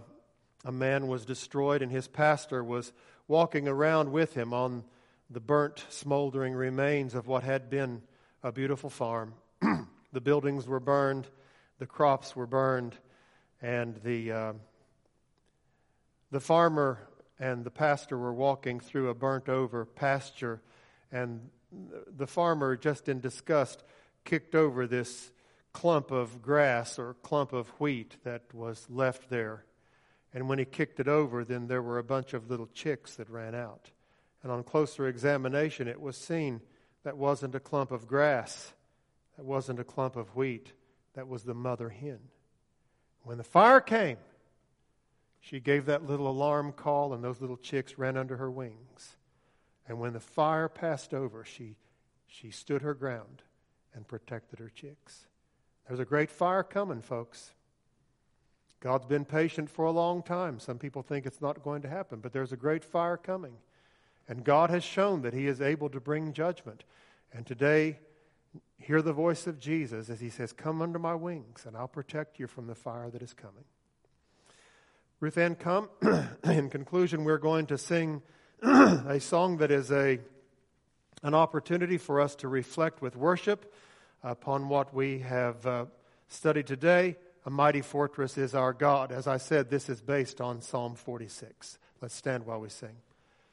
a 0.68 0.72
man 0.72 1.08
was 1.08 1.24
destroyed, 1.24 1.80
and 1.80 1.90
his 1.90 2.06
pastor 2.06 2.62
was 2.62 2.92
walking 3.26 3.66
around 3.66 4.12
with 4.12 4.34
him 4.34 4.52
on 4.52 4.84
the 5.30 5.40
burnt, 5.40 5.82
smoldering 5.88 6.52
remains 6.52 7.14
of 7.14 7.26
what 7.26 7.42
had 7.42 7.70
been 7.70 8.02
a 8.42 8.52
beautiful 8.52 8.90
farm. 8.90 9.32
the 10.12 10.20
buildings 10.20 10.66
were 10.66 10.78
burned, 10.78 11.26
the 11.78 11.86
crops 11.86 12.36
were 12.36 12.46
burned, 12.46 12.94
and 13.62 13.96
the, 14.04 14.30
uh, 14.30 14.52
the 16.30 16.40
farmer 16.40 16.98
and 17.38 17.64
the 17.64 17.70
pastor 17.70 18.18
were 18.18 18.34
walking 18.34 18.78
through 18.78 19.08
a 19.08 19.14
burnt 19.14 19.48
over 19.48 19.86
pasture, 19.86 20.60
and 21.10 21.48
the 22.14 22.26
farmer, 22.26 22.76
just 22.76 23.08
in 23.08 23.20
disgust, 23.20 23.84
kicked 24.26 24.54
over 24.54 24.86
this 24.86 25.30
clump 25.72 26.10
of 26.10 26.42
grass 26.42 26.98
or 26.98 27.14
clump 27.22 27.54
of 27.54 27.68
wheat 27.80 28.18
that 28.22 28.42
was 28.52 28.86
left 28.90 29.30
there. 29.30 29.64
And 30.39 30.49
when 30.49 30.61
he 30.61 30.64
kicked 30.64 31.01
it 31.01 31.09
over, 31.09 31.45
then 31.45 31.66
there 31.66 31.82
were 31.82 31.99
a 31.99 32.05
bunch 32.05 32.32
of 32.32 32.49
little 32.49 32.68
chicks 32.68 33.16
that 33.16 33.28
ran 33.28 33.57
out. 33.57 33.91
And 34.45 34.53
on 34.53 34.62
closer 34.62 35.09
examination, 35.09 35.89
it 35.89 36.01
was 36.01 36.16
seen 36.16 36.61
that 37.03 37.16
wasn't 37.16 37.57
a 37.57 37.61
clump 37.61 37.91
of 37.91 38.07
grass, 38.07 38.72
that 39.36 39.45
wasn't 39.45 39.80
a 39.80 39.84
clump 39.84 40.14
of 40.14 40.36
wheat, 40.36 40.72
that 41.14 41.26
was 41.26 41.43
the 41.43 41.55
mother 41.55 41.89
hen. 41.89 42.20
When 43.24 43.36
the 43.36 43.43
fire 43.43 43.80
came, 43.80 44.18
she 45.41 45.59
gave 45.59 45.86
that 45.86 46.07
little 46.07 46.28
alarm 46.28 46.70
call, 46.70 47.14
and 47.14 47.24
those 47.24 47.41
little 47.41 47.57
chicks 47.57 47.99
ran 47.99 48.16
under 48.16 48.36
her 48.36 48.49
wings. 48.49 49.16
And 49.89 49.99
when 49.99 50.12
the 50.12 50.20
fire 50.20 50.68
passed 50.68 51.12
over, 51.12 51.45
she, 51.45 51.74
she 52.28 52.53
stood 52.53 52.82
her 52.82 52.95
ground 52.95 53.43
and 53.93 54.07
protected 54.07 54.61
her 54.61 54.70
chicks. 54.70 55.26
There's 55.89 55.99
a 55.99 56.05
great 56.05 56.30
fire 56.30 56.62
coming, 56.62 57.03
folks. 57.03 57.55
God's 58.81 59.07
been 59.07 59.24
patient 59.24 59.68
for 59.68 59.85
a 59.85 59.91
long 59.91 60.22
time. 60.22 60.61
Some 60.61 60.79
people 60.79 61.03
think 61.03 61.26
it's 61.26 61.41
not 61.41 61.62
going 61.62 61.83
to 61.83 61.89
happen, 61.89 62.20
but 62.20 62.33
there's 62.33 62.53
a 62.53 62.57
great 62.57 62.85
fire 62.85 63.16
coming. 63.16 63.55
And 64.29 64.45
God 64.45 64.70
has 64.70 64.85
shown 64.85 65.22
that 65.22 65.35
He 65.35 65.47
is 65.47 65.61
able 65.61 65.89
to 65.91 66.01
bring 66.01 66.33
judgment. 66.33 66.85
And 67.33 67.45
today, 67.45 67.99
hear 68.79 69.03
the 69.03 69.12
voice 69.12 69.47
of 69.47 69.59
Jesus 69.59 70.09
as 70.11 70.20
He 70.20 70.31
says, 70.31 70.53
Come 70.53 70.81
under 70.81 70.99
my 70.99 71.14
wings, 71.14 71.64
and 71.66 71.76
I'll 71.76 71.89
protect 71.89 72.39
you 72.39 72.47
from 72.47 72.66
the 72.66 72.74
fire 72.74 73.11
that 73.11 73.22
is 73.22 73.33
coming. 73.33 73.64
Ruth 75.20 75.37
Ann, 75.37 75.57
come. 75.57 75.89
In 76.45 76.70
conclusion, 76.70 77.24
we're 77.24 77.39
going 77.39 77.66
to 77.66 77.79
sing 77.79 78.22
a 78.62 79.18
song 79.18 79.57
that 79.57 79.72
is 79.72 79.91
a, 79.91 80.20
an 81.24 81.35
opportunity 81.35 81.99
for 81.99 82.20
us 82.20 82.37
to 82.37 82.47
reflect 82.47 83.03
with 83.03 83.16
worship 83.16 83.74
upon 84.22 84.68
what 84.68 84.95
we 84.95 85.18
have 85.20 85.66
uh, 85.66 85.87
studied 86.29 86.68
today. 86.68 87.16
A 87.47 87.51
mighty 87.51 87.80
fortress 87.80 88.36
is 88.36 88.55
our 88.55 88.72
God. 88.72 89.12
As 89.12 89.26
I 89.26 89.36
said, 89.39 89.70
this 89.70 89.89
is 89.89 90.01
based 90.01 90.41
on 90.41 90.61
Psalm 90.61 90.95
46. 90.95 91.78
Let's 92.01 92.14
stand 92.14 92.47
while 92.47 92.61
we 92.61 92.68
sing. 92.68 92.97